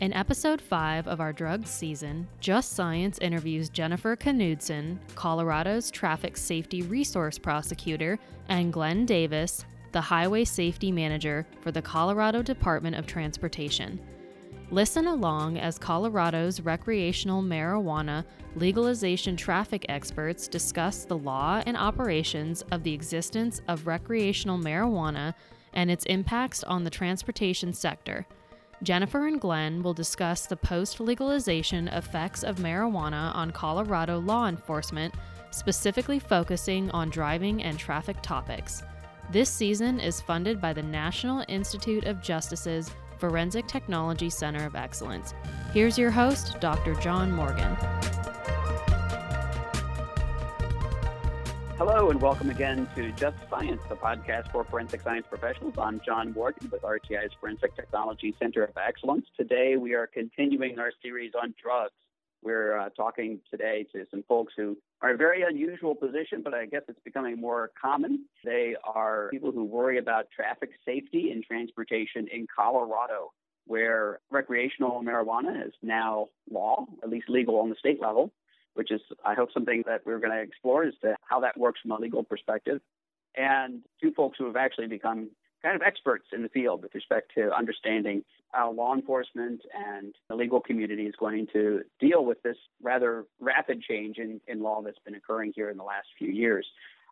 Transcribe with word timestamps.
In 0.00 0.12
episode 0.12 0.60
5 0.60 1.08
of 1.08 1.20
our 1.20 1.32
drugs 1.32 1.70
season, 1.70 2.28
Just 2.38 2.74
Science 2.74 3.18
interviews 3.18 3.68
Jennifer 3.68 4.14
Knudsen, 4.14 4.96
Colorado's 5.16 5.90
traffic 5.90 6.36
safety 6.36 6.82
resource 6.82 7.36
prosecutor, 7.36 8.16
and 8.48 8.72
Glenn 8.72 9.06
Davis, 9.06 9.64
the 9.90 10.00
highway 10.00 10.44
safety 10.44 10.92
manager 10.92 11.44
for 11.62 11.72
the 11.72 11.82
Colorado 11.82 12.42
Department 12.42 12.94
of 12.94 13.08
Transportation. 13.08 13.98
Listen 14.70 15.08
along 15.08 15.58
as 15.58 15.80
Colorado's 15.80 16.60
recreational 16.60 17.42
marijuana 17.42 18.24
legalization 18.54 19.36
traffic 19.36 19.84
experts 19.88 20.46
discuss 20.46 21.06
the 21.06 21.18
law 21.18 21.60
and 21.66 21.76
operations 21.76 22.62
of 22.70 22.84
the 22.84 22.94
existence 22.94 23.62
of 23.66 23.88
recreational 23.88 24.58
marijuana 24.58 25.34
and 25.72 25.90
its 25.90 26.04
impacts 26.04 26.62
on 26.62 26.84
the 26.84 26.90
transportation 26.90 27.72
sector. 27.72 28.24
Jennifer 28.82 29.26
and 29.26 29.40
Glenn 29.40 29.82
will 29.82 29.94
discuss 29.94 30.46
the 30.46 30.56
post 30.56 31.00
legalization 31.00 31.88
effects 31.88 32.44
of 32.44 32.56
marijuana 32.56 33.34
on 33.34 33.50
Colorado 33.50 34.20
law 34.20 34.46
enforcement, 34.46 35.14
specifically 35.50 36.20
focusing 36.20 36.88
on 36.92 37.10
driving 37.10 37.62
and 37.64 37.76
traffic 37.76 38.16
topics. 38.22 38.84
This 39.30 39.50
season 39.50 39.98
is 39.98 40.20
funded 40.20 40.60
by 40.60 40.72
the 40.72 40.82
National 40.82 41.44
Institute 41.48 42.04
of 42.04 42.22
Justice's 42.22 42.90
Forensic 43.18 43.66
Technology 43.66 44.30
Center 44.30 44.64
of 44.64 44.76
Excellence. 44.76 45.34
Here's 45.72 45.98
your 45.98 46.12
host, 46.12 46.60
Dr. 46.60 46.94
John 46.94 47.32
Morgan. 47.32 47.76
Hello 51.78 52.10
and 52.10 52.20
welcome 52.20 52.50
again 52.50 52.88
to 52.96 53.12
Just 53.12 53.36
Science, 53.48 53.80
the 53.88 53.94
podcast 53.94 54.50
for 54.50 54.64
forensic 54.64 55.00
science 55.00 55.28
professionals. 55.28 55.74
I'm 55.78 56.00
John 56.04 56.32
Morgan 56.32 56.68
with 56.72 56.82
RTI's 56.82 57.30
Forensic 57.40 57.76
Technology 57.76 58.34
Center 58.40 58.64
of 58.64 58.76
Excellence. 58.76 59.26
Today 59.36 59.76
we 59.76 59.94
are 59.94 60.08
continuing 60.08 60.80
our 60.80 60.90
series 61.00 61.34
on 61.40 61.54
drugs. 61.62 61.92
We're 62.42 62.76
uh, 62.76 62.88
talking 62.96 63.38
today 63.48 63.86
to 63.92 64.04
some 64.10 64.24
folks 64.26 64.54
who 64.56 64.76
are 65.02 65.10
in 65.10 65.14
a 65.14 65.18
very 65.18 65.42
unusual 65.42 65.94
position, 65.94 66.42
but 66.42 66.52
I 66.52 66.66
guess 66.66 66.82
it's 66.88 66.98
becoming 67.04 67.40
more 67.40 67.70
common. 67.80 68.24
They 68.44 68.74
are 68.82 69.28
people 69.30 69.52
who 69.52 69.62
worry 69.62 69.98
about 69.98 70.32
traffic 70.34 70.70
safety 70.84 71.30
in 71.30 71.44
transportation 71.44 72.26
in 72.26 72.48
Colorado, 72.52 73.30
where 73.68 74.18
recreational 74.32 75.00
marijuana 75.04 75.64
is 75.64 75.74
now 75.80 76.26
law, 76.50 76.86
at 77.04 77.08
least 77.08 77.28
legal 77.28 77.60
on 77.60 77.70
the 77.70 77.76
state 77.76 78.02
level 78.02 78.32
which 78.78 78.92
is, 78.92 79.00
I 79.24 79.34
hope, 79.34 79.50
something 79.52 79.82
that 79.86 80.06
we're 80.06 80.20
going 80.20 80.30
to 80.30 80.40
explore 80.40 80.84
as 80.84 80.94
to 81.02 81.16
how 81.28 81.40
that 81.40 81.58
works 81.58 81.80
from 81.82 81.90
a 81.90 81.96
legal 81.96 82.22
perspective. 82.22 82.80
And 83.36 83.82
two 84.00 84.12
folks 84.12 84.38
who 84.38 84.46
have 84.46 84.54
actually 84.54 84.86
become 84.86 85.30
kind 85.64 85.74
of 85.74 85.82
experts 85.82 86.26
in 86.32 86.44
the 86.44 86.48
field 86.48 86.82
with 86.84 86.94
respect 86.94 87.32
to 87.34 87.52
understanding 87.52 88.22
how 88.52 88.70
law 88.70 88.94
enforcement 88.94 89.62
and 89.74 90.14
the 90.28 90.36
legal 90.36 90.60
community 90.60 91.06
is 91.06 91.14
going 91.18 91.48
to 91.52 91.82
deal 91.98 92.24
with 92.24 92.40
this 92.44 92.56
rather 92.80 93.24
rapid 93.40 93.82
change 93.82 94.18
in, 94.18 94.40
in 94.46 94.62
law 94.62 94.80
that's 94.80 95.00
been 95.04 95.16
occurring 95.16 95.52
here 95.56 95.70
in 95.70 95.76
the 95.76 95.82
last 95.82 96.06
few 96.16 96.30
years. 96.30 96.64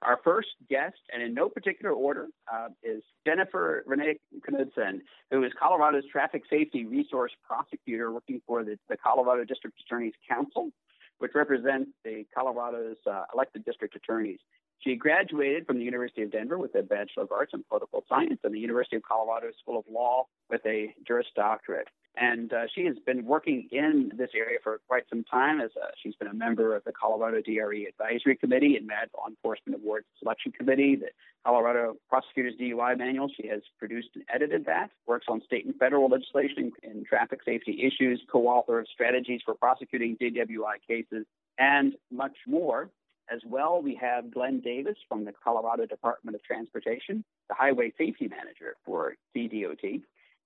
Our 0.03 0.20
first 0.22 0.50
guest, 0.70 0.98
and 1.12 1.20
in 1.20 1.34
no 1.34 1.48
particular 1.48 1.92
order, 1.92 2.28
uh, 2.53 2.69
is 2.84 3.03
Jennifer 3.26 3.82
Renee 3.87 4.19
Knudsen, 4.47 5.00
who 5.32 5.43
is 5.43 5.53
Colorado's 5.59 6.05
traffic 6.12 6.43
safety 6.49 6.84
resource 6.84 7.32
prosecutor 7.44 8.12
working 8.12 8.41
for 8.47 8.62
the, 8.62 8.78
the 8.88 8.97
Colorado 8.97 9.43
District 9.44 9.76
Attorney's 9.81 10.15
Council 10.28 10.71
which 11.19 11.32
represents 11.34 11.91
the 12.04 12.25
Colorado's 12.34 12.97
uh, 13.10 13.25
elected 13.32 13.65
district 13.65 13.97
attorneys. 13.97 14.38
She 14.81 14.94
graduated 14.94 15.66
from 15.66 15.78
the 15.78 15.84
University 15.84 16.22
of 16.22 16.31
Denver 16.31 16.59
with 16.59 16.75
a 16.75 16.82
Bachelor 16.82 17.25
of 17.25 17.32
Arts 17.32 17.53
in 17.54 17.64
Political 17.69 18.04
Science 18.09 18.41
and 18.44 18.54
the 18.54 18.60
University 18.60 18.97
of 18.97 19.03
Colorado 19.03 19.48
School 19.60 19.78
of 19.78 19.84
Law 19.91 20.26
with 20.50 20.64
a 20.66 20.94
Juris 21.06 21.26
Doctorate. 21.34 21.88
And 22.19 22.53
uh, 22.53 22.62
she 22.75 22.84
has 22.87 22.97
been 23.04 23.26
working 23.26 23.69
in 23.70 24.10
this 24.16 24.31
area 24.34 24.59
for 24.62 24.81
quite 24.88 25.03
some 25.10 25.22
time. 25.25 25.60
As 25.60 25.70
uh, 25.76 25.88
she's 26.03 26.14
been 26.16 26.28
a 26.28 26.34
member 26.34 26.75
of 26.75 26.82
the 26.84 26.92
Colorado 26.92 27.42
DRE 27.42 27.87
Advisory 27.87 28.37
Committee 28.37 28.76
and 28.76 28.87
Mad 28.87 29.10
Law 29.14 29.26
Enforcement 29.28 29.81
Awards 29.82 30.06
Selection 30.19 30.53
Committee, 30.53 30.97
the 30.97 31.10
Colorado 31.44 31.97
Prosecutors 32.08 32.54
DUI 32.58 32.97
Manual. 32.97 33.31
She 33.38 33.48
has 33.48 33.60
produced 33.78 34.08
and 34.14 34.25
edited 34.32 34.64
that. 34.64 34.91
Works 35.06 35.26
on 35.28 35.43
state 35.43 35.66
and 35.66 35.75
federal 35.76 36.08
legislation 36.08 36.72
in 36.82 37.04
traffic 37.04 37.41
safety 37.44 37.82
issues. 37.82 38.22
Co-author 38.32 38.81
of 38.81 38.87
strategies 38.91 39.43
for 39.44 39.54
prosecuting 39.54 40.16
DWI 40.16 40.76
cases, 40.88 41.26
and 41.58 41.94
much 42.10 42.37
more. 42.47 42.88
As 43.32 43.41
well, 43.44 43.82
we 43.82 43.94
have 43.97 44.31
Glenn 44.32 44.60
Davis 44.60 44.97
from 45.09 45.25
the 45.25 45.32
Colorado 45.32 45.84
Department 45.84 46.37
of 46.37 46.42
Transportation, 46.44 47.25
the 47.48 47.54
Highway 47.54 47.92
Safety 47.98 48.28
Manager 48.28 48.76
for 48.84 49.14
CDOT 49.34 50.03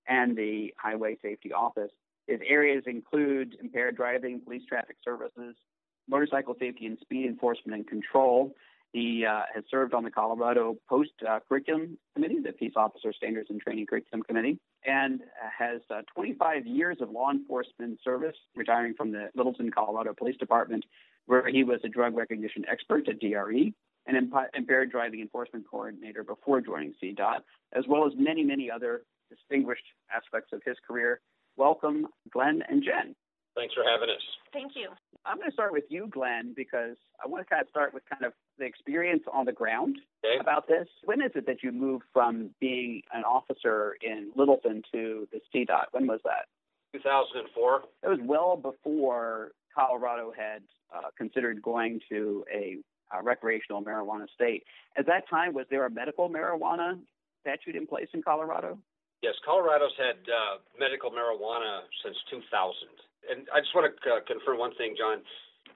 and 0.07 0.35
the 0.35 0.73
Highway 0.77 1.17
Safety 1.21 1.53
Office. 1.53 1.91
His 2.27 2.39
areas 2.45 2.83
include 2.87 3.57
impaired 3.61 3.97
driving, 3.97 4.41
police 4.41 4.63
traffic 4.67 4.95
services, 5.03 5.55
motorcycle 6.09 6.55
safety 6.59 6.87
and 6.87 6.97
speed 6.99 7.27
enforcement 7.27 7.75
and 7.77 7.87
control. 7.87 8.55
He 8.93 9.25
uh, 9.25 9.43
has 9.53 9.63
served 9.69 9.93
on 9.93 10.03
the 10.03 10.11
Colorado 10.11 10.75
Post 10.89 11.11
uh, 11.27 11.39
Curriculum 11.47 11.97
Committee, 12.13 12.39
the 12.43 12.51
Peace 12.51 12.73
Officer 12.75 13.13
Standards 13.13 13.49
and 13.49 13.61
Training 13.61 13.85
Curriculum 13.85 14.23
Committee, 14.23 14.59
and 14.85 15.21
has 15.57 15.81
uh, 15.89 16.01
25 16.13 16.65
years 16.65 16.97
of 16.99 17.09
law 17.09 17.31
enforcement 17.31 17.99
service, 18.03 18.35
retiring 18.55 18.93
from 18.95 19.11
the 19.11 19.29
Littleton, 19.33 19.71
Colorado 19.71 20.13
Police 20.13 20.35
Department, 20.37 20.83
where 21.25 21.47
he 21.47 21.63
was 21.63 21.79
a 21.83 21.89
drug 21.89 22.15
recognition 22.15 22.65
expert 22.69 23.07
at 23.07 23.19
DRE 23.19 23.73
and 24.07 24.31
impaired 24.55 24.91
driving 24.91 25.21
enforcement 25.21 25.65
coordinator 25.69 26.23
before 26.23 26.61
joining 26.61 26.93
CDOT, 27.01 27.39
as 27.73 27.85
well 27.87 28.05
as 28.05 28.13
many, 28.17 28.43
many 28.43 28.69
other 28.71 29.03
distinguished 29.29 29.83
aspects 30.13 30.51
of 30.53 30.61
his 30.65 30.77
career. 30.87 31.21
Welcome, 31.57 32.07
Glenn 32.31 32.63
and 32.67 32.83
Jen. 32.83 33.15
Thanks 33.55 33.73
for 33.73 33.83
having 33.83 34.09
us. 34.09 34.21
Thank 34.53 34.73
you. 34.75 34.89
I'm 35.25 35.37
going 35.37 35.49
to 35.49 35.53
start 35.53 35.73
with 35.73 35.83
you, 35.89 36.07
Glenn, 36.07 36.53
because 36.55 36.95
I 37.23 37.27
want 37.27 37.45
to 37.45 37.49
kind 37.49 37.61
of 37.61 37.69
start 37.69 37.93
with 37.93 38.03
kind 38.09 38.23
of 38.23 38.33
the 38.57 38.65
experience 38.65 39.23
on 39.31 39.45
the 39.45 39.51
ground 39.51 39.97
okay. 40.25 40.39
about 40.39 40.67
this. 40.67 40.87
When 41.03 41.21
is 41.21 41.31
it 41.35 41.45
that 41.47 41.61
you 41.61 41.71
moved 41.71 42.05
from 42.13 42.51
being 42.59 43.01
an 43.13 43.23
officer 43.23 43.97
in 44.01 44.31
Littleton 44.35 44.83
to 44.93 45.27
the 45.31 45.39
CDOT? 45.53 45.85
When 45.91 46.07
was 46.07 46.21
that? 46.23 46.47
2004. 46.93 47.81
It 48.03 48.07
was 48.07 48.19
well 48.23 48.55
before 48.55 49.51
Colorado 49.75 50.33
had 50.35 50.63
uh, 50.93 51.09
considered 51.17 51.61
going 51.61 51.99
to 52.09 52.43
a 52.53 52.77
uh, 53.13 53.21
recreational 53.21 53.83
marijuana 53.83 54.25
state. 54.33 54.63
At 54.97 55.05
that 55.07 55.27
time, 55.29 55.53
was 55.53 55.65
there 55.69 55.85
a 55.85 55.91
medical 55.91 56.29
marijuana 56.29 56.99
statute 57.41 57.75
in 57.75 57.87
place 57.87 58.07
in 58.13 58.21
Colorado? 58.21 58.77
Yes, 59.21 59.35
Colorado's 59.45 59.93
had 59.97 60.17
uh, 60.25 60.57
medical 60.79 61.11
marijuana 61.11 61.85
since 62.03 62.17
2000. 62.31 62.49
And 63.29 63.45
I 63.53 63.61
just 63.61 63.75
want 63.75 63.85
to 63.85 64.09
uh, 64.09 64.19
confirm 64.25 64.57
one 64.57 64.73
thing, 64.75 64.95
John. 64.97 65.21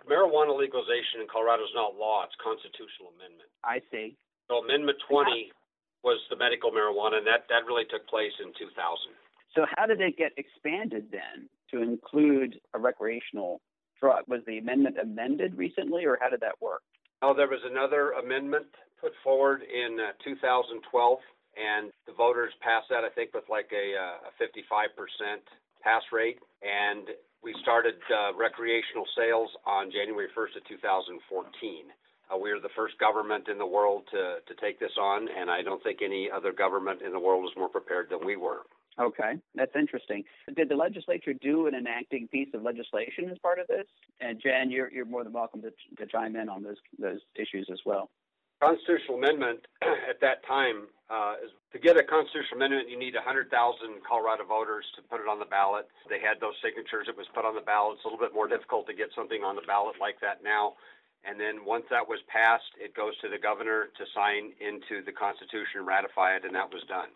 Marijuana 0.10 0.58
legalization 0.58 1.22
in 1.22 1.28
Colorado 1.30 1.64
is 1.64 1.74
not 1.74 1.94
law, 1.94 2.26
it's 2.26 2.34
constitutional 2.42 3.14
amendment. 3.18 3.50
I 3.64 3.82
see. 3.94 4.18
So 4.50 4.62
Amendment 4.62 4.98
20 5.10 5.54
was 6.04 6.22
the 6.30 6.38
medical 6.38 6.70
marijuana, 6.70 7.22
and 7.22 7.28
that, 7.28 7.50
that 7.50 7.66
really 7.66 7.86
took 7.90 8.06
place 8.10 8.34
in 8.42 8.54
2000. 8.58 8.74
So 9.54 9.66
how 9.78 9.86
did 9.86 10.02
it 10.02 10.18
get 10.18 10.34
expanded 10.38 11.10
then 11.10 11.50
to 11.72 11.82
include 11.82 12.62
a 12.74 12.80
recreational 12.80 13.62
drug? 14.00 14.24
Was 14.28 14.42
the 14.46 14.58
amendment 14.58 14.98
amended 15.02 15.58
recently, 15.58 16.06
or 16.06 16.18
how 16.20 16.30
did 16.30 16.42
that 16.42 16.62
work? 16.62 16.82
Oh, 17.22 17.34
there 17.34 17.48
was 17.48 17.62
another 17.66 18.12
amendment 18.12 18.68
put 19.00 19.14
forward 19.24 19.62
in 19.62 19.98
uh, 20.00 20.12
2012 20.24 21.20
and 21.56 21.92
the 22.06 22.14
voters 22.14 22.52
passed 22.60 22.88
that 22.92 23.04
I 23.08 23.10
think 23.10 23.34
with 23.34 23.48
like 23.50 23.72
a, 23.72 23.96
uh, 23.96 24.30
a 24.30 24.32
55% 24.40 24.92
pass 25.82 26.04
rate, 26.12 26.40
and 26.62 27.08
we 27.44 27.56
started 27.62 27.96
uh, 28.12 28.36
recreational 28.36 29.08
sales 29.16 29.50
on 29.66 29.92
January 29.92 30.28
1st 30.36 30.60
of 30.60 30.68
2014. 30.68 31.16
Uh, 32.26 32.38
we 32.38 32.52
are 32.52 32.60
the 32.60 32.74
first 32.76 32.98
government 33.00 33.48
in 33.48 33.58
the 33.58 33.66
world 33.66 34.04
to, 34.12 34.42
to 34.44 34.54
take 34.60 34.80
this 34.80 34.98
on, 35.00 35.28
and 35.30 35.50
I 35.50 35.62
don't 35.62 35.82
think 35.84 36.02
any 36.02 36.28
other 36.30 36.52
government 36.52 37.02
in 37.02 37.14
the 37.14 37.20
world 37.20 37.46
is 37.46 37.56
more 37.56 37.70
prepared 37.70 38.10
than 38.10 38.26
we 38.26 38.36
were. 38.36 38.66
Okay, 39.00 39.34
that's 39.56 39.76
interesting. 39.76 40.24
Did 40.56 40.70
the 40.70 40.76
legislature 40.76 41.34
do 41.34 41.68
an 41.68 41.76
enacting 41.76 42.30
piece 42.30 42.48
of 42.54 42.62
legislation 42.62 43.30
as 43.30 43.38
part 43.40 43.60
of 43.60 43.68
this? 43.68 43.86
And 44.22 44.42
Jen, 44.42 44.72
you're 44.72 44.92
you're 44.92 45.06
more 45.06 45.24
than 45.24 45.34
welcome 45.34 45.62
to, 45.64 45.72
to 45.98 46.06
chime 46.10 46.36
in 46.36 46.48
on 46.48 46.64
those 46.64 46.78
those 46.98 47.20
issues 47.36 47.68
as 47.72 47.80
well 47.86 48.10
constitutional 48.62 49.18
amendment 49.18 49.68
at 50.10 50.20
that 50.22 50.46
time 50.48 50.88
uh, 51.10 51.36
is 51.44 51.52
to 51.72 51.78
get 51.78 51.98
a 51.98 52.04
constitutional 52.04 52.58
amendment, 52.58 52.90
you 52.90 52.98
need 52.98 53.14
100,000 53.14 53.52
Colorado 54.08 54.44
voters 54.44 54.86
to 54.96 55.04
put 55.06 55.22
it 55.22 55.28
on 55.30 55.38
the 55.38 55.46
ballot. 55.46 55.86
They 56.10 56.20
had 56.20 56.42
those 56.42 56.58
signatures. 56.64 57.06
It 57.06 57.18
was 57.18 57.28
put 57.36 57.46
on 57.46 57.54
the 57.54 57.62
ballot. 57.62 58.02
It's 58.02 58.06
a 58.06 58.10
little 58.10 58.22
bit 58.22 58.34
more 58.34 58.48
difficult 58.48 58.88
to 58.88 58.96
get 58.96 59.14
something 59.14 59.44
on 59.44 59.56
the 59.56 59.66
ballot 59.68 60.02
like 60.02 60.18
that 60.26 60.42
now. 60.42 60.80
And 61.26 61.38
then 61.38 61.66
once 61.66 61.86
that 61.90 62.06
was 62.06 62.22
passed, 62.30 62.70
it 62.78 62.94
goes 62.94 63.18
to 63.22 63.30
the 63.30 63.38
governor 63.38 63.90
to 63.98 64.04
sign 64.14 64.54
into 64.62 65.06
the 65.06 65.14
Constitution 65.14 65.86
ratify 65.86 66.38
it, 66.38 66.46
and 66.46 66.54
that 66.54 66.70
was 66.70 66.86
done. 66.90 67.10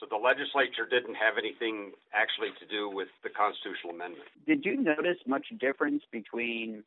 So 0.00 0.06
the 0.10 0.16
legislature 0.16 0.86
didn't 0.88 1.14
have 1.14 1.38
anything 1.38 1.92
actually 2.12 2.50
to 2.58 2.66
do 2.66 2.90
with 2.90 3.08
the 3.22 3.30
constitutional 3.30 3.94
amendment. 3.94 4.26
Did 4.46 4.64
you 4.64 4.76
notice 4.76 5.18
much 5.26 5.46
difference 5.60 6.02
between 6.10 6.82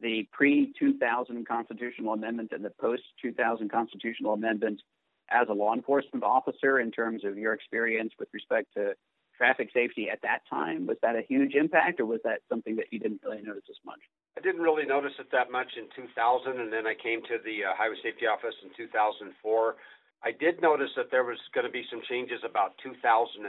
the 0.00 0.28
pre 0.32 0.72
2000 0.78 1.46
constitutional 1.46 2.14
amendment 2.14 2.52
and 2.52 2.64
the 2.64 2.70
post 2.70 3.02
2000 3.22 3.70
constitutional 3.70 4.34
amendment 4.34 4.82
as 5.30 5.48
a 5.48 5.52
law 5.52 5.74
enforcement 5.74 6.22
officer 6.22 6.78
in 6.78 6.90
terms 6.90 7.24
of 7.24 7.38
your 7.38 7.52
experience 7.52 8.12
with 8.18 8.28
respect 8.32 8.74
to 8.74 8.94
traffic 9.36 9.70
safety 9.74 10.08
at 10.10 10.22
that 10.22 10.40
time? 10.48 10.86
Was 10.86 10.98
that 11.02 11.16
a 11.16 11.22
huge 11.22 11.54
impact, 11.54 12.00
or 12.00 12.06
was 12.06 12.20
that 12.24 12.40
something 12.48 12.76
that 12.76 12.86
you 12.90 12.98
didn't 12.98 13.20
really 13.24 13.42
notice 13.42 13.64
as 13.68 13.76
much? 13.84 13.98
I 14.38 14.40
didn't 14.40 14.62
really 14.62 14.86
notice 14.86 15.12
it 15.18 15.30
that 15.32 15.50
much 15.50 15.72
in 15.76 15.86
2000, 15.94 16.60
and 16.60 16.72
then 16.72 16.86
I 16.86 16.94
came 16.94 17.22
to 17.22 17.38
the 17.44 17.64
uh, 17.64 17.74
Highway 17.76 17.96
Safety 18.02 18.26
Office 18.26 18.54
in 18.62 18.70
2004. 18.76 19.76
I 20.22 20.32
did 20.32 20.62
notice 20.62 20.90
that 20.96 21.10
there 21.10 21.24
was 21.24 21.38
going 21.54 21.66
to 21.66 21.72
be 21.72 21.84
some 21.90 22.00
changes 22.08 22.40
about 22.44 22.78
2009 22.82 23.44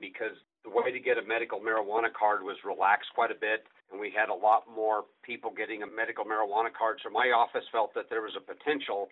because 0.00 0.36
the 0.64 0.70
way 0.70 0.90
to 0.90 0.98
get 1.00 1.18
a 1.18 1.22
medical 1.22 1.60
marijuana 1.60 2.12
card 2.12 2.42
was 2.42 2.56
relaxed 2.64 3.10
quite 3.14 3.30
a 3.30 3.36
bit, 3.36 3.68
and 3.92 4.00
we 4.00 4.10
had 4.10 4.30
a 4.30 4.34
lot 4.34 4.64
more 4.68 5.04
people 5.22 5.52
getting 5.52 5.82
a 5.82 5.86
medical 5.86 6.24
marijuana 6.24 6.72
card. 6.72 6.98
So 7.04 7.10
my 7.10 7.28
office 7.36 7.64
felt 7.70 7.92
that 7.94 8.08
there 8.08 8.22
was 8.22 8.32
a 8.36 8.40
potential 8.40 9.08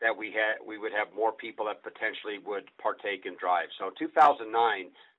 that 0.00 0.14
we 0.16 0.28
had 0.28 0.60
we 0.66 0.76
would 0.76 0.92
have 0.92 1.08
more 1.14 1.32
people 1.32 1.66
that 1.66 1.82
potentially 1.82 2.38
would 2.44 2.68
partake 2.82 3.24
and 3.24 3.38
drive. 3.38 3.68
So 3.78 3.90
2009, 3.98 4.50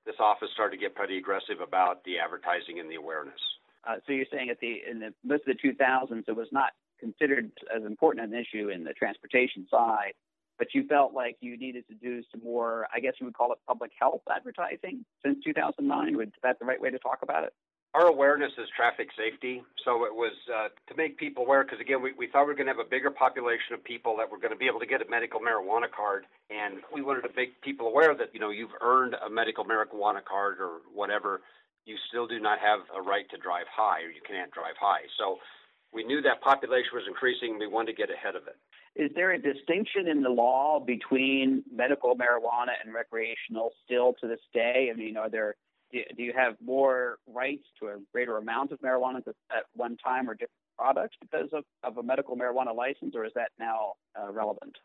this 0.06 0.16
office 0.20 0.48
started 0.54 0.76
to 0.76 0.80
get 0.80 0.94
pretty 0.94 1.18
aggressive 1.18 1.60
about 1.60 2.04
the 2.04 2.18
advertising 2.18 2.78
and 2.78 2.90
the 2.90 2.94
awareness. 2.94 3.40
Uh, 3.88 3.96
so 4.06 4.12
you're 4.12 4.30
saying 4.30 4.50
at 4.50 4.60
the 4.60 4.82
in 4.88 5.00
the 5.00 5.12
most 5.24 5.48
of 5.48 5.56
the 5.56 5.68
2000s, 5.68 6.28
it 6.28 6.36
was 6.36 6.48
not 6.52 6.72
considered 7.00 7.50
as 7.74 7.84
important 7.84 8.26
an 8.26 8.38
issue 8.38 8.68
in 8.68 8.84
the 8.84 8.92
transportation 8.92 9.66
side, 9.70 10.12
but 10.58 10.68
you 10.74 10.86
felt 10.86 11.14
like 11.14 11.36
you 11.40 11.56
needed 11.56 11.86
to 11.88 11.94
do 11.94 12.22
some 12.30 12.42
more. 12.42 12.86
I 12.94 13.00
guess 13.00 13.14
you 13.20 13.26
would 13.26 13.34
call 13.34 13.52
it 13.52 13.58
public 13.66 13.92
health 13.98 14.22
advertising 14.30 15.04
since 15.24 15.38
2009. 15.44 16.16
Would 16.16 16.32
that 16.42 16.58
the 16.58 16.64
right 16.64 16.80
way 16.80 16.90
to 16.90 16.98
talk 16.98 17.20
about 17.22 17.44
it? 17.44 17.52
our 17.94 18.06
awareness 18.06 18.52
is 18.58 18.68
traffic 18.76 19.08
safety. 19.16 19.62
So 19.84 20.04
it 20.04 20.12
was 20.14 20.32
uh, 20.52 20.68
to 20.88 20.94
make 20.96 21.16
people 21.16 21.44
aware, 21.44 21.64
because 21.64 21.80
again, 21.80 22.02
we, 22.02 22.12
we 22.12 22.28
thought 22.28 22.44
we 22.44 22.52
were 22.52 22.54
going 22.54 22.66
to 22.66 22.74
have 22.76 22.84
a 22.84 22.88
bigger 22.88 23.10
population 23.10 23.72
of 23.72 23.82
people 23.82 24.16
that 24.18 24.30
were 24.30 24.38
going 24.38 24.52
to 24.52 24.60
be 24.60 24.66
able 24.66 24.80
to 24.80 24.86
get 24.86 25.00
a 25.00 25.08
medical 25.08 25.40
marijuana 25.40 25.88
card. 25.88 26.24
And 26.50 26.84
we 26.92 27.00
wanted 27.00 27.22
to 27.22 27.32
make 27.34 27.60
people 27.62 27.88
aware 27.88 28.14
that, 28.14 28.30
you 28.34 28.40
know, 28.40 28.50
you've 28.50 28.76
earned 28.82 29.14
a 29.18 29.30
medical 29.30 29.64
marijuana 29.64 30.22
card 30.22 30.60
or 30.60 30.84
whatever. 30.92 31.40
You 31.86 31.96
still 32.08 32.26
do 32.26 32.38
not 32.38 32.58
have 32.60 32.80
a 32.94 33.00
right 33.00 33.24
to 33.30 33.38
drive 33.38 33.66
high 33.72 34.04
or 34.04 34.12
you 34.12 34.20
can't 34.26 34.52
drive 34.52 34.76
high. 34.78 35.08
So 35.18 35.38
we 35.92 36.04
knew 36.04 36.20
that 36.22 36.40
population 36.40 36.90
was 36.94 37.04
increasing. 37.06 37.50
And 37.50 37.58
we 37.58 37.66
wanted 37.66 37.92
to 37.92 37.96
get 37.96 38.10
ahead 38.10 38.36
of 38.36 38.42
it. 38.46 38.56
Is 38.94 39.10
there 39.14 39.32
a 39.32 39.38
distinction 39.38 40.08
in 40.08 40.22
the 40.22 40.28
law 40.28 40.80
between 40.80 41.62
medical 41.72 42.16
marijuana 42.16 42.72
and 42.84 42.92
recreational 42.92 43.70
still 43.84 44.14
to 44.20 44.26
this 44.26 44.40
day? 44.52 44.90
I 44.92 44.96
mean, 44.96 45.16
are 45.16 45.30
there 45.30 45.54
do 45.92 46.22
you 46.22 46.32
have 46.36 46.54
more 46.62 47.16
rights 47.26 47.64
to 47.80 47.86
a 47.86 47.96
greater 48.12 48.36
amount 48.36 48.72
of 48.72 48.80
marijuana 48.80 49.22
at 49.50 49.64
one 49.74 49.96
time 49.96 50.28
or 50.28 50.34
different 50.34 50.50
products 50.76 51.16
because 51.20 51.48
of, 51.52 51.64
of 51.82 51.96
a 51.96 52.02
medical 52.02 52.36
marijuana 52.36 52.74
license, 52.74 53.14
or 53.16 53.24
is 53.24 53.32
that 53.34 53.50
now 53.58 53.94
uh, 54.20 54.30
relevant? 54.30 54.76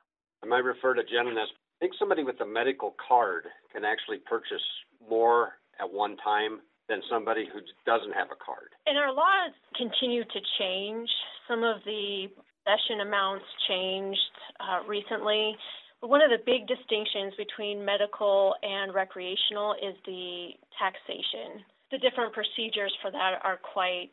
I 0.44 0.48
might 0.48 0.64
refer 0.64 0.94
to 0.94 1.04
Jen 1.04 1.28
I 1.28 1.46
think 1.80 1.94
somebody 2.00 2.24
with 2.24 2.40
a 2.40 2.46
medical 2.46 2.96
card 3.06 3.46
can 3.74 3.84
actually 3.84 4.20
purchase 4.20 4.64
more 5.10 5.54
at 5.80 5.92
one 5.92 6.16
time 6.18 6.62
than 6.90 7.02
somebody 7.10 7.48
who 7.52 7.60
doesn't 7.86 8.14
have 8.14 8.28
a 8.32 8.40
card. 8.44 8.76
And 8.86 8.98
our 8.98 9.14
laws 9.14 9.54
continue 9.76 10.24
to 10.24 10.40
change. 10.60 11.10
Some 11.48 11.64
of 11.64 11.78
the 11.86 12.28
session 12.64 13.02
amounts 13.02 13.46
changed 13.68 14.36
uh, 14.60 14.88
recently. 14.88 15.56
One 16.02 16.22
of 16.22 16.30
the 16.32 16.44
big 16.44 16.68
distinctions 16.68 17.34
between 17.38 17.84
medical 17.84 18.56
and 18.62 18.94
recreational 18.94 19.76
is 19.80 19.96
the 20.06 20.52
taxation. 20.76 21.64
The 21.92 22.00
different 22.00 22.34
procedures 22.34 22.92
for 23.02 23.12
that 23.12 23.40
are 23.44 23.60
quite 23.62 24.12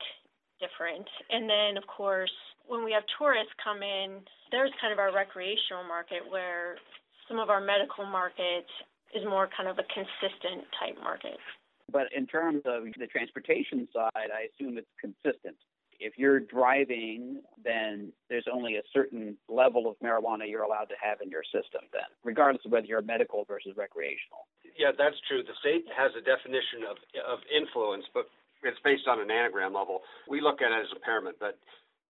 different. 0.63 1.09
And 1.31 1.51
then, 1.51 1.77
of 1.77 1.87
course, 1.89 2.31
when 2.69 2.85
we 2.85 2.93
have 2.93 3.03
tourists 3.19 3.51
come 3.59 3.83
in, 3.83 4.23
there's 4.53 4.71
kind 4.81 4.93
of 4.93 5.01
our 5.01 5.11
recreational 5.11 5.83
market 5.83 6.23
where 6.31 6.79
some 7.27 7.39
of 7.39 7.51
our 7.51 7.61
medical 7.61 8.07
market 8.07 8.67
is 9.15 9.25
more 9.27 9.49
kind 9.57 9.69
of 9.69 9.79
a 9.79 9.87
consistent 9.91 10.63
type 10.79 10.95
market. 11.03 11.39
But 11.93 12.13
in 12.17 12.27
terms 12.27 12.63
of 12.65 12.85
the 12.99 13.07
transportation 13.07 13.89
side, 13.93 14.11
I 14.33 14.49
assume 14.53 14.79
it's 14.79 14.89
consistent 15.01 15.57
if 16.01 16.17
you're 16.17 16.41
driving, 16.41 17.45
then 17.63 18.13
there's 18.29 18.49
only 18.51 18.77
a 18.77 18.83
certain 18.93 19.37
level 19.49 19.87
of 19.87 20.01
marijuana 20.01 20.49
you're 20.49 20.65
allowed 20.65 20.89
to 20.89 20.97
have 20.97 21.21
in 21.21 21.29
your 21.29 21.45
system, 21.45 21.85
then, 21.93 22.09
regardless 22.25 22.65
of 22.65 22.73
whether 22.73 22.87
you're 22.87 23.03
medical 23.03 23.45
versus 23.45 23.77
recreational. 23.77 24.49
Yeah, 24.81 24.97
that's 24.97 25.21
true. 25.29 25.45
The 25.45 25.55
state 25.61 25.85
has 25.93 26.11
a 26.17 26.25
definition 26.25 26.89
of, 26.89 26.97
of 27.29 27.39
influence, 27.53 28.09
but 28.17 28.33
it's 28.65 28.81
based 28.83 29.07
on 29.07 29.21
a 29.21 29.25
nanogram 29.29 29.77
level. 29.77 30.01
We 30.27 30.41
look 30.41 30.65
at 30.65 30.73
it 30.73 30.81
as 30.81 30.89
impairment, 30.97 31.37
but 31.39 31.61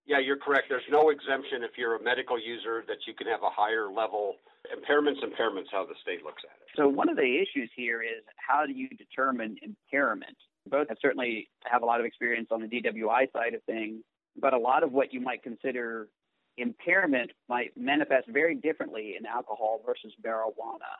yeah, 0.06 0.18
you're 0.18 0.36
correct. 0.36 0.66
There's 0.68 0.88
no 0.90 1.10
exemption 1.10 1.62
if 1.62 1.78
you're 1.78 1.96
a 1.96 2.02
medical 2.02 2.38
user 2.38 2.84
that 2.88 2.98
you 3.06 3.14
can 3.14 3.26
have 3.26 3.42
a 3.42 3.50
higher 3.50 3.88
level. 3.88 4.36
Impairment's 4.74 5.20
impairment's 5.22 5.70
how 5.72 5.84
the 5.84 5.94
state 6.02 6.24
looks 6.24 6.42
at 6.44 6.56
it. 6.60 6.68
So 6.76 6.88
one 6.88 7.08
of 7.08 7.16
the 7.16 7.38
issues 7.38 7.70
here 7.76 8.02
is 8.02 8.22
how 8.36 8.66
do 8.66 8.72
you 8.72 8.88
determine 8.88 9.56
impairment? 9.62 10.36
both 10.70 10.88
have 10.88 10.98
certainly 11.00 11.48
have 11.64 11.82
a 11.82 11.86
lot 11.86 12.00
of 12.00 12.06
experience 12.06 12.48
on 12.50 12.60
the 12.60 12.68
DWI 12.68 13.32
side 13.32 13.54
of 13.54 13.62
things, 13.64 14.02
but 14.40 14.54
a 14.54 14.58
lot 14.58 14.82
of 14.82 14.92
what 14.92 15.12
you 15.12 15.20
might 15.20 15.42
consider 15.42 16.08
impairment 16.56 17.30
might 17.48 17.76
manifest 17.76 18.28
very 18.28 18.54
differently 18.54 19.16
in 19.18 19.26
alcohol 19.26 19.80
versus 19.84 20.12
marijuana. 20.24 20.92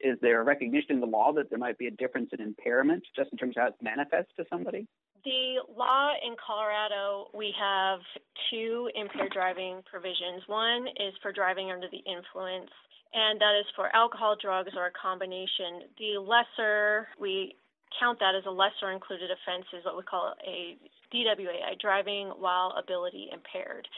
Is 0.00 0.18
there 0.20 0.40
a 0.40 0.44
recognition 0.44 0.92
in 0.96 1.00
the 1.00 1.06
law 1.06 1.32
that 1.34 1.50
there 1.50 1.58
might 1.58 1.78
be 1.78 1.86
a 1.86 1.90
difference 1.90 2.30
in 2.32 2.40
impairment 2.40 3.04
just 3.14 3.30
in 3.32 3.38
terms 3.38 3.56
of 3.56 3.62
how 3.62 3.68
it 3.68 3.74
manifests 3.82 4.32
to 4.36 4.44
somebody? 4.50 4.86
The 5.24 5.64
law 5.72 6.12
in 6.20 6.36
Colorado, 6.36 7.32
we 7.32 7.48
have 7.58 8.00
two 8.50 8.90
impaired 8.94 9.32
driving 9.32 9.80
provisions. 9.88 10.44
One 10.46 10.86
is 11.00 11.16
for 11.22 11.32
driving 11.32 11.72
under 11.72 11.88
the 11.88 12.04
influence, 12.04 12.68
and 13.14 13.40
that 13.40 13.56
is 13.58 13.64
for 13.74 13.88
alcohol, 13.96 14.36
drugs, 14.36 14.76
or 14.76 14.86
a 14.86 14.92
combination. 14.92 15.88
The 15.96 16.20
lesser 16.20 17.08
we 17.18 17.56
count 17.98 18.18
that 18.20 18.34
as 18.36 18.44
a 18.44 18.50
lesser 18.50 18.92
included 18.92 19.30
offense 19.30 19.64
is 19.72 19.84
what 19.86 19.96
we 19.96 20.02
call 20.02 20.34
a 20.44 20.76
DWAI, 21.08 21.80
driving 21.80 22.28
while 22.36 22.74
ability 22.76 23.30
impaired. 23.32 23.88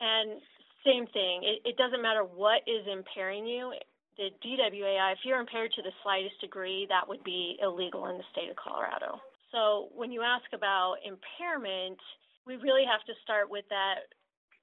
And 0.00 0.40
same 0.84 1.06
thing, 1.14 1.46
it, 1.46 1.62
it 1.62 1.76
doesn't 1.76 2.02
matter 2.02 2.24
what 2.24 2.66
is 2.66 2.82
impairing 2.90 3.46
you. 3.46 3.70
The 4.18 4.34
DWAI, 4.42 5.12
if 5.12 5.18
you're 5.24 5.38
impaired 5.38 5.70
to 5.76 5.82
the 5.82 5.94
slightest 6.02 6.40
degree, 6.40 6.86
that 6.88 7.06
would 7.06 7.22
be 7.22 7.56
illegal 7.62 8.06
in 8.06 8.18
the 8.18 8.24
state 8.32 8.50
of 8.50 8.56
Colorado. 8.56 9.20
So 9.56 9.88
when 9.96 10.12
you 10.12 10.20
ask 10.20 10.44
about 10.52 11.00
impairment, 11.00 11.96
we 12.46 12.60
really 12.60 12.84
have 12.84 13.00
to 13.08 13.16
start 13.24 13.48
with 13.48 13.64
that 13.72 14.04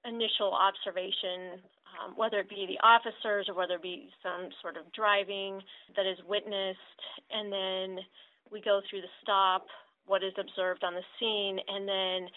initial 0.05 0.53
observation, 0.53 1.57
um, 1.97 2.13
whether 2.13 2.37
it 2.37 2.49
be 2.49 2.69
the 2.69 2.77
officers 2.85 3.49
or 3.49 3.57
whether 3.57 3.81
it 3.81 3.81
be 3.81 4.13
some 4.21 4.53
sort 4.61 4.77
of 4.77 4.85
driving 4.93 5.57
that 5.97 6.05
is 6.05 6.21
witnessed, 6.29 7.01
and 7.33 7.49
then 7.49 8.05
we 8.51 8.61
go 8.61 8.81
through 8.85 9.01
the 9.01 9.15
stop, 9.23 9.65
what 10.05 10.21
is 10.21 10.37
observed 10.37 10.83
on 10.83 10.93
the 10.93 11.07
scene, 11.17 11.57
and 11.57 11.89
then 11.89 12.29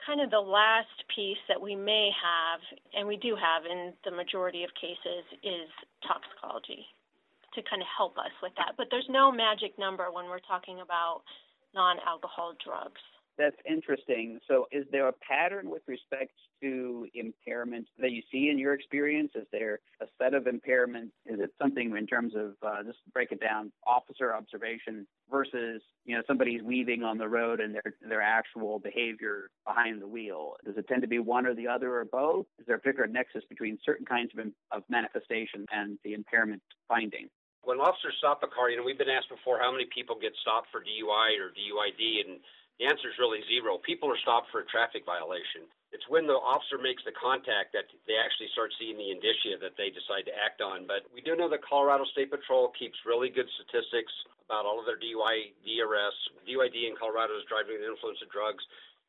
kind 0.00 0.24
of 0.24 0.30
the 0.30 0.40
last 0.40 0.96
piece 1.14 1.42
that 1.44 1.60
we 1.60 1.76
may 1.76 2.08
have, 2.16 2.60
and 2.96 3.04
we 3.04 3.18
do 3.20 3.36
have 3.36 3.68
in 3.68 3.92
the 4.08 4.14
majority 4.16 4.64
of 4.64 4.70
cases, 4.80 5.28
is 5.44 5.68
toxicology 6.08 6.88
to 7.52 7.60
kind 7.68 7.82
of 7.82 7.88
help 7.92 8.16
us 8.16 8.32
with 8.40 8.52
that. 8.56 8.80
But 8.80 8.86
there's 8.90 9.08
no 9.10 9.28
magic 9.30 9.76
number 9.76 10.08
when 10.08 10.24
we're 10.26 10.46
talking 10.48 10.80
about 10.80 11.20
non 11.78 11.96
alcohol 12.06 12.54
drugs. 12.62 13.00
That's 13.38 13.56
interesting. 13.70 14.40
So, 14.48 14.66
is 14.72 14.84
there 14.90 15.06
a 15.06 15.12
pattern 15.12 15.70
with 15.70 15.82
respect 15.86 16.32
to 16.60 17.06
impairment 17.14 17.86
that 18.00 18.10
you 18.10 18.20
see 18.32 18.48
in 18.50 18.58
your 18.58 18.74
experience? 18.74 19.30
Is 19.36 19.46
there 19.52 19.78
a 20.02 20.06
set 20.20 20.34
of 20.34 20.46
impairments? 20.46 21.12
Is 21.24 21.38
it 21.38 21.50
something 21.56 21.96
in 21.96 22.06
terms 22.08 22.34
of 22.34 22.56
uh, 22.66 22.82
just 22.82 22.98
break 23.14 23.30
it 23.30 23.40
down, 23.40 23.70
officer 23.86 24.34
observation 24.34 25.06
versus 25.30 25.80
you 26.04 26.16
know 26.16 26.22
somebody's 26.26 26.62
weaving 26.62 27.04
on 27.04 27.16
the 27.16 27.28
road 27.28 27.60
and 27.60 27.72
their 27.72 27.94
their 28.08 28.22
actual 28.22 28.80
behavior 28.80 29.50
behind 29.64 30.02
the 30.02 30.08
wheel? 30.08 30.54
Does 30.64 30.76
it 30.76 30.88
tend 30.88 31.02
to 31.02 31.08
be 31.08 31.20
one 31.20 31.46
or 31.46 31.54
the 31.54 31.68
other 31.68 31.94
or 31.94 32.06
both? 32.06 32.46
Is 32.58 32.66
there 32.66 32.74
a 32.74 32.80
particular 32.80 33.06
nexus 33.06 33.44
between 33.48 33.78
certain 33.86 34.04
kinds 34.04 34.32
of 34.36 34.46
of 34.72 34.82
manifestation 34.88 35.64
and 35.70 35.96
the 36.02 36.14
impairment 36.14 36.62
finding? 36.88 37.28
When 37.62 37.80
officers 37.82 38.16
stop 38.18 38.42
a 38.42 38.48
car, 38.48 38.70
you 38.70 38.76
know, 38.78 38.86
we've 38.86 38.98
been 38.98 39.12
asked 39.12 39.28
before 39.28 39.58
how 39.58 39.70
many 39.70 39.86
people 39.92 40.16
get 40.16 40.32
stopped 40.40 40.68
for 40.72 40.80
DUI 40.80 41.36
or 41.36 41.52
DUID, 41.52 42.26
and 42.26 42.40
the 42.78 42.86
answer 42.86 43.10
is 43.10 43.18
really 43.18 43.42
zero. 43.50 43.76
People 43.82 44.06
are 44.08 44.22
stopped 44.22 44.48
for 44.54 44.62
a 44.62 44.66
traffic 44.70 45.02
violation. 45.02 45.66
It's 45.90 46.06
when 46.06 46.28
the 46.28 46.36
officer 46.38 46.78
makes 46.78 47.02
the 47.02 47.16
contact 47.16 47.72
that 47.72 47.88
they 48.06 48.14
actually 48.20 48.52
start 48.52 48.70
seeing 48.76 48.94
the 48.94 49.10
indicia 49.10 49.56
that 49.58 49.74
they 49.74 49.90
decide 49.90 50.28
to 50.28 50.34
act 50.36 50.60
on. 50.60 50.86
But 50.86 51.08
we 51.10 51.24
do 51.24 51.34
know 51.34 51.48
that 51.48 51.64
Colorado 51.64 52.04
State 52.12 52.30
Patrol 52.30 52.70
keeps 52.76 52.94
really 53.08 53.32
good 53.32 53.48
statistics 53.56 54.12
about 54.46 54.68
all 54.68 54.78
of 54.78 54.86
their 54.86 55.00
DUI, 55.00 55.56
DRS. 55.64 56.16
DUID 56.46 56.76
in 56.86 56.94
Colorado 56.94 57.34
is 57.40 57.44
driving 57.48 57.80
under 57.80 57.88
the 57.88 57.92
influence 57.96 58.20
of 58.22 58.30
drugs. 58.30 58.62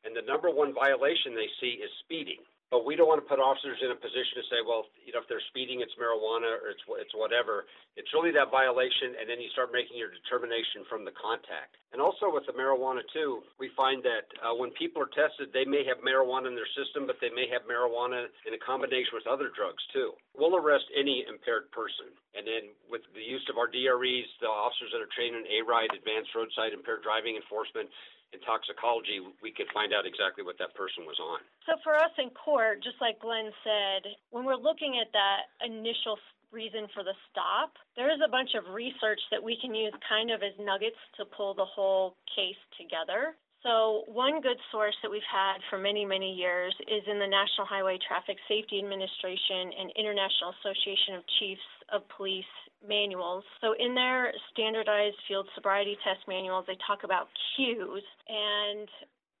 And 0.04 0.16
the 0.16 0.24
number 0.24 0.48
one 0.48 0.72
violation 0.72 1.36
they 1.36 1.52
see 1.60 1.78
is 1.84 1.92
speeding. 2.00 2.40
But 2.70 2.86
we 2.86 2.94
don't 2.94 3.10
want 3.10 3.18
to 3.18 3.26
put 3.26 3.42
officers 3.42 3.82
in 3.82 3.90
a 3.90 3.98
position 3.98 4.38
to 4.38 4.46
say, 4.46 4.62
well, 4.62 4.86
you 5.02 5.10
know, 5.10 5.18
if 5.18 5.26
they're 5.26 5.42
speeding, 5.50 5.82
it's 5.82 5.90
marijuana 5.98 6.54
or 6.54 6.70
it's 6.70 6.86
it's 7.02 7.10
whatever. 7.18 7.66
It's 7.98 8.14
really 8.14 8.30
that 8.38 8.54
violation, 8.54 9.18
and 9.18 9.26
then 9.26 9.42
you 9.42 9.50
start 9.50 9.74
making 9.74 9.98
your 9.98 10.14
determination 10.14 10.86
from 10.86 11.02
the 11.02 11.10
contact. 11.18 11.74
And 11.90 11.98
also 11.98 12.30
with 12.30 12.46
the 12.46 12.54
marijuana 12.54 13.02
too, 13.10 13.42
we 13.58 13.74
find 13.74 14.06
that 14.06 14.30
uh, 14.38 14.54
when 14.54 14.70
people 14.78 15.02
are 15.02 15.10
tested, 15.10 15.50
they 15.50 15.66
may 15.66 15.82
have 15.82 15.98
marijuana 16.06 16.46
in 16.46 16.54
their 16.54 16.70
system, 16.78 17.10
but 17.10 17.18
they 17.18 17.34
may 17.34 17.50
have 17.50 17.66
marijuana 17.66 18.30
in 18.46 18.54
a 18.54 18.62
combination 18.62 19.18
with 19.18 19.26
other 19.26 19.50
drugs 19.50 19.82
too. 19.90 20.14
We'll 20.38 20.54
arrest 20.54 20.86
any 20.94 21.26
impaired 21.26 21.74
person, 21.74 22.14
and 22.38 22.46
then 22.46 22.70
with 22.86 23.02
the 23.18 23.26
use 23.26 23.42
of 23.50 23.58
our 23.58 23.66
DREs, 23.66 24.30
the 24.38 24.46
officers 24.46 24.94
that 24.94 25.02
are 25.02 25.10
trained 25.10 25.34
in 25.34 25.42
ARIDE, 25.58 25.90
Advanced 25.90 26.30
Roadside 26.38 26.70
Impaired 26.70 27.02
Driving 27.02 27.34
Enforcement, 27.34 27.90
in 28.32 28.40
toxicology, 28.46 29.18
we 29.42 29.50
could 29.50 29.66
find 29.74 29.92
out 29.92 30.06
exactly 30.06 30.44
what 30.44 30.58
that 30.58 30.74
person 30.74 31.04
was 31.04 31.18
on. 31.18 31.40
So 31.66 31.74
for 31.82 31.96
us 31.98 32.14
in 32.18 32.30
court, 32.30 32.82
just 32.82 32.96
like 33.00 33.18
Glenn 33.18 33.50
said, 33.66 34.06
when 34.30 34.44
we're 34.44 34.60
looking 34.60 35.02
at 35.02 35.10
that 35.12 35.50
initial 35.62 36.18
reason 36.52 36.86
for 36.94 37.02
the 37.02 37.14
stop, 37.30 37.74
there 37.96 38.10
is 38.10 38.18
a 38.24 38.30
bunch 38.30 38.54
of 38.54 38.74
research 38.74 39.20
that 39.30 39.42
we 39.42 39.58
can 39.60 39.74
use 39.74 39.94
kind 40.08 40.30
of 40.30 40.42
as 40.42 40.54
nuggets 40.58 40.98
to 41.18 41.24
pull 41.24 41.54
the 41.54 41.66
whole 41.66 42.14
case 42.34 42.58
together. 42.78 43.34
So, 43.62 44.04
one 44.08 44.40
good 44.40 44.56
source 44.72 44.96
that 45.02 45.10
we've 45.10 45.26
had 45.28 45.60
for 45.68 45.76
many, 45.76 46.06
many 46.06 46.32
years 46.32 46.72
is 46.88 47.04
in 47.04 47.20
the 47.20 47.28
National 47.28 47.68
Highway 47.68 47.98
Traffic 48.00 48.40
Safety 48.48 48.80
Administration 48.80 49.68
and 49.76 49.92
International 50.00 50.56
Association 50.64 51.20
of 51.20 51.22
Chiefs 51.36 51.68
of 51.92 52.00
Police 52.16 52.48
manuals. 52.80 53.44
So, 53.60 53.76
in 53.76 53.92
their 53.92 54.32
standardized 54.52 55.20
field 55.28 55.44
sobriety 55.54 55.92
test 56.00 56.24
manuals, 56.24 56.64
they 56.66 56.78
talk 56.88 57.04
about 57.04 57.28
cues. 57.56 58.04
And 58.32 58.88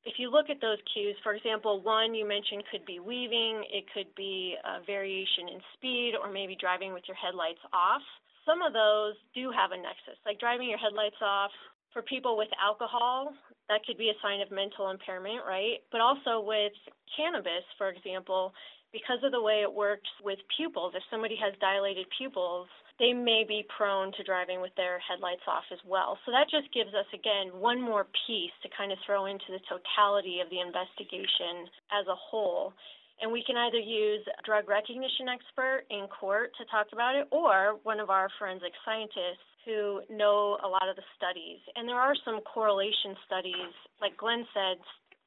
if 0.04 0.20
you 0.20 0.28
look 0.28 0.52
at 0.52 0.60
those 0.60 0.80
cues, 0.92 1.16
for 1.24 1.32
example, 1.32 1.80
one 1.80 2.12
you 2.12 2.28
mentioned 2.28 2.64
could 2.68 2.84
be 2.84 3.00
weaving, 3.00 3.64
it 3.72 3.88
could 3.96 4.12
be 4.20 4.52
a 4.60 4.84
variation 4.84 5.48
in 5.48 5.64
speed, 5.80 6.12
or 6.12 6.28
maybe 6.28 6.60
driving 6.60 6.92
with 6.92 7.08
your 7.08 7.16
headlights 7.16 7.64
off. 7.72 8.04
Some 8.44 8.60
of 8.60 8.76
those 8.76 9.16
do 9.32 9.48
have 9.48 9.72
a 9.72 9.80
nexus, 9.80 10.20
like 10.28 10.36
driving 10.36 10.68
your 10.68 10.80
headlights 10.80 11.20
off 11.24 11.52
for 11.92 12.02
people 12.02 12.36
with 12.36 12.48
alcohol, 12.60 13.32
that 13.70 13.86
could 13.86 13.96
be 13.96 14.10
a 14.10 14.18
sign 14.20 14.42
of 14.42 14.50
mental 14.50 14.90
impairment, 14.90 15.46
right? 15.46 15.78
But 15.94 16.02
also 16.02 16.42
with 16.42 16.74
cannabis, 17.14 17.62
for 17.78 17.88
example, 17.88 18.52
because 18.92 19.22
of 19.22 19.30
the 19.30 19.40
way 19.40 19.62
it 19.62 19.70
works 19.70 20.10
with 20.18 20.42
pupils, 20.58 20.98
if 20.98 21.06
somebody 21.06 21.38
has 21.38 21.54
dilated 21.62 22.10
pupils, 22.18 22.66
they 22.98 23.14
may 23.14 23.46
be 23.46 23.64
prone 23.70 24.10
to 24.18 24.26
driving 24.26 24.60
with 24.60 24.74
their 24.76 24.98
headlights 24.98 25.46
off 25.46 25.64
as 25.72 25.78
well. 25.86 26.18
So 26.26 26.34
that 26.34 26.50
just 26.50 26.68
gives 26.74 26.92
us, 26.92 27.06
again, 27.14 27.54
one 27.54 27.80
more 27.80 28.10
piece 28.26 28.52
to 28.66 28.68
kind 28.76 28.90
of 28.90 28.98
throw 29.06 29.24
into 29.30 29.54
the 29.54 29.62
totality 29.70 30.42
of 30.42 30.50
the 30.50 30.60
investigation 30.60 31.70
as 31.94 32.04
a 32.10 32.18
whole. 32.18 32.74
And 33.22 33.30
we 33.30 33.44
can 33.46 33.56
either 33.56 33.78
use 33.78 34.26
a 34.26 34.42
drug 34.42 34.68
recognition 34.68 35.30
expert 35.30 35.86
in 35.88 36.08
court 36.08 36.50
to 36.58 36.66
talk 36.66 36.88
about 36.92 37.14
it 37.14 37.28
or 37.30 37.78
one 37.84 38.00
of 38.00 38.10
our 38.10 38.28
forensic 38.38 38.72
scientists 38.84 39.46
who 39.64 40.02
know 40.08 40.58
a 40.64 40.68
lot 40.68 40.88
of 40.88 40.96
the 40.96 41.06
studies. 41.16 41.60
And 41.76 41.88
there 41.88 42.00
are 42.00 42.14
some 42.24 42.40
correlation 42.42 43.16
studies, 43.26 43.72
like 44.00 44.16
Glenn 44.16 44.46
said, 44.54 44.78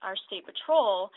our 0.02 0.16
state 0.28 0.46
patrol 0.46 1.10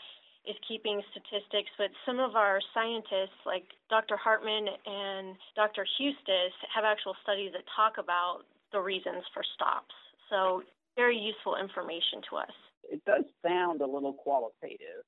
is 0.47 0.55
keeping 0.67 1.01
statistics, 1.11 1.69
but 1.77 1.91
some 2.05 2.19
of 2.19 2.35
our 2.35 2.61
scientists, 2.73 3.35
like 3.45 3.67
Dr. 3.89 4.15
Hartman 4.15 4.65
and 4.85 5.35
Dr. 5.55 5.85
Huestis, 5.99 6.55
have 6.73 6.85
actual 6.85 7.15
studies 7.23 7.51
that 7.51 7.63
talk 7.75 7.99
about 7.99 8.47
the 8.71 8.79
reasons 8.79 9.23
for 9.33 9.43
stops. 9.55 9.93
So, 10.29 10.63
very 10.95 11.17
useful 11.17 11.57
information 11.61 12.21
to 12.31 12.37
us. 12.37 12.55
It 12.89 13.03
does 13.05 13.25
sound 13.45 13.81
a 13.81 13.85
little 13.85 14.13
qualitative, 14.13 15.03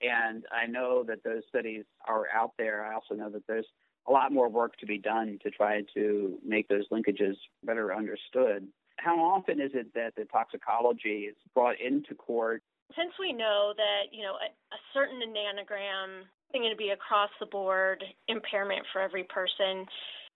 and 0.00 0.44
I 0.52 0.66
know 0.66 1.04
that 1.04 1.22
those 1.24 1.42
studies 1.48 1.84
are 2.06 2.26
out 2.32 2.52
there. 2.56 2.86
I 2.86 2.94
also 2.94 3.14
know 3.14 3.28
that 3.30 3.46
there's 3.46 3.66
a 4.08 4.12
lot 4.12 4.32
more 4.32 4.48
work 4.48 4.76
to 4.78 4.86
be 4.86 4.98
done 4.98 5.38
to 5.42 5.50
try 5.50 5.82
to 5.94 6.38
make 6.44 6.68
those 6.68 6.88
linkages 6.90 7.36
better 7.64 7.94
understood. 7.94 8.66
How 8.98 9.18
often 9.18 9.60
is 9.60 9.72
it 9.74 9.92
that 9.94 10.14
the 10.16 10.24
toxicology 10.24 11.28
is 11.28 11.36
brought 11.54 11.80
into 11.80 12.14
court? 12.14 12.62
Since 12.96 13.12
we 13.18 13.32
know 13.32 13.74
that, 13.76 14.12
you 14.12 14.22
know, 14.22 14.34
a, 14.34 14.46
a 14.46 14.78
certain 14.94 15.20
nanogram 15.20 16.22
is 16.22 16.26
going 16.54 16.70
to 16.70 16.76
be 16.76 16.90
across 16.90 17.30
the 17.40 17.46
board 17.46 18.02
impairment 18.28 18.86
for 18.92 19.02
every 19.02 19.24
person, 19.24 19.84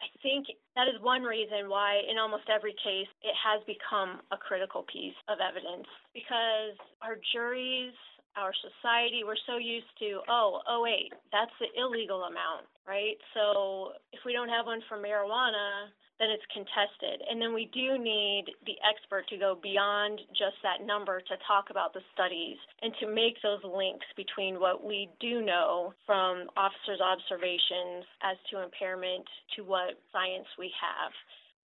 I 0.01 0.09
think 0.23 0.47
that 0.77 0.89
is 0.89 1.01
one 1.01 1.23
reason 1.23 1.69
why, 1.69 2.01
in 2.11 2.19
almost 2.19 2.49
every 2.49 2.73
case, 2.73 3.09
it 3.23 3.37
has 3.37 3.61
become 3.69 4.21
a 4.33 4.37
critical 4.37 4.85
piece 4.91 5.17
of 5.29 5.39
evidence 5.45 5.87
because 6.13 6.77
our 7.03 7.17
juries 7.33 7.93
our 8.37 8.53
society, 8.55 9.23
we're 9.25 9.41
so 9.47 9.59
used 9.59 9.91
to, 9.99 10.21
oh, 10.29 10.61
oh 10.69 10.83
wait, 10.83 11.13
that's 11.33 11.55
the 11.59 11.69
illegal 11.79 12.25
amount, 12.25 12.67
right? 12.87 13.19
So 13.35 13.93
if 14.13 14.21
we 14.25 14.33
don't 14.33 14.49
have 14.49 14.67
one 14.67 14.81
for 14.89 14.99
marijuana, 14.99 15.91
then 16.21 16.29
it's 16.29 16.45
contested. 16.53 17.25
And 17.25 17.41
then 17.41 17.57
we 17.57 17.73
do 17.73 17.97
need 17.97 18.53
the 18.69 18.77
expert 18.85 19.27
to 19.33 19.41
go 19.41 19.57
beyond 19.57 20.21
just 20.37 20.61
that 20.63 20.85
number 20.85 21.19
to 21.25 21.35
talk 21.49 21.73
about 21.73 21.97
the 21.97 22.05
studies 22.13 22.61
and 22.85 22.93
to 23.01 23.09
make 23.09 23.41
those 23.43 23.65
links 23.65 24.05
between 24.21 24.61
what 24.61 24.85
we 24.85 25.09
do 25.19 25.41
know 25.41 25.97
from 26.05 26.53
officers' 26.61 27.01
observations 27.01 28.05
as 28.21 28.37
to 28.53 28.61
impairment 28.61 29.25
to 29.57 29.65
what 29.65 29.97
science 30.13 30.47
we 30.61 30.69
have 30.77 31.11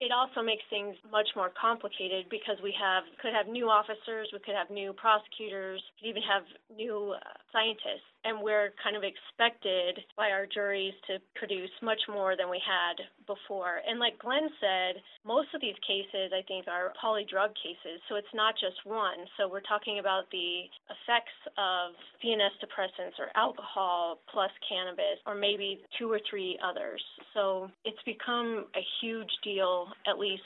it 0.00 0.12
also 0.12 0.45
makes 0.45 0.62
things 0.69 0.95
much 1.11 1.29
more 1.35 1.50
complicated 1.57 2.29
because 2.29 2.61
we 2.62 2.75
have 2.76 3.05
could 3.23 3.33
have 3.33 3.49
new 3.49 3.69
officers, 3.73 4.29
we 4.33 4.41
could 4.45 4.55
have 4.55 4.69
new 4.69 4.93
prosecutors, 4.93 5.81
could 5.99 6.09
even 6.09 6.23
have 6.23 6.45
new 6.69 7.17
uh, 7.17 7.21
scientists, 7.49 8.05
and 8.25 8.37
we're 8.37 8.76
kind 8.85 8.97
of 8.97 9.03
expected 9.09 9.97
by 10.17 10.29
our 10.29 10.45
juries 10.45 10.93
to 11.09 11.17
produce 11.35 11.73
much 11.81 12.00
more 12.12 12.37
than 12.37 12.53
we 12.53 12.61
had 12.61 13.00
before. 13.25 13.81
And 13.88 13.97
like 13.97 14.21
Glenn 14.21 14.53
said, 14.61 15.00
most 15.25 15.49
of 15.57 15.65
these 15.65 15.79
cases 15.81 16.29
I 16.29 16.45
think 16.45 16.69
are 16.69 16.93
polydrug 17.00 17.57
cases, 17.57 17.97
so 18.09 18.21
it's 18.21 18.35
not 18.37 18.53
just 18.61 18.76
one. 18.85 19.25
So 19.41 19.49
we're 19.49 19.65
talking 19.65 19.97
about 19.97 20.29
the 20.29 20.69
effects 20.93 21.37
of 21.57 21.97
CNS 22.21 22.53
depressants 22.61 23.17
or 23.17 23.33
alcohol 23.33 24.21
plus 24.29 24.53
cannabis, 24.69 25.25
or 25.25 25.35
maybe 25.35 25.81
two 25.97 26.12
or 26.12 26.21
three 26.29 26.61
others. 26.61 27.00
So 27.33 27.73
it's 27.88 28.00
become 28.05 28.69
a 28.76 28.85
huge 29.00 29.33
deal 29.43 29.86
at 30.07 30.19
least 30.19 30.43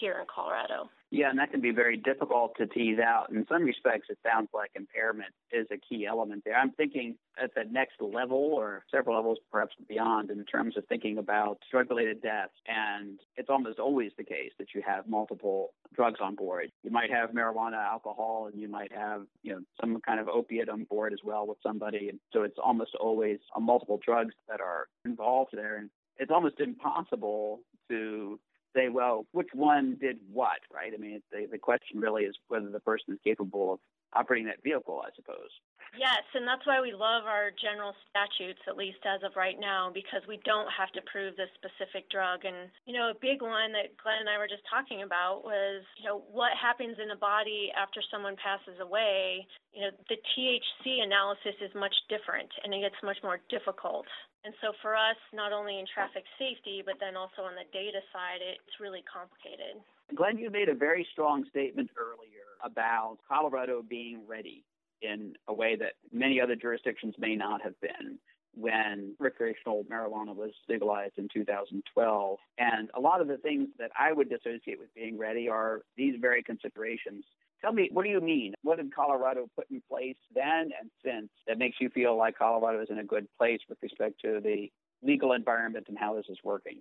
here 0.00 0.18
in 0.20 0.26
Colorado. 0.32 0.90
Yeah, 1.10 1.30
and 1.30 1.38
that 1.38 1.50
can 1.50 1.62
be 1.62 1.70
very 1.70 1.96
difficult 1.96 2.54
to 2.58 2.66
tease 2.66 2.98
out. 2.98 3.30
In 3.30 3.46
some 3.48 3.64
respects, 3.64 4.08
it 4.10 4.18
sounds 4.22 4.48
like 4.52 4.70
impairment 4.74 5.30
is 5.50 5.66
a 5.72 5.78
key 5.78 6.04
element 6.04 6.42
there. 6.44 6.54
I'm 6.54 6.72
thinking 6.72 7.16
at 7.42 7.54
the 7.54 7.64
next 7.70 7.94
level 8.00 8.36
or 8.36 8.84
several 8.90 9.16
levels 9.16 9.38
perhaps 9.50 9.74
beyond 9.88 10.30
in 10.30 10.44
terms 10.44 10.76
of 10.76 10.84
thinking 10.86 11.16
about 11.16 11.58
drug 11.70 11.88
related 11.88 12.20
deaths. 12.20 12.52
And 12.66 13.18
it's 13.36 13.48
almost 13.48 13.78
always 13.78 14.12
the 14.18 14.24
case 14.24 14.52
that 14.58 14.74
you 14.74 14.82
have 14.86 15.08
multiple 15.08 15.72
drugs 15.94 16.20
on 16.20 16.34
board. 16.34 16.70
You 16.82 16.90
might 16.90 17.10
have 17.10 17.30
marijuana, 17.30 17.82
alcohol, 17.82 18.50
and 18.52 18.60
you 18.60 18.68
might 18.68 18.92
have, 18.92 19.22
you 19.42 19.52
know, 19.52 19.60
some 19.80 19.98
kind 20.02 20.20
of 20.20 20.28
opiate 20.28 20.68
on 20.68 20.84
board 20.84 21.14
as 21.14 21.20
well 21.24 21.46
with 21.46 21.58
somebody. 21.62 22.10
And 22.10 22.20
so 22.34 22.42
it's 22.42 22.58
almost 22.62 22.94
always 23.00 23.38
uh, 23.56 23.60
multiple 23.60 23.98
drugs 24.04 24.34
that 24.46 24.60
are 24.60 24.88
involved 25.06 25.52
there. 25.54 25.78
And 25.78 25.88
it's 26.18 26.30
almost 26.30 26.60
impossible 26.60 27.60
to 27.88 28.38
say, 28.74 28.88
well, 28.88 29.26
which 29.32 29.48
one 29.52 29.96
did 30.00 30.18
what, 30.32 30.58
right? 30.72 30.92
I 30.94 30.98
mean, 30.98 31.22
the, 31.32 31.46
the 31.50 31.58
question 31.58 32.00
really 32.00 32.24
is 32.24 32.36
whether 32.48 32.70
the 32.70 32.80
person 32.80 33.14
is 33.14 33.20
capable 33.24 33.74
of 33.74 33.80
operating 34.14 34.46
that 34.46 34.62
vehicle, 34.62 35.02
I 35.04 35.10
suppose. 35.16 35.50
Yes, 35.96 36.20
and 36.36 36.44
that's 36.44 36.66
why 36.68 36.84
we 36.84 36.92
love 36.92 37.24
our 37.24 37.48
general 37.56 37.96
statutes, 38.12 38.60
at 38.68 38.76
least 38.76 39.00
as 39.08 39.24
of 39.24 39.32
right 39.40 39.56
now, 39.56 39.88
because 39.88 40.20
we 40.28 40.36
don't 40.44 40.68
have 40.68 40.92
to 40.92 41.00
prove 41.08 41.32
this 41.36 41.48
specific 41.56 42.12
drug. 42.12 42.44
And, 42.44 42.68
you 42.84 42.92
know, 42.92 43.08
a 43.08 43.16
big 43.24 43.40
one 43.40 43.72
that 43.72 43.96
Glenn 43.96 44.20
and 44.20 44.28
I 44.28 44.36
were 44.36 44.50
just 44.50 44.68
talking 44.68 45.00
about 45.00 45.48
was, 45.48 45.80
you 45.96 46.04
know, 46.04 46.20
what 46.28 46.52
happens 46.60 47.00
in 47.00 47.08
a 47.08 47.16
body 47.16 47.72
after 47.72 48.04
someone 48.12 48.36
passes 48.36 48.76
away. 48.84 49.48
You 49.72 49.88
know, 49.88 49.92
the 50.12 50.20
THC 50.36 51.00
analysis 51.00 51.56
is 51.64 51.72
much 51.72 51.94
different 52.12 52.52
and 52.64 52.76
it 52.76 52.84
gets 52.84 53.00
much 53.00 53.18
more 53.24 53.40
difficult. 53.48 54.04
And 54.44 54.52
so 54.60 54.76
for 54.84 54.92
us, 54.92 55.18
not 55.32 55.56
only 55.56 55.80
in 55.80 55.86
traffic 55.88 56.24
safety, 56.38 56.84
but 56.84 57.00
then 57.00 57.16
also 57.16 57.48
on 57.48 57.56
the 57.56 57.66
data 57.72 58.04
side, 58.12 58.44
it's 58.44 58.76
really 58.78 59.02
complicated. 59.08 59.80
Glenn, 60.14 60.38
you 60.38 60.50
made 60.50 60.68
a 60.68 60.74
very 60.74 61.06
strong 61.12 61.44
statement 61.50 61.90
earlier 61.98 62.28
about 62.64 63.18
Colorado 63.28 63.82
being 63.82 64.22
ready 64.26 64.64
in 65.02 65.34
a 65.46 65.54
way 65.54 65.76
that 65.76 65.92
many 66.12 66.40
other 66.40 66.56
jurisdictions 66.56 67.14
may 67.18 67.36
not 67.36 67.62
have 67.62 67.78
been 67.80 68.18
when 68.54 69.14
recreational 69.20 69.84
marijuana 69.84 70.34
was 70.34 70.50
legalized 70.68 71.18
in 71.18 71.28
2012. 71.32 72.38
And 72.58 72.90
a 72.94 73.00
lot 73.00 73.20
of 73.20 73.28
the 73.28 73.36
things 73.36 73.68
that 73.78 73.90
I 73.98 74.12
would 74.12 74.32
associate 74.32 74.80
with 74.80 74.92
being 74.94 75.16
ready 75.16 75.48
are 75.48 75.82
these 75.96 76.14
very 76.20 76.42
considerations. 76.42 77.24
Tell 77.60 77.72
me, 77.72 77.88
what 77.92 78.04
do 78.04 78.10
you 78.10 78.20
mean? 78.20 78.54
What 78.62 78.78
did 78.78 78.94
Colorado 78.94 79.48
put 79.54 79.70
in 79.70 79.82
place 79.88 80.16
then 80.34 80.70
and 80.80 80.90
since 81.04 81.28
that 81.46 81.58
makes 81.58 81.76
you 81.80 81.88
feel 81.90 82.16
like 82.16 82.38
Colorado 82.38 82.80
is 82.80 82.88
in 82.90 82.98
a 82.98 83.04
good 83.04 83.26
place 83.38 83.60
with 83.68 83.78
respect 83.82 84.20
to 84.22 84.40
the 84.42 84.70
legal 85.02 85.32
environment 85.32 85.86
and 85.88 85.98
how 85.98 86.14
this 86.14 86.26
is 86.28 86.38
working? 86.42 86.78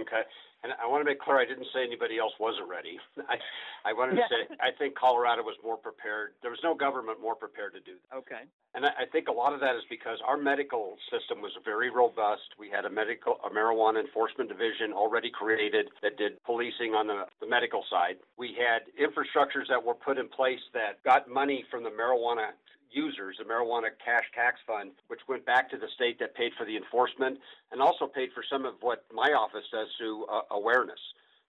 Okay. 0.00 0.22
And 0.64 0.74
I 0.82 0.90
want 0.90 1.02
to 1.02 1.04
make 1.06 1.20
clear, 1.22 1.38
I 1.38 1.46
didn't 1.46 1.70
say 1.72 1.86
anybody 1.86 2.18
else 2.18 2.32
wasn't 2.40 2.66
ready. 2.66 2.98
I, 3.30 3.38
I 3.86 3.92
wanted 3.94 4.16
to 4.18 4.26
say, 4.26 4.50
I 4.58 4.74
think 4.74 4.98
Colorado 4.98 5.42
was 5.46 5.54
more 5.62 5.76
prepared. 5.76 6.34
There 6.42 6.50
was 6.50 6.58
no 6.64 6.74
government 6.74 7.22
more 7.22 7.36
prepared 7.36 7.74
to 7.74 7.80
do 7.80 7.94
that. 8.10 8.18
Okay. 8.26 8.42
And 8.74 8.84
I, 8.84 8.88
I 8.88 9.04
think 9.06 9.28
a 9.28 9.32
lot 9.32 9.54
of 9.54 9.60
that 9.60 9.76
is 9.76 9.86
because 9.88 10.18
our 10.26 10.36
medical 10.36 10.98
system 11.14 11.42
was 11.42 11.54
very 11.64 11.90
robust. 11.90 12.58
We 12.58 12.70
had 12.70 12.84
a 12.86 12.90
medical, 12.90 13.38
a 13.46 13.50
marijuana 13.54 14.02
enforcement 14.02 14.50
division 14.50 14.90
already 14.90 15.30
created 15.30 15.94
that 16.02 16.18
did 16.18 16.42
policing 16.42 16.90
on 16.90 17.06
the, 17.06 17.30
the 17.38 17.46
medical 17.46 17.84
side. 17.88 18.18
We 18.36 18.58
had 18.58 18.90
infrastructures 18.98 19.70
that 19.70 19.78
were 19.78 19.94
put 19.94 20.18
in 20.18 20.28
place 20.28 20.62
that 20.74 20.98
got 21.04 21.30
money 21.30 21.64
from 21.70 21.84
the 21.84 21.90
marijuana 21.94 22.50
users, 22.90 23.36
the 23.38 23.44
marijuana 23.44 23.88
cash 24.04 24.24
tax 24.34 24.60
fund, 24.66 24.92
which 25.08 25.20
went 25.28 25.44
back 25.44 25.70
to 25.70 25.76
the 25.76 25.88
state 25.94 26.18
that 26.18 26.34
paid 26.34 26.52
for 26.58 26.64
the 26.64 26.76
enforcement 26.76 27.38
and 27.72 27.80
also 27.80 28.06
paid 28.06 28.30
for 28.34 28.42
some 28.50 28.64
of 28.64 28.74
what 28.80 29.04
my 29.12 29.32
office 29.32 29.64
does 29.72 29.88
through 29.98 30.26
uh, 30.26 30.42
awareness. 30.50 31.00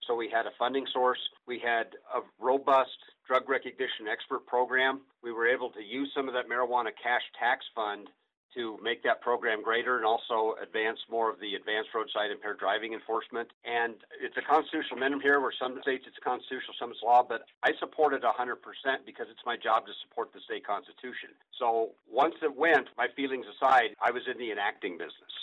So 0.07 0.15
we 0.15 0.29
had 0.29 0.45
a 0.45 0.51
funding 0.57 0.87
source. 0.91 1.19
We 1.45 1.59
had 1.59 1.93
a 2.15 2.21
robust 2.39 2.97
drug 3.27 3.47
recognition 3.47 4.07
expert 4.11 4.45
program. 4.47 5.01
We 5.21 5.31
were 5.31 5.47
able 5.47 5.69
to 5.71 5.83
use 5.83 6.09
some 6.15 6.27
of 6.27 6.33
that 6.33 6.49
marijuana 6.49 6.89
cash 7.01 7.21
tax 7.39 7.65
fund 7.75 8.09
to 8.55 8.77
make 8.81 9.03
that 9.03 9.21
program 9.21 9.61
greater 9.61 9.97
and 9.97 10.05
also 10.05 10.55
advance 10.61 10.99
more 11.09 11.29
of 11.29 11.39
the 11.39 11.55
advanced 11.55 11.89
roadside 11.93 12.31
impaired 12.31 12.59
driving 12.59 12.93
enforcement. 12.93 13.49
And 13.65 13.95
it's 14.21 14.37
a 14.37 14.41
constitutional 14.41 14.97
minimum 14.99 15.21
here 15.21 15.39
where 15.39 15.53
some 15.57 15.79
states 15.81 16.05
it's 16.07 16.17
constitutional, 16.23 16.73
some 16.79 16.91
it's 16.91 17.03
law, 17.03 17.23
but 17.27 17.45
I 17.63 17.71
support 17.79 18.13
it 18.13 18.23
100% 18.23 18.57
because 19.05 19.27
it's 19.29 19.45
my 19.45 19.57
job 19.57 19.85
to 19.85 19.93
support 20.07 20.33
the 20.33 20.41
state 20.41 20.65
constitution. 20.65 21.29
So 21.57 21.91
once 22.09 22.35
it 22.41 22.55
went, 22.55 22.87
my 22.97 23.07
feelings 23.15 23.45
aside, 23.45 23.93
I 24.01 24.11
was 24.11 24.23
in 24.29 24.37
the 24.37 24.51
enacting 24.51 24.97
business. 24.97 25.33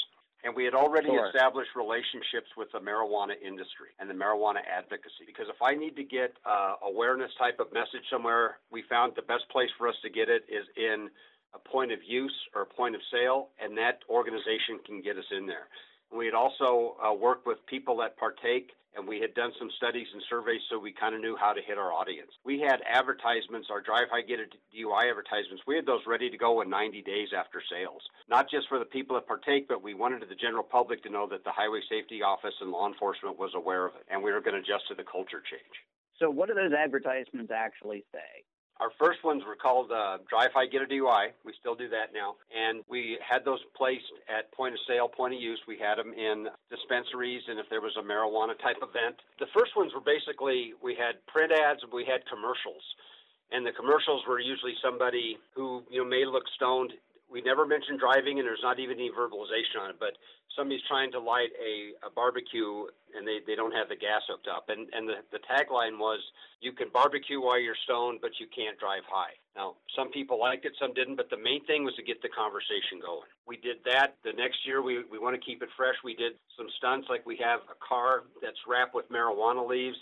And 0.45 0.55
we 0.55 0.65
had 0.65 0.75
already 0.75 1.09
Sure. 1.09 1.27
established 1.27 1.75
relationships 1.75 2.55
with 2.57 2.71
the 2.71 2.79
marijuana 2.79 3.35
industry 3.43 3.89
and 3.99 4.09
the 4.09 4.15
marijuana 4.15 4.63
advocacy. 4.65 5.25
Because 5.27 5.49
if 5.49 5.61
I 5.61 5.75
need 5.75 5.97
to 5.97 6.05
get 6.05 6.37
uh, 6.45 6.77
awareness 6.83 7.35
type 7.35 7.59
of 7.59 7.73
message 7.73 8.05
somewhere, 8.09 8.59
we 8.71 8.83
found 8.83 9.17
the 9.17 9.23
best 9.23 9.49
place 9.49 9.71
for 9.77 9.89
us 9.89 9.97
to 10.03 10.09
get 10.11 10.29
it 10.29 10.45
is 10.49 10.67
in 10.77 11.11
a 11.55 11.59
point 11.59 11.93
of 11.93 11.99
use 12.07 12.35
or 12.55 12.63
a 12.63 12.67
point 12.67 12.95
of 12.95 13.01
sale, 13.13 13.49
and 13.61 13.77
that 13.79 14.01
organization 14.09 14.79
can 14.85 15.01
get 15.03 15.17
us 15.17 15.25
in 15.37 15.47
there. 15.47 15.69
We 16.15 16.27
had 16.27 16.35
also 16.35 16.97
uh, 17.03 17.13
worked 17.13 17.47
with 17.47 17.59
people 17.67 17.97
that 17.99 18.17
partake, 18.17 18.71
and 18.95 19.07
we 19.07 19.21
had 19.21 19.35
done 19.35 19.53
some 19.59 19.71
studies 19.77 20.07
and 20.13 20.23
surveys 20.31 20.63
so 20.71 20.79
we 20.79 20.93
kind 20.93 21.15
of 21.15 21.21
knew 21.21 21.37
how 21.37 21.53
to 21.53 21.61
hit 21.61 21.77
our 21.77 21.93
audience. 21.93 22.31
We 22.45 22.61
had 22.61 22.81
advertisements, 22.89 23.69
our 23.71 23.81
Drive 23.81 24.09
High 24.11 24.23
Get 24.23 24.41
a 24.41 24.47
DUI 24.73 25.11
advertisements, 25.11 25.65
we 25.67 25.77
had 25.77 25.85
those 25.85 26.07
ready 26.07 26.31
to 26.31 26.39
go 26.39 26.63
in 26.63 26.71
90 26.71 27.03
days 27.03 27.29
after 27.37 27.61
sales. 27.71 28.01
Not 28.29 28.49
just 28.51 28.69
for 28.69 28.79
the 28.79 28.87
people 28.87 29.17
that 29.17 29.27
partake, 29.27 29.69
but 29.69 29.83
we 29.83 29.95
wanted 29.95 30.23
the 30.29 30.35
general 30.35 30.65
public 30.65 31.03
to 31.03 31.11
know 31.11 31.27
that 31.29 31.45
the 31.45 31.53
Highway 31.53 31.81
Safety 31.91 32.23
Office 32.23 32.55
and 32.61 32.71
law 32.71 32.89
enforcement 32.89 33.39
was 33.39 33.53
aware 33.55 33.87
of 33.87 33.95
it, 33.97 34.07
and 34.09 34.23
we 34.23 34.33
were 34.33 34.41
going 34.41 34.55
to 34.55 34.61
adjust 34.61 34.89
to 34.89 34.95
the 34.95 35.05
culture 35.05 35.43
change. 35.45 35.77
So 36.19 36.31
what 36.31 36.49
do 36.49 36.55
those 36.55 36.73
advertisements 36.73 37.53
actually 37.53 38.05
say? 38.13 38.46
Our 38.81 38.93
first 39.01 39.25
ones 39.25 39.43
were 39.47 39.57
called 39.57 39.91
uh, 39.91 40.19
Drive 40.29 40.53
High 40.53 40.67
Get 40.67 40.83
a 40.83 40.87
DUI. 40.87 41.33
We 41.45 41.55
still 41.61 41.75
do 41.75 41.89
that 41.89 42.13
now. 42.13 42.37
And 42.53 42.85
we 42.89 43.17
had 43.25 43.45
those 43.45 43.61
placed 43.75 44.13
at 44.29 44.53
point 44.53 44.75
of 44.75 44.81
sale, 44.87 45.09
point 45.09 45.33
of 45.33 45.41
use. 45.41 45.59
We 45.67 45.79
had 45.81 45.97
them 45.97 46.13
in 46.13 46.49
dispensaries 46.69 47.43
and 47.49 47.59
if 47.59 47.67
there 47.71 47.81
was 47.81 47.97
a 47.97 48.05
marijuana 48.05 48.53
type 48.61 48.77
event. 48.85 49.17
The 49.41 49.49
first 49.57 49.73
ones 49.77 49.93
were 49.97 50.05
basically 50.05 50.77
we 50.85 50.93
had 50.93 51.25
print 51.25 51.53
ads 51.53 51.81
and 51.83 51.93
we 51.93 52.05
had 52.05 52.21
commercials. 52.29 52.85
And 53.53 53.65
the 53.65 53.73
commercials 53.73 54.27
were 54.29 54.41
usually 54.41 54.75
somebody 54.83 55.39
who, 55.55 55.83
you 55.89 56.03
know, 56.03 56.09
may 56.09 56.27
look 56.27 56.45
stoned. 56.57 56.93
We 57.31 57.43
never 57.43 57.67
mentioned 57.67 57.99
driving 57.99 58.39
and 58.39 58.47
there's 58.47 58.63
not 58.63 58.79
even 58.79 58.99
any 58.99 59.11
verbalization 59.11 59.83
on 59.83 59.91
it, 59.91 59.97
but 59.99 60.15
somebody's 60.55 60.85
trying 60.89 61.11
to 61.13 61.21
light 61.21 61.51
a, 61.59 62.07
a 62.07 62.11
barbecue 62.11 62.87
and 63.17 63.27
they, 63.27 63.41
they 63.47 63.55
don't 63.55 63.73
have 63.73 63.89
the 63.89 63.97
gas 63.97 64.23
hooked 64.29 64.49
up. 64.49 64.69
And, 64.69 64.89
and 64.95 65.09
the, 65.09 65.21
the 65.33 65.43
tagline 65.45 65.99
was, 65.99 66.21
you 66.61 66.73
can 66.73 66.89
barbecue 66.93 67.41
while 67.41 67.61
you're 67.61 67.79
stoned, 67.85 68.21
but 68.23 68.39
you 68.41 68.47
can't 68.55 68.79
drive 68.79 69.05
high. 69.11 69.37
Now, 69.55 69.77
some 69.95 70.11
people 70.11 70.39
liked 70.41 70.65
it, 70.65 70.73
some 70.81 70.95
didn't, 70.95 71.17
but 71.17 71.29
the 71.29 71.37
main 71.37 71.65
thing 71.67 71.85
was 71.85 71.95
to 71.97 72.03
get 72.03 72.23
the 72.23 72.33
conversation 72.33 73.01
going. 73.03 73.29
We 73.47 73.57
did 73.57 73.85
that. 73.85 74.17
The 74.25 74.33
next 74.33 74.65
year, 74.65 74.81
we, 74.81 75.05
we 75.11 75.19
want 75.19 75.35
to 75.37 75.43
keep 75.43 75.63
it 75.63 75.69
fresh. 75.77 75.97
We 76.05 76.15
did 76.15 76.41
some 76.57 76.67
stunts, 76.79 77.09
like 77.09 77.27
we 77.27 77.37
have 77.43 77.61
a 77.69 77.77
car 77.81 78.25
that's 78.41 78.61
wrapped 78.69 78.95
with 78.95 79.11
marijuana 79.13 79.67
leaves, 79.67 79.99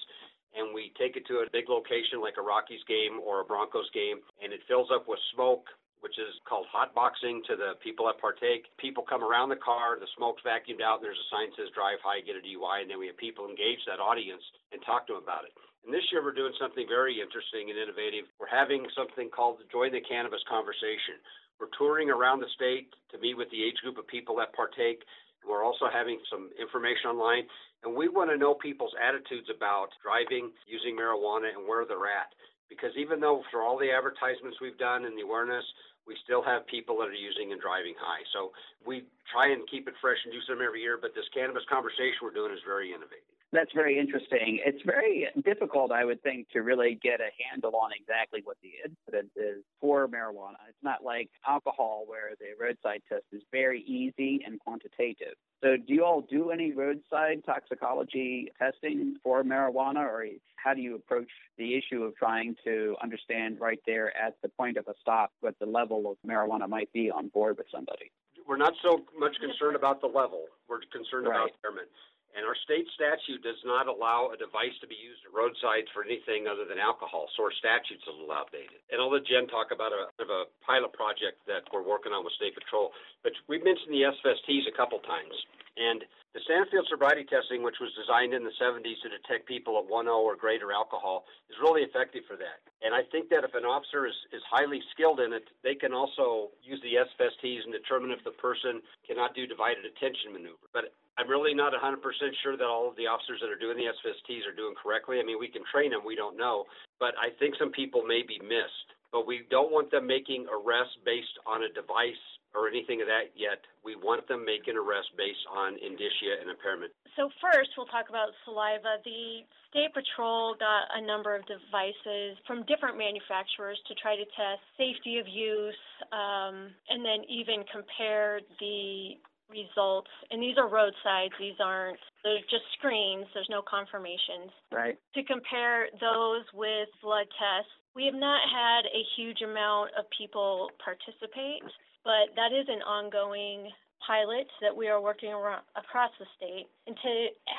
and 0.55 0.75
we 0.75 0.92
take 0.98 1.16
it 1.16 1.27
to 1.27 1.42
a 1.42 1.51
big 1.51 1.68
location 1.68 2.22
like 2.22 2.38
a 2.38 2.42
Rockies 2.42 2.83
game 2.87 3.18
or 3.18 3.42
a 3.42 3.44
Broncos 3.44 3.90
game, 3.90 4.22
and 4.42 4.53
it 4.53 4.61
fills 4.68 4.90
up 4.94 5.07
with 5.09 5.18
smoke 5.35 5.66
which 6.05 6.21
is 6.21 6.37
called 6.45 6.69
hotboxing 6.69 7.40
to 7.49 7.57
the 7.57 7.81
people 7.81 8.05
that 8.05 8.21
partake. 8.21 8.69
People 8.77 9.01
come 9.09 9.25
around 9.25 9.49
the 9.49 9.57
car, 9.64 9.97
the 9.97 10.12
smoke's 10.21 10.45
vacuumed 10.45 10.85
out, 10.85 11.01
and 11.01 11.09
there's 11.09 11.17
a 11.17 11.31
sign 11.33 11.49
that 11.49 11.57
says 11.57 11.73
drive 11.73 11.97
high, 12.05 12.21
get 12.21 12.37
a 12.37 12.45
DUI, 12.45 12.85
and 12.85 12.93
then 12.93 13.01
we 13.01 13.09
have 13.09 13.17
people 13.17 13.49
engage 13.49 13.81
that 13.88 14.05
audience 14.05 14.45
and 14.69 14.85
talk 14.85 15.09
to 15.09 15.17
them 15.17 15.25
about 15.25 15.49
it. 15.49 15.57
And 15.81 15.88
this 15.88 16.05
year 16.12 16.21
we're 16.21 16.37
doing 16.37 16.53
something 16.61 16.85
very 16.85 17.25
interesting 17.25 17.73
and 17.73 17.81
innovative. 17.81 18.29
We're 18.37 18.53
having 18.53 18.85
something 18.93 19.33
called 19.33 19.64
the 19.64 19.69
Join 19.73 19.97
the 19.97 20.05
Cannabis 20.05 20.45
Conversation. 20.45 21.25
We're 21.57 21.73
touring 21.73 22.12
around 22.12 22.45
the 22.45 22.53
state 22.53 22.93
to 23.09 23.17
meet 23.17 23.40
with 23.40 23.49
the 23.49 23.64
age 23.64 23.81
group 23.81 23.97
of 23.97 24.05
people 24.05 24.37
that 24.45 24.53
partake. 24.53 25.09
We're 25.40 25.64
also 25.64 25.88
having 25.88 26.21
some 26.29 26.53
information 26.61 27.17
online, 27.17 27.49
and 27.81 27.97
we 27.97 28.12
want 28.12 28.29
to 28.29 28.37
know 28.37 28.53
people's 28.53 28.97
attitudes 29.01 29.49
about 29.49 29.93
driving, 30.05 30.53
using 30.69 30.97
marijuana, 30.97 31.53
and 31.53 31.64
where 31.64 31.88
they're 31.88 32.12
at. 32.12 32.33
Because 32.73 32.97
even 32.97 33.21
though 33.21 33.45
for 33.53 33.61
all 33.61 33.77
the 33.77 33.93
advertisements 33.93 34.57
we've 34.61 34.81
done 34.81 35.05
and 35.05 35.17
the 35.17 35.23
awareness, 35.23 35.64
we 36.07 36.17
still 36.25 36.43
have 36.43 36.67
people 36.67 36.99
that 36.99 37.09
are 37.09 37.17
using 37.17 37.53
and 37.53 37.61
driving 37.61 37.95
high. 37.99 38.23
So 38.33 38.53
we 38.87 39.05
try 39.33 39.53
and 39.53 39.69
keep 39.69 39.88
it 39.88 39.95
fresh 40.01 40.19
and 40.25 40.33
do 40.33 40.40
some 40.49 40.61
every 40.61 40.81
year, 40.81 40.99
but 41.01 41.14
this 41.14 41.29
cannabis 41.33 41.64
conversation 41.69 42.21
we're 42.23 42.37
doing 42.37 42.53
is 42.53 42.61
very 42.67 42.90
innovative. 42.90 43.25
That's 43.53 43.73
very 43.73 43.99
interesting. 44.01 44.59
It's 44.67 44.83
very 44.85 45.29
difficult, 45.45 45.93
I 45.93 46.05
would 46.05 46.21
think, 46.25 46.51
to 46.51 46.62
really 46.62 46.99
get 47.01 47.21
a 47.21 47.31
handle 47.49 47.77
on 47.77 47.90
exactly 47.95 48.40
what 48.43 48.57
the 48.62 48.73
incidence 48.85 49.31
is 49.37 49.62
for 49.81 50.09
marijuana. 50.09 50.59
It's 50.69 50.83
not 50.83 51.05
like 51.05 51.31
alcohol, 51.47 52.03
where 52.07 52.33
the 52.40 52.59
roadside 52.59 53.03
test 53.09 53.23
is 53.31 53.43
very 53.53 53.83
easy 53.83 54.43
and 54.45 54.59
quantitative. 54.59 55.35
So, 55.64 55.79
do 55.79 55.94
you 55.94 56.05
all 56.05 56.20
do 56.20 56.50
any 56.50 56.72
roadside 56.72 57.42
toxicology 57.46 58.53
testing 58.59 59.16
for 59.22 59.42
marijuana, 59.42 60.00
or 60.00 60.27
how 60.57 60.74
do 60.74 60.83
you 60.83 60.94
approach 60.94 61.31
the 61.57 61.74
issue 61.74 62.03
of 62.03 62.14
trying 62.16 62.55
to 62.64 62.96
understand 63.03 63.59
right 63.61 63.81
there 63.87 64.14
at 64.14 64.37
the 64.42 64.50
point 64.50 64.77
of 64.77 64.87
a 64.88 64.94
stop 65.00 65.33
what 65.40 65.59
the 65.59 65.64
level 65.64 66.11
of 66.11 66.18
marijuana 66.29 66.68
might 66.68 66.92
be 66.92 67.11
on 67.11 67.29
board 67.29 67.57
with 67.57 67.66
somebody? 67.72 68.12
We're 68.46 68.59
not 68.59 68.74
so 68.83 69.07
much 69.18 69.37
concerned 69.40 69.74
about 69.74 70.03
the 70.03 70.07
level. 70.07 70.44
We're 70.68 70.81
concerned 70.92 71.29
Right. 71.29 71.37
about 71.37 71.50
impairment. 71.55 71.88
And 72.35 72.42
our 72.42 72.59
state 72.66 72.90
statute 72.99 73.47
does 73.47 73.62
not 73.62 73.87
allow 73.87 74.35
a 74.35 74.37
device 74.37 74.75
to 74.83 74.90
be 74.90 74.99
used 74.99 75.23
at 75.23 75.31
roadsides 75.31 75.87
for 75.94 76.03
anything 76.03 76.51
other 76.51 76.66
than 76.66 76.83
alcohol. 76.83 77.31
So 77.38 77.47
our 77.47 77.55
statute's 77.55 78.03
a 78.11 78.14
little 78.14 78.35
outdated. 78.35 78.83
And 78.90 78.99
I'll 78.99 79.11
let 79.11 79.23
Jen 79.23 79.47
talk 79.47 79.70
about 79.70 79.94
a, 79.94 80.11
of 80.18 80.29
a 80.35 80.51
pilot 80.66 80.90
project 80.90 81.38
that 81.47 81.62
we're 81.70 81.87
working 81.87 82.11
on 82.11 82.27
with 82.27 82.35
State 82.35 82.59
Patrol. 82.59 82.90
But 83.23 83.38
we've 83.47 83.62
mentioned 83.62 83.94
the 83.94 84.11
SFSTs 84.11 84.66
a 84.66 84.75
couple 84.75 84.99
times. 85.07 85.35
And 85.79 86.03
the 86.35 86.42
standard 86.42 86.66
field 86.75 86.90
sobriety 86.90 87.23
testing, 87.23 87.62
which 87.62 87.79
was 87.79 87.94
designed 87.94 88.35
in 88.35 88.42
the 88.42 88.55
70s 88.59 88.99
to 89.07 89.09
detect 89.14 89.47
people 89.47 89.79
at 89.79 89.87
1.0 89.87 90.11
or 90.11 90.35
greater 90.35 90.75
alcohol, 90.75 91.31
is 91.47 91.55
really 91.62 91.87
effective 91.87 92.27
for 92.27 92.35
that. 92.35 92.59
And 92.83 92.90
I 92.90 93.07
think 93.14 93.31
that 93.31 93.47
if 93.47 93.55
an 93.55 93.62
officer 93.62 94.11
is, 94.11 94.18
is 94.35 94.42
highly 94.51 94.83
skilled 94.90 95.23
in 95.23 95.31
it, 95.31 95.47
they 95.62 95.79
can 95.79 95.94
also 95.94 96.51
use 96.59 96.83
the 96.83 96.99
SFSTs 96.99 97.62
and 97.62 97.70
determine 97.70 98.11
if 98.11 98.27
the 98.27 98.35
person 98.35 98.83
cannot 99.07 99.38
do 99.38 99.47
divided 99.47 99.87
attention 99.87 100.35
maneuver. 100.35 100.66
But 100.75 100.90
I'm 101.18 101.31
really 101.31 101.55
not 101.55 101.72
100% 101.72 102.03
sure 102.42 102.57
that 102.57 102.66
all 102.66 102.90
of 102.90 102.96
the 102.96 103.07
officers 103.07 103.38
that 103.40 103.50
are 103.50 103.59
doing 103.59 103.79
the 103.79 103.87
SFSTs 103.87 104.42
are 104.50 104.57
doing 104.57 104.74
correctly. 104.74 105.20
I 105.20 105.24
mean, 105.24 105.38
we 105.38 105.48
can 105.48 105.62
train 105.70 105.90
them, 105.90 106.03
we 106.05 106.16
don't 106.16 106.37
know. 106.37 106.64
But 106.98 107.14
I 107.22 107.31
think 107.38 107.55
some 107.59 107.70
people 107.70 108.03
may 108.03 108.22
be 108.27 108.38
missed. 108.42 108.88
But 109.14 109.31
we 109.31 109.46
don't 109.46 109.70
want 109.70 109.94
them 109.94 110.11
making 110.11 110.50
arrests 110.50 110.98
based 111.07 111.38
on 111.46 111.62
a 111.62 111.70
device 111.70 112.18
or 112.50 112.66
anything 112.66 112.98
of 112.98 113.07
that 113.07 113.31
yet. 113.38 113.62
We 113.87 113.94
want 113.94 114.27
them 114.27 114.42
making 114.42 114.74
arrests 114.74 115.14
based 115.14 115.46
on 115.46 115.79
indicia 115.79 116.42
and 116.42 116.50
impairment. 116.50 116.90
So 117.14 117.31
first, 117.38 117.70
we'll 117.79 117.90
talk 117.90 118.11
about 118.11 118.35
saliva. 118.42 118.98
The 119.07 119.46
State 119.70 119.94
Patrol 119.94 120.59
got 120.59 120.90
a 120.98 121.03
number 121.03 121.35
of 121.35 121.46
devices 121.46 122.38
from 122.46 122.66
different 122.66 122.98
manufacturers 122.98 123.79
to 123.87 123.94
try 124.03 124.18
to 124.18 124.27
test 124.35 124.62
safety 124.74 125.22
of 125.22 125.31
use, 125.31 125.79
um, 126.11 126.74
and 126.90 127.07
then 127.07 127.22
even 127.31 127.62
compare 127.70 128.42
the 128.59 129.14
results. 129.55 130.11
And 130.31 130.43
these 130.43 130.59
are 130.59 130.67
roadsides; 130.67 131.35
these 131.38 131.57
aren't. 131.62 132.03
They're 132.27 132.43
just 132.51 132.67
screens. 132.77 133.27
There's 133.33 133.51
no 133.51 133.62
confirmations. 133.62 134.51
Right. 134.75 134.99
To 135.14 135.23
compare 135.23 135.87
those 136.03 136.43
with 136.53 136.90
blood 137.03 137.31
tests, 137.38 137.71
we 137.95 138.05
have 138.11 138.19
not 138.19 138.43
had 138.51 138.90
a 138.90 139.03
huge 139.17 139.40
amount 139.40 139.95
of 139.95 140.05
people 140.19 140.71
participate, 140.83 141.62
but 142.03 142.35
that 142.35 142.51
is 142.51 142.67
an 142.67 142.83
ongoing 142.83 143.71
pilot 144.07 144.47
that 144.61 144.75
we 144.75 144.88
are 144.88 145.01
working 145.01 145.33
around, 145.33 145.62
across 145.77 146.11
the 146.19 146.27
state. 146.37 146.69
And 146.87 146.97
to 146.97 147.12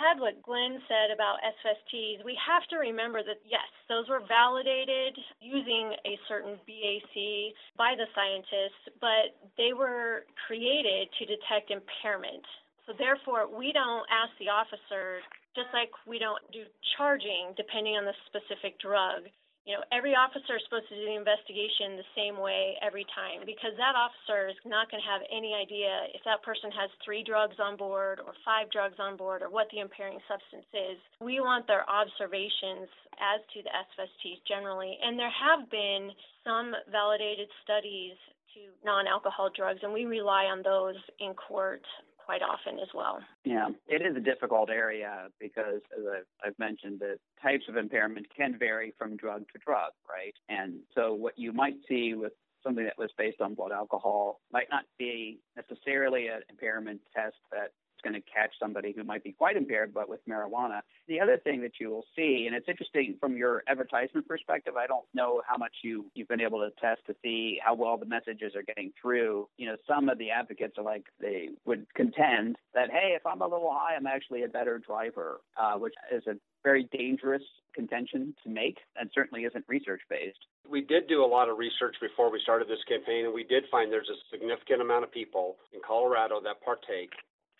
add 0.09 0.19
what 0.19 0.41
Glenn 0.41 0.79
said 0.87 1.13
about 1.13 1.41
SFSTs, 1.41 2.23
we 2.23 2.37
have 2.39 2.63
to 2.69 2.77
remember 2.77 3.23
that 3.23 3.41
yes, 3.43 3.67
those 3.89 4.07
were 4.09 4.21
validated 4.27 5.17
using 5.41 5.93
a 6.05 6.17
certain 6.27 6.57
BAC 6.65 7.53
by 7.77 7.93
the 7.97 8.05
scientists, 8.13 8.93
but 9.01 9.33
they 9.57 9.73
were 9.73 10.25
created 10.47 11.09
to 11.19 11.25
detect 11.25 11.71
impairment. 11.71 12.45
So 12.85 12.93
therefore, 12.97 13.49
we 13.49 13.73
don't 13.73 14.05
ask 14.13 14.29
the 14.37 14.49
officer, 14.49 15.25
just 15.55 15.73
like 15.73 15.89
we 16.05 16.19
don't 16.19 16.41
do 16.53 16.63
charging 16.97 17.53
depending 17.57 17.97
on 17.97 18.05
the 18.05 18.13
specific 18.29 18.77
drug. 18.79 19.25
You 19.65 19.73
know, 19.73 19.83
every 19.89 20.13
officer 20.13 20.61
is 20.61 20.63
supposed 20.69 20.85
to 20.93 20.95
do 20.95 21.09
the 21.09 21.17
investigation 21.17 21.97
the 21.97 22.05
same 22.13 22.37
way 22.37 22.77
every 22.85 23.01
time 23.17 23.41
because 23.49 23.73
that 23.81 23.97
officer 23.97 24.45
is 24.45 24.61
not 24.61 24.93
going 24.93 25.01
to 25.01 25.09
have 25.09 25.25
any 25.33 25.57
idea 25.57 26.05
if 26.13 26.21
that 26.21 26.45
person 26.45 26.69
has 26.69 26.93
three 27.01 27.25
drugs 27.25 27.57
on 27.57 27.73
board 27.73 28.21
or 28.21 28.37
five 28.45 28.69
drugs 28.69 29.01
on 29.01 29.17
board 29.17 29.41
or 29.41 29.49
what 29.49 29.65
the 29.73 29.81
impairing 29.81 30.21
substance 30.29 30.69
is. 30.69 31.01
We 31.17 31.41
want 31.41 31.65
their 31.65 31.81
observations 31.89 32.85
as 33.17 33.41
to 33.57 33.65
the 33.65 33.73
SFSTs 33.73 34.45
generally, 34.45 35.01
and 35.01 35.17
there 35.17 35.33
have 35.33 35.65
been 35.73 36.13
some 36.45 36.77
validated 36.93 37.49
studies 37.65 38.13
to 38.53 38.69
non 38.85 39.09
alcohol 39.09 39.49
drugs, 39.49 39.81
and 39.81 39.89
we 39.89 40.05
rely 40.05 40.45
on 40.45 40.61
those 40.61 41.01
in 41.17 41.33
court 41.33 41.81
quite 42.25 42.41
often 42.41 42.79
as 42.79 42.89
well. 42.93 43.19
Yeah, 43.43 43.69
it 43.87 44.01
is 44.01 44.15
a 44.17 44.19
difficult 44.19 44.69
area 44.69 45.27
because, 45.39 45.81
as 45.97 46.25
I've 46.43 46.57
mentioned, 46.57 46.99
the 46.99 47.17
types 47.41 47.63
of 47.69 47.77
impairment 47.77 48.27
can 48.35 48.57
vary 48.57 48.93
from 48.97 49.15
drug 49.15 49.45
to 49.53 49.59
drug, 49.65 49.91
right? 50.09 50.33
And 50.49 50.79
so, 50.95 51.13
what 51.13 51.37
you 51.37 51.53
might 51.53 51.75
see 51.87 52.13
with 52.15 52.33
something 52.63 52.83
that 52.83 52.97
was 52.97 53.11
based 53.17 53.41
on 53.41 53.53
blood 53.53 53.71
alcohol 53.71 54.41
might 54.51 54.67
not 54.71 54.85
be 54.97 55.39
necessarily 55.55 56.27
an 56.27 56.41
impairment 56.49 56.99
test 57.15 57.35
that 57.51 57.71
going 58.05 58.13
to 58.13 58.21
catch 58.21 58.53
somebody 58.59 58.93
who 58.95 59.03
might 59.03 59.23
be 59.23 59.31
quite 59.31 59.57
impaired, 59.57 59.93
but 59.93 60.07
with 60.07 60.19
marijuana. 60.29 60.81
The 61.07 61.19
other 61.19 61.37
thing 61.37 61.61
that 61.61 61.73
you 61.79 61.89
will 61.89 62.05
see, 62.15 62.45
and 62.45 62.55
it's 62.55 62.69
interesting 62.69 63.17
from 63.19 63.35
your 63.35 63.63
advertisement 63.67 64.27
perspective, 64.27 64.75
I 64.77 64.85
don't 64.85 65.05
know 65.13 65.41
how 65.47 65.57
much 65.57 65.73
you, 65.83 66.05
you've 66.13 66.27
been 66.27 66.41
able 66.41 66.59
to 66.59 66.69
test 66.79 67.01
to 67.07 67.15
see 67.23 67.59
how 67.65 67.73
well 67.73 67.97
the 67.97 68.05
messages 68.05 68.55
are 68.55 68.63
getting 68.63 68.93
through. 69.01 69.47
You 69.57 69.67
know, 69.67 69.75
some 69.87 70.07
of 70.07 70.19
the 70.19 70.29
advocates 70.29 70.77
are 70.77 70.83
like, 70.83 71.05
they 71.19 71.49
would 71.65 71.87
contend 71.95 72.57
that, 72.75 72.91
hey, 72.91 73.15
if 73.15 73.25
I'm 73.25 73.41
a 73.41 73.47
little 73.47 73.71
high, 73.73 73.95
I'm 73.95 74.07
actually 74.07 74.43
a 74.43 74.47
better 74.47 74.77
driver, 74.77 75.41
uh, 75.57 75.73
which 75.73 75.95
is 76.13 76.23
a 76.27 76.35
very 76.63 76.87
dangerous 76.91 77.43
contention 77.73 78.33
to 78.43 78.49
make 78.49 78.77
and 78.99 79.09
certainly 79.13 79.43
isn't 79.43 79.65
research 79.67 80.01
based. 80.09 80.39
We 80.69 80.81
did 80.81 81.07
do 81.07 81.23
a 81.23 81.27
lot 81.27 81.49
of 81.49 81.57
research 81.57 81.95
before 82.01 82.31
we 82.31 82.39
started 82.41 82.67
this 82.67 82.83
campaign, 82.87 83.25
and 83.25 83.33
we 83.33 83.43
did 83.43 83.65
find 83.69 83.91
there's 83.91 84.09
a 84.09 84.17
significant 84.31 84.81
amount 84.81 85.03
of 85.03 85.11
people 85.11 85.57
in 85.73 85.79
Colorado 85.85 86.41
that 86.41 86.61
partake 86.61 87.11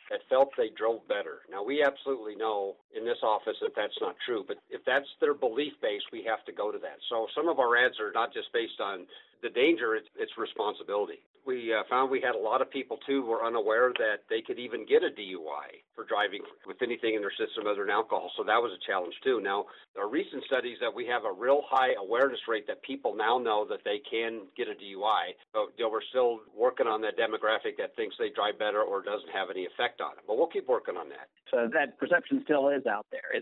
that 0.10 0.22
felt 0.30 0.50
they 0.58 0.70
drove 0.78 1.08
better. 1.08 1.42
Now, 1.50 1.64
we 1.64 1.84
absolutely 1.84 2.36
know 2.36 2.76
in 2.96 3.06
this 3.06 3.18
office 3.24 3.58
that 3.62 3.76
that's 3.76 3.98
not 4.02 4.16
true, 4.26 4.44
but 4.48 4.58
if 4.70 4.82
that's 4.86 5.08
their 5.20 5.34
belief 5.34 5.74
base, 5.82 6.02
we 6.12 6.24
have 6.24 6.46
to 6.46 6.52
go 6.52 6.72
to 6.72 6.78
that. 6.80 6.98
So 7.10 7.28
some 7.36 7.48
of 7.48 7.60
our 7.60 7.76
ads 7.76 8.00
are 8.00 8.12
not 8.12 8.34
just 8.34 8.54
based 8.54 8.80
on 8.80 9.08
the 9.42 9.50
danger, 9.50 9.96
it's, 9.96 10.08
it's 10.18 10.38
responsibility. 10.38 11.20
We 11.46 11.74
uh, 11.74 11.84
found 11.90 12.10
we 12.10 12.22
had 12.22 12.34
a 12.34 12.42
lot 12.42 12.62
of 12.62 12.72
people 12.72 12.98
too 13.06 13.24
were 13.24 13.46
unaware 13.46 13.94
that 14.00 14.26
they 14.30 14.42
could 14.42 14.58
even 14.58 14.86
get 14.86 15.04
a 15.04 15.14
DUI 15.14 15.86
for 15.94 16.04
driving 16.04 16.42
with 16.66 16.82
anything 16.82 17.14
in 17.14 17.22
their 17.22 17.34
system 17.38 17.68
other 17.70 17.86
than 17.86 17.92
alcohol. 17.92 18.32
So 18.36 18.44
that 18.44 18.58
was 18.58 18.72
a 18.74 18.82
challenge 18.86 19.14
too. 19.24 19.40
Now, 19.42 19.66
our 19.98 20.10
recent 20.10 20.44
studies 20.46 20.78
that 20.82 20.94
we 20.94 21.06
have 21.06 21.24
a 21.24 21.32
real 21.32 21.62
high 21.70 21.94
awareness 22.02 22.40
rate 22.48 22.66
that 22.68 22.82
people 22.82 23.16
now 23.16 23.38
know 23.38 23.66
that 23.70 23.86
they 23.86 24.02
can 24.10 24.48
get 24.58 24.68
a 24.68 24.74
DUI, 24.74 25.38
but 25.54 25.70
you 25.78 25.86
know, 25.86 25.92
we're 25.92 26.06
still 26.10 26.42
working 26.56 26.88
on 26.88 27.02
that 27.02 27.18
demographic 27.18 27.78
that 27.78 27.96
thinks 27.96 28.16
they 28.18 28.30
drive 28.30 28.58
better 28.58 28.82
or 28.82 29.04
doesn't 29.04 29.30
have 29.30 29.50
any 29.50 29.66
effect 29.66 30.02
on 30.02 30.14
it. 30.18 30.24
But 30.26 30.38
we'll 30.38 30.48
keep 30.48 30.68
working 30.68 30.98
on 30.98 31.10
that. 31.10 31.30
So 31.52 31.70
that 31.74 31.98
perception 31.98 32.42
still 32.44 32.70
is 32.70 32.86
out 32.86 33.06
there. 33.12 33.42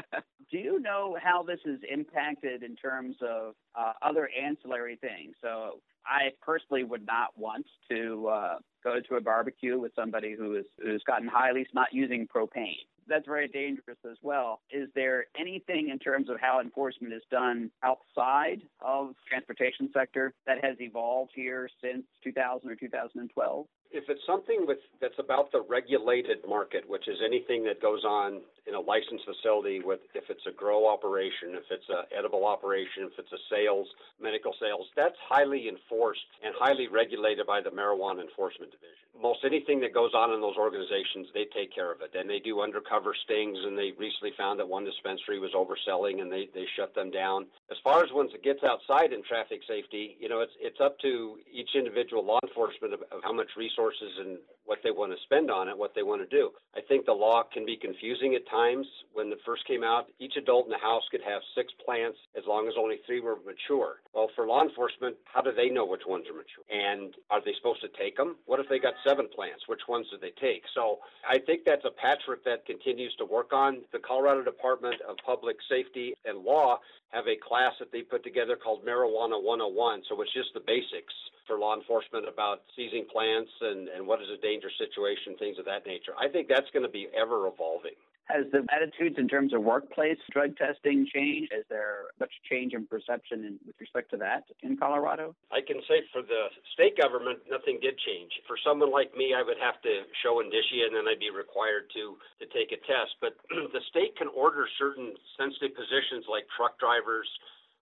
Do 0.50 0.56
you 0.56 0.80
know 0.80 1.16
how 1.22 1.42
this 1.42 1.60
is 1.66 1.80
impacted 1.90 2.62
in 2.62 2.74
terms 2.76 3.16
of 3.20 3.54
uh, 3.74 3.92
other 4.00 4.30
ancillary 4.32 4.96
things? 4.96 5.34
So 5.42 5.80
I 6.08 6.30
personally 6.42 6.84
would 6.84 7.06
not 7.06 7.36
want 7.36 7.66
to 7.90 8.28
uh, 8.28 8.58
go 8.82 9.00
to 9.08 9.16
a 9.16 9.20
barbecue 9.20 9.78
with 9.78 9.92
somebody 9.94 10.34
who 10.36 10.56
is 10.56 10.64
who's 10.82 11.02
gotten 11.06 11.28
high, 11.28 11.50
at 11.50 11.54
least 11.54 11.70
not 11.74 11.88
using 11.92 12.26
propane. 12.26 12.86
That's 13.08 13.26
very 13.26 13.48
dangerous 13.48 13.96
as 14.10 14.18
well. 14.22 14.60
Is 14.70 14.88
there 14.94 15.26
anything 15.38 15.88
in 15.90 15.98
terms 15.98 16.28
of 16.28 16.38
how 16.40 16.60
enforcement 16.60 17.14
is 17.14 17.22
done 17.30 17.70
outside 17.82 18.60
of 18.80 19.14
transportation 19.28 19.88
sector 19.94 20.34
that 20.46 20.62
has 20.62 20.76
evolved 20.80 21.32
here 21.34 21.70
since 21.82 22.04
2000 22.22 22.70
or 22.70 22.74
2012? 22.74 23.66
If 23.90 24.04
it's 24.08 24.20
something 24.26 24.66
with 24.66 24.78
that's 25.00 25.18
about 25.18 25.50
the 25.52 25.62
regulated 25.68 26.38
market, 26.46 26.84
which 26.88 27.08
is 27.08 27.16
anything 27.24 27.64
that 27.64 27.80
goes 27.80 28.04
on 28.04 28.40
in 28.66 28.74
a 28.74 28.80
licensed 28.80 29.24
facility, 29.24 29.80
with 29.80 30.00
if 30.14 30.24
it's 30.28 30.44
a 30.46 30.52
grow 30.52 30.86
operation, 30.86 31.56
if 31.56 31.64
it's 31.70 31.88
a 31.88 32.04
edible 32.14 32.44
operation, 32.44 33.08
if 33.08 33.18
it's 33.18 33.32
a 33.32 33.40
sales, 33.48 33.88
medical 34.20 34.52
sales, 34.60 34.86
that's 34.94 35.16
highly 35.26 35.68
enforced 35.68 36.28
and 36.44 36.54
highly 36.58 36.86
regulated 36.86 37.46
by 37.46 37.62
the 37.62 37.70
Marijuana 37.70 38.20
Enforcement 38.20 38.70
Division. 38.72 39.08
Most 39.16 39.40
anything 39.42 39.80
that 39.80 39.94
goes 39.94 40.12
on 40.14 40.30
in 40.32 40.40
those 40.40 40.56
organizations, 40.56 41.26
they 41.32 41.48
take 41.56 41.74
care 41.74 41.90
of 41.90 42.02
it, 42.02 42.12
and 42.14 42.28
they 42.28 42.38
do 42.38 42.60
undercover 42.60 43.16
stings. 43.24 43.58
And 43.64 43.76
they 43.76 43.96
recently 43.98 44.36
found 44.36 44.60
that 44.60 44.68
one 44.68 44.84
dispensary 44.84 45.40
was 45.40 45.56
overselling, 45.56 46.20
and 46.20 46.30
they 46.30 46.52
they 46.54 46.66
shut 46.76 46.94
them 46.94 47.10
down. 47.10 47.46
As 47.70 47.78
far 47.82 48.04
as 48.04 48.12
once 48.12 48.30
it 48.34 48.44
gets 48.44 48.60
outside 48.62 49.12
in 49.16 49.24
traffic 49.24 49.64
safety, 49.66 50.16
you 50.20 50.28
know, 50.28 50.40
it's 50.40 50.52
it's 50.60 50.78
up 50.78 51.00
to 51.00 51.40
each 51.50 51.72
individual 51.74 52.24
law 52.24 52.38
enforcement 52.44 52.92
of, 52.92 53.00
of 53.10 53.24
how 53.24 53.32
much 53.32 53.48
resources 53.56 53.77
resources 53.78 54.12
and 54.18 54.38
what 54.64 54.78
they 54.84 54.90
want 54.90 55.10
to 55.10 55.18
spend 55.24 55.50
on 55.50 55.68
it, 55.68 55.76
what 55.76 55.94
they 55.94 56.02
want 56.02 56.20
to 56.20 56.28
do. 56.28 56.50
I 56.76 56.80
think 56.86 57.06
the 57.06 57.12
law 57.12 57.42
can 57.42 57.64
be 57.64 57.76
confusing 57.80 58.34
at 58.34 58.46
times. 58.50 58.86
When 59.14 59.32
it 59.32 59.38
first 59.46 59.66
came 59.66 59.82
out, 59.82 60.12
each 60.20 60.36
adult 60.36 60.66
in 60.66 60.70
the 60.70 60.78
house 60.78 61.02
could 61.10 61.22
have 61.24 61.40
six 61.56 61.72
plants 61.84 62.18
as 62.36 62.44
long 62.46 62.68
as 62.68 62.74
only 62.78 62.96
three 63.06 63.20
were 63.20 63.36
mature. 63.46 64.04
Well, 64.12 64.28
for 64.36 64.46
law 64.46 64.62
enforcement, 64.62 65.16
how 65.24 65.40
do 65.40 65.52
they 65.56 65.70
know 65.70 65.86
which 65.86 66.04
ones 66.06 66.26
are 66.28 66.36
mature? 66.36 66.68
And 66.68 67.14
are 67.30 67.40
they 67.42 67.56
supposed 67.56 67.80
to 67.80 67.88
take 67.96 68.16
them? 68.16 68.36
What 68.44 68.60
if 68.60 68.68
they 68.68 68.78
got 68.78 68.92
seven 69.06 69.26
plants? 69.34 69.64
Which 69.66 69.88
ones 69.88 70.06
do 70.12 70.18
they 70.20 70.36
take? 70.36 70.62
So 70.74 70.98
I 71.24 71.38
think 71.38 71.64
that's 71.64 71.86
a 71.88 71.94
patchwork 71.96 72.44
that 72.44 72.66
continues 72.66 73.14
to 73.16 73.24
work 73.24 73.54
on. 73.54 73.80
The 73.92 74.04
Colorado 74.04 74.44
Department 74.44 75.00
of 75.08 75.16
Public 75.24 75.56
Safety 75.64 76.12
and 76.26 76.44
Law 76.44 76.78
have 77.10 77.24
a 77.26 77.40
class 77.40 77.72
that 77.80 77.90
they 77.90 78.02
put 78.02 78.22
together 78.22 78.54
called 78.54 78.84
Marijuana 78.84 79.40
101. 79.40 80.02
So 80.08 80.20
it's 80.20 80.32
just 80.34 80.52
the 80.52 80.60
basics 80.60 81.14
for 81.48 81.58
law 81.58 81.74
enforcement 81.74 82.28
about 82.28 82.60
seizing 82.76 83.06
plants 83.10 83.50
and, 83.68 83.88
and 83.88 84.06
what 84.06 84.20
is 84.20 84.28
a 84.32 84.40
dangerous 84.40 84.74
situation, 84.78 85.36
things 85.38 85.58
of 85.58 85.64
that 85.66 85.86
nature. 85.86 86.12
I 86.18 86.28
think 86.28 86.48
that's 86.48 86.70
going 86.72 86.84
to 86.84 86.92
be 86.92 87.08
ever 87.14 87.46
evolving. 87.46 87.96
Has 88.28 88.44
the 88.52 88.60
attitudes 88.68 89.16
in 89.16 89.24
terms 89.24 89.56
of 89.56 89.64
workplace 89.64 90.20
drug 90.28 90.52
testing 90.60 91.08
changed? 91.08 91.48
Is 91.48 91.64
there 91.72 92.12
much 92.20 92.32
change 92.44 92.76
in 92.76 92.84
perception 92.84 93.40
in, 93.40 93.56
with 93.64 93.80
respect 93.80 94.12
to 94.12 94.20
that 94.20 94.44
in 94.60 94.76
Colorado? 94.76 95.32
I 95.48 95.64
can 95.64 95.80
say 95.88 96.04
for 96.12 96.20
the 96.20 96.52
state 96.76 97.00
government, 97.00 97.40
nothing 97.48 97.80
did 97.80 97.96
change. 98.04 98.28
For 98.44 98.60
someone 98.60 98.92
like 98.92 99.16
me, 99.16 99.32
I 99.32 99.40
would 99.40 99.56
have 99.56 99.80
to 99.80 100.04
show 100.20 100.44
indicia 100.44 100.84
and 100.84 100.92
then 100.92 101.08
I'd 101.08 101.24
be 101.24 101.32
required 101.32 101.88
to, 101.96 102.20
to 102.44 102.46
take 102.52 102.68
a 102.68 102.80
test. 102.84 103.16
But 103.24 103.40
the 103.72 103.80
state 103.88 104.12
can 104.20 104.28
order 104.36 104.68
certain 104.76 105.16
sensitive 105.40 105.72
positions 105.72 106.28
like 106.28 106.44
truck 106.52 106.76
drivers, 106.76 107.28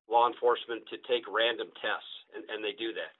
law 0.06 0.30
enforcement 0.30 0.86
to 0.94 1.02
take 1.10 1.26
random 1.26 1.74
tests, 1.82 2.14
and, 2.38 2.46
and 2.54 2.62
they 2.62 2.78
do 2.78 2.94
that. 2.94 3.10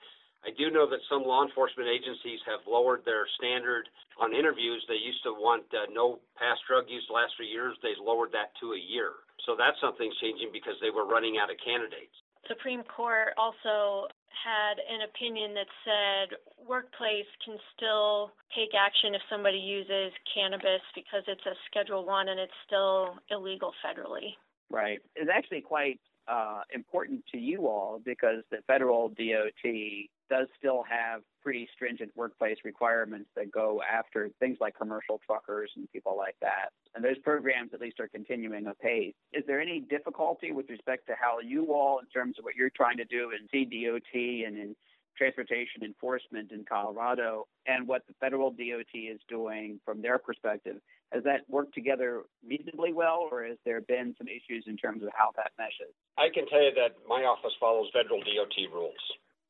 I 0.46 0.54
do 0.54 0.70
know 0.70 0.86
that 0.86 1.02
some 1.10 1.26
law 1.26 1.42
enforcement 1.42 1.90
agencies 1.90 2.38
have 2.46 2.62
lowered 2.70 3.02
their 3.02 3.26
standard 3.34 3.90
on 4.22 4.30
interviews. 4.30 4.78
They 4.86 5.02
used 5.02 5.18
to 5.26 5.34
want 5.34 5.66
uh, 5.74 5.90
no 5.90 6.22
past 6.38 6.62
drug 6.70 6.86
use 6.86 7.02
the 7.10 7.18
last 7.18 7.34
three 7.34 7.50
years. 7.50 7.74
They 7.82 7.98
lowered 7.98 8.30
that 8.30 8.54
to 8.62 8.78
a 8.78 8.78
year. 8.78 9.26
So 9.42 9.58
that's 9.58 9.74
something's 9.82 10.14
changing 10.22 10.54
because 10.54 10.78
they 10.78 10.94
were 10.94 11.04
running 11.04 11.42
out 11.42 11.50
of 11.50 11.58
candidates. 11.58 12.14
Supreme 12.46 12.86
Court 12.86 13.34
also 13.34 14.06
had 14.30 14.78
an 14.78 15.02
opinion 15.02 15.50
that 15.58 15.66
said 15.82 16.38
workplace 16.62 17.26
can 17.42 17.58
still 17.74 18.30
take 18.54 18.70
action 18.70 19.18
if 19.18 19.22
somebody 19.26 19.58
uses 19.58 20.14
cannabis 20.30 20.82
because 20.94 21.26
it's 21.26 21.42
a 21.42 21.58
Schedule 21.66 22.06
One 22.06 22.30
and 22.30 22.38
it's 22.38 22.54
still 22.66 23.18
illegal 23.34 23.74
federally. 23.82 24.38
Right. 24.70 25.02
It's 25.16 25.30
actually 25.32 25.62
quite 25.62 25.98
uh, 26.28 26.62
important 26.74 27.24
to 27.32 27.38
you 27.38 27.66
all 27.66 28.00
because 28.04 28.42
the 28.50 28.58
federal 28.66 29.08
DOT 29.08 29.66
does 30.30 30.46
still 30.58 30.84
have 30.88 31.22
pretty 31.42 31.68
stringent 31.74 32.10
workplace 32.16 32.58
requirements 32.64 33.28
that 33.36 33.52
go 33.52 33.80
after 33.82 34.30
things 34.40 34.58
like 34.60 34.74
commercial 34.76 35.20
truckers 35.24 35.70
and 35.76 35.90
people 35.92 36.16
like 36.16 36.36
that. 36.40 36.70
And 36.94 37.04
those 37.04 37.18
programs 37.18 37.70
at 37.72 37.80
least 37.80 38.00
are 38.00 38.08
continuing 38.08 38.66
apace. 38.66 39.14
Is 39.32 39.44
there 39.46 39.60
any 39.60 39.80
difficulty 39.80 40.52
with 40.52 40.68
respect 40.68 41.06
to 41.06 41.14
how 41.20 41.38
you 41.40 41.72
all, 41.72 41.98
in 42.00 42.06
terms 42.06 42.36
of 42.38 42.44
what 42.44 42.56
you're 42.56 42.70
trying 42.70 42.96
to 42.96 43.04
do 43.04 43.30
in 43.30 43.46
CDOT 43.48 44.46
and 44.46 44.58
in 44.58 44.76
transportation 45.16 45.82
enforcement 45.82 46.52
in 46.52 46.64
Colorado 46.68 47.46
and 47.66 47.88
what 47.88 48.02
the 48.06 48.14
federal 48.20 48.50
DOT 48.50 48.92
is 48.94 49.20
doing 49.28 49.80
from 49.84 50.02
their 50.02 50.18
perspective. 50.18 50.76
Has 51.12 51.22
that 51.24 51.48
worked 51.48 51.74
together 51.74 52.22
reasonably 52.46 52.92
well, 52.92 53.28
or 53.30 53.44
has 53.44 53.56
there 53.64 53.80
been 53.80 54.14
some 54.18 54.26
issues 54.26 54.64
in 54.66 54.76
terms 54.76 55.02
of 55.02 55.08
how 55.14 55.30
that 55.36 55.52
meshes? 55.56 55.94
I 56.18 56.28
can 56.34 56.46
tell 56.48 56.62
you 56.62 56.72
that 56.74 56.96
my 57.08 57.22
office 57.22 57.52
follows 57.58 57.88
federal 57.94 58.20
DOT 58.20 58.56
rules 58.74 58.94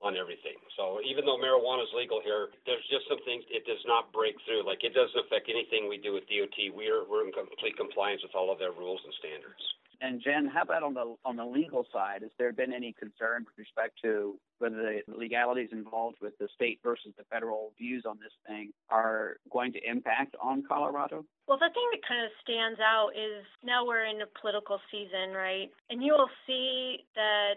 on 0.02 0.16
everything. 0.16 0.58
So 0.76 1.00
even 1.04 1.24
though 1.24 1.40
marijuana 1.40 1.84
is 1.84 1.92
legal 1.96 2.20
here, 2.20 2.52
there's 2.68 2.84
just 2.92 3.08
some 3.08 3.20
things 3.24 3.44
it 3.48 3.64
does 3.64 3.80
not 3.88 4.12
break 4.12 4.36
through. 4.44 4.66
Like 4.66 4.84
it 4.84 4.92
doesn't 4.92 5.16
affect 5.16 5.48
anything 5.48 5.88
we 5.88 5.96
do 5.96 6.12
with 6.12 6.28
DOT. 6.28 6.56
We're 6.74 7.08
we're 7.08 7.24
in 7.24 7.32
complete 7.32 7.76
compliance 7.76 8.20
with 8.20 8.36
all 8.36 8.52
of 8.52 8.58
their 8.60 8.72
rules 8.72 9.00
and 9.04 9.14
standards. 9.16 9.62
And 10.00 10.20
Jen, 10.22 10.46
how 10.46 10.62
about 10.62 10.82
on 10.82 10.94
the 10.94 11.16
on 11.24 11.36
the 11.36 11.44
legal 11.44 11.86
side? 11.92 12.22
Has 12.22 12.30
there 12.38 12.52
been 12.52 12.72
any 12.72 12.92
concern 12.92 13.44
with 13.48 13.56
respect 13.56 13.96
to 14.02 14.38
whether 14.58 14.76
the 14.76 15.00
legalities 15.08 15.70
involved 15.72 16.18
with 16.20 16.36
the 16.38 16.48
state 16.54 16.80
versus 16.82 17.12
the 17.16 17.24
federal 17.32 17.72
views 17.78 18.04
on 18.06 18.18
this 18.20 18.32
thing 18.46 18.72
are 18.90 19.36
going 19.50 19.72
to 19.72 19.80
impact 19.88 20.36
on 20.42 20.64
Colorado? 20.68 21.24
Well, 21.48 21.58
the 21.58 21.70
thing 21.72 21.88
that 21.92 22.06
kind 22.06 22.24
of 22.24 22.32
stands 22.42 22.80
out 22.80 23.10
is 23.16 23.44
now 23.64 23.86
we're 23.86 24.04
in 24.04 24.20
a 24.20 24.40
political 24.40 24.80
season, 24.90 25.32
right? 25.32 25.70
And 25.88 26.02
you 26.02 26.12
will 26.12 26.30
see 26.46 27.06
that 27.14 27.56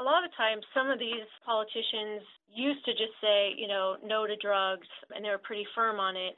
a 0.00 0.02
lot 0.02 0.24
of 0.24 0.32
times 0.32 0.64
some 0.72 0.88
of 0.88 0.98
these 0.98 1.28
politicians 1.44 2.24
used 2.48 2.82
to 2.88 2.92
just 2.96 3.12
say, 3.20 3.52
you 3.54 3.68
know, 3.68 4.00
no 4.00 4.26
to 4.26 4.34
drugs, 4.40 4.88
and 5.14 5.22
they 5.22 5.28
were 5.28 5.38
pretty 5.44 5.66
firm 5.76 6.00
on 6.00 6.16
it. 6.16 6.34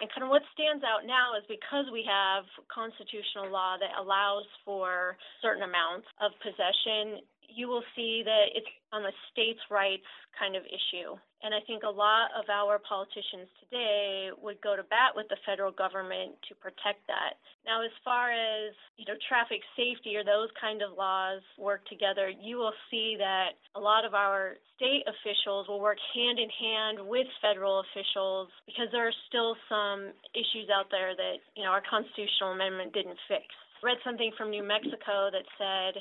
And 0.00 0.08
kind 0.10 0.24
of 0.24 0.32
what 0.32 0.42
stands 0.56 0.82
out 0.82 1.06
now 1.06 1.36
is 1.36 1.44
because 1.46 1.86
we 1.92 2.02
have 2.08 2.42
constitutional 2.72 3.52
law 3.52 3.76
that 3.78 3.94
allows 4.00 4.48
for 4.64 5.14
certain 5.44 5.62
amounts 5.62 6.08
of 6.18 6.32
possession, 6.40 7.22
you 7.54 7.68
will 7.68 7.84
see 7.94 8.22
that 8.24 8.52
it's 8.54 8.66
on 8.92 9.02
the 9.02 9.12
states' 9.32 9.60
rights 9.70 10.06
kind 10.38 10.56
of 10.56 10.62
issue. 10.68 11.16
And 11.42 11.50
I 11.50 11.58
think 11.66 11.82
a 11.82 11.90
lot 11.90 12.30
of 12.38 12.46
our 12.46 12.78
politicians 12.78 13.50
today 13.58 14.30
would 14.38 14.62
go 14.62 14.76
to 14.76 14.86
bat 14.86 15.16
with 15.16 15.26
the 15.26 15.40
federal 15.42 15.72
government 15.72 16.38
to 16.48 16.54
protect 16.54 17.02
that. 17.10 17.34
Now, 17.66 17.82
as 17.82 17.90
far 18.04 18.30
as, 18.30 18.70
you 18.94 19.04
know, 19.08 19.18
traffic 19.26 19.58
safety 19.74 20.14
or 20.14 20.22
those 20.22 20.54
kind 20.54 20.86
of 20.86 20.94
laws 20.94 21.42
work 21.58 21.82
together, 21.90 22.30
you 22.30 22.62
will 22.62 22.76
see 22.90 23.16
that 23.18 23.58
a 23.74 23.80
lot 23.80 24.04
of 24.04 24.14
our 24.14 24.54
state 24.76 25.02
officials 25.08 25.66
will 25.66 25.82
work 25.82 25.98
hand 26.14 26.38
in 26.38 26.50
hand 26.52 27.02
with 27.02 27.26
federal 27.42 27.82
officials 27.90 28.46
because 28.66 28.86
there 28.92 29.08
are 29.08 29.18
still 29.26 29.56
some 29.66 30.14
issues 30.38 30.70
out 30.70 30.92
there 30.94 31.16
that, 31.16 31.42
you 31.58 31.64
know, 31.66 31.74
our 31.74 31.82
constitutional 31.82 32.54
amendment 32.54 32.94
didn't 32.94 33.18
fix. 33.26 33.50
I 33.82 33.90
read 33.90 33.98
something 34.06 34.30
from 34.38 34.54
New 34.54 34.62
Mexico 34.62 35.26
that 35.34 35.46
said 35.58 35.98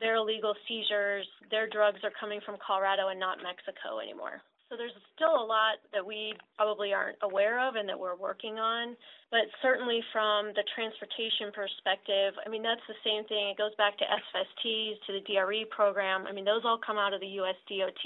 their 0.00 0.16
illegal 0.16 0.54
seizures, 0.66 1.26
their 1.50 1.68
drugs 1.68 2.00
are 2.04 2.12
coming 2.20 2.40
from 2.44 2.56
Colorado 2.64 3.08
and 3.08 3.20
not 3.20 3.38
Mexico 3.42 4.00
anymore. 4.00 4.42
So 4.68 4.76
there's 4.76 4.92
still 5.16 5.32
a 5.32 5.48
lot 5.48 5.80
that 5.96 6.04
we 6.04 6.36
probably 6.56 6.92
aren't 6.92 7.16
aware 7.24 7.56
of 7.56 7.76
and 7.76 7.88
that 7.88 7.98
we're 7.98 8.16
working 8.20 8.60
on. 8.60 8.96
But 9.32 9.48
certainly 9.60 10.04
from 10.12 10.52
the 10.52 10.64
transportation 10.76 11.52
perspective, 11.56 12.36
I 12.44 12.48
mean, 12.52 12.60
that's 12.60 12.84
the 12.84 13.00
same 13.00 13.24
thing. 13.32 13.48
It 13.48 13.56
goes 13.56 13.72
back 13.80 13.96
to 13.96 14.04
SFSTs, 14.04 15.00
to 15.08 15.10
the 15.16 15.24
DRE 15.24 15.64
program. 15.72 16.28
I 16.28 16.32
mean, 16.32 16.44
those 16.44 16.68
all 16.68 16.80
come 16.84 17.00
out 17.00 17.16
of 17.16 17.20
the 17.20 17.40
US 17.40 17.56
DOT, 17.64 18.04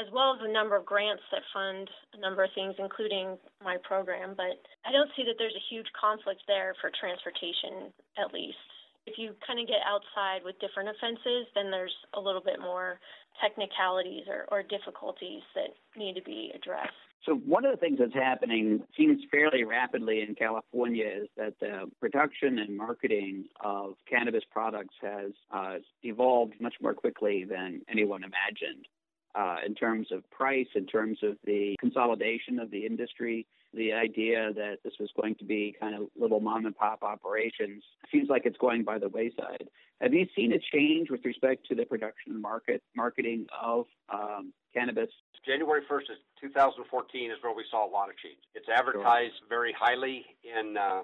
as 0.00 0.08
well 0.12 0.32
as 0.32 0.40
a 0.40 0.52
number 0.52 0.76
of 0.76 0.88
grants 0.88 1.24
that 1.28 1.44
fund 1.52 1.88
a 2.16 2.20
number 2.20 2.42
of 2.42 2.52
things, 2.56 2.74
including 2.78 3.36
my 3.60 3.76
program. 3.84 4.32
But 4.32 4.56
I 4.88 4.92
don't 4.92 5.12
see 5.12 5.28
that 5.28 5.36
there's 5.36 5.56
a 5.56 5.68
huge 5.68 5.88
conflict 5.92 6.40
there 6.48 6.72
for 6.80 6.88
transportation, 6.96 7.92
at 8.16 8.32
least 8.32 8.64
if 9.08 9.16
you 9.16 9.34
kind 9.46 9.58
of 9.58 9.66
get 9.66 9.80
outside 9.86 10.44
with 10.44 10.60
different 10.60 10.90
offenses, 10.90 11.46
then 11.54 11.70
there's 11.70 11.94
a 12.14 12.20
little 12.20 12.42
bit 12.42 12.60
more 12.60 13.00
technicalities 13.40 14.24
or, 14.28 14.44
or 14.52 14.62
difficulties 14.62 15.42
that 15.54 15.72
need 15.96 16.14
to 16.14 16.22
be 16.22 16.52
addressed. 16.54 16.92
So 17.24 17.34
one 17.34 17.64
of 17.64 17.72
the 17.72 17.78
things 17.78 17.98
that's 17.98 18.14
happening 18.14 18.80
seems 18.96 19.20
fairly 19.30 19.64
rapidly 19.64 20.20
in 20.26 20.34
California 20.34 21.06
is 21.22 21.28
that 21.36 21.54
the 21.60 21.90
production 22.00 22.58
and 22.58 22.76
marketing 22.76 23.44
of 23.64 23.94
cannabis 24.08 24.44
products 24.50 24.94
has 25.02 25.32
uh, 25.52 25.76
evolved 26.02 26.54
much 26.60 26.74
more 26.80 26.94
quickly 26.94 27.44
than 27.44 27.82
anyone 27.90 28.22
imagined. 28.22 28.86
Uh, 29.34 29.56
in 29.64 29.74
terms 29.74 30.08
of 30.10 30.28
price, 30.30 30.66
in 30.74 30.86
terms 30.86 31.18
of 31.22 31.36
the 31.44 31.76
consolidation 31.78 32.58
of 32.58 32.70
the 32.70 32.84
industry, 32.84 33.46
the 33.74 33.92
idea 33.92 34.52
that 34.54 34.78
this 34.82 34.94
was 34.98 35.10
going 35.20 35.34
to 35.36 35.44
be 35.44 35.76
kind 35.78 35.94
of 35.94 36.08
little 36.18 36.40
mom 36.40 36.66
and 36.66 36.76
pop 36.76 37.02
operations 37.02 37.82
seems 38.10 38.28
like 38.28 38.42
it's 38.44 38.56
going 38.58 38.82
by 38.82 38.98
the 38.98 39.08
wayside. 39.08 39.68
Have 40.00 40.14
you 40.14 40.26
seen 40.34 40.52
a 40.52 40.58
change 40.58 41.10
with 41.10 41.24
respect 41.24 41.66
to 41.68 41.74
the 41.74 41.84
production 41.84 42.40
market 42.40 42.82
marketing 42.96 43.46
of 43.60 43.86
um, 44.12 44.52
cannabis? 44.72 45.10
January 45.44 45.82
1st, 45.90 46.20
2014 46.40 47.30
is 47.30 47.36
where 47.42 47.54
we 47.54 47.64
saw 47.70 47.88
a 47.88 47.90
lot 47.90 48.08
of 48.08 48.16
change. 48.18 48.38
It's 48.54 48.68
advertised 48.68 49.34
sure. 49.38 49.48
very 49.48 49.74
highly 49.78 50.24
in 50.44 50.76
uh, 50.76 51.02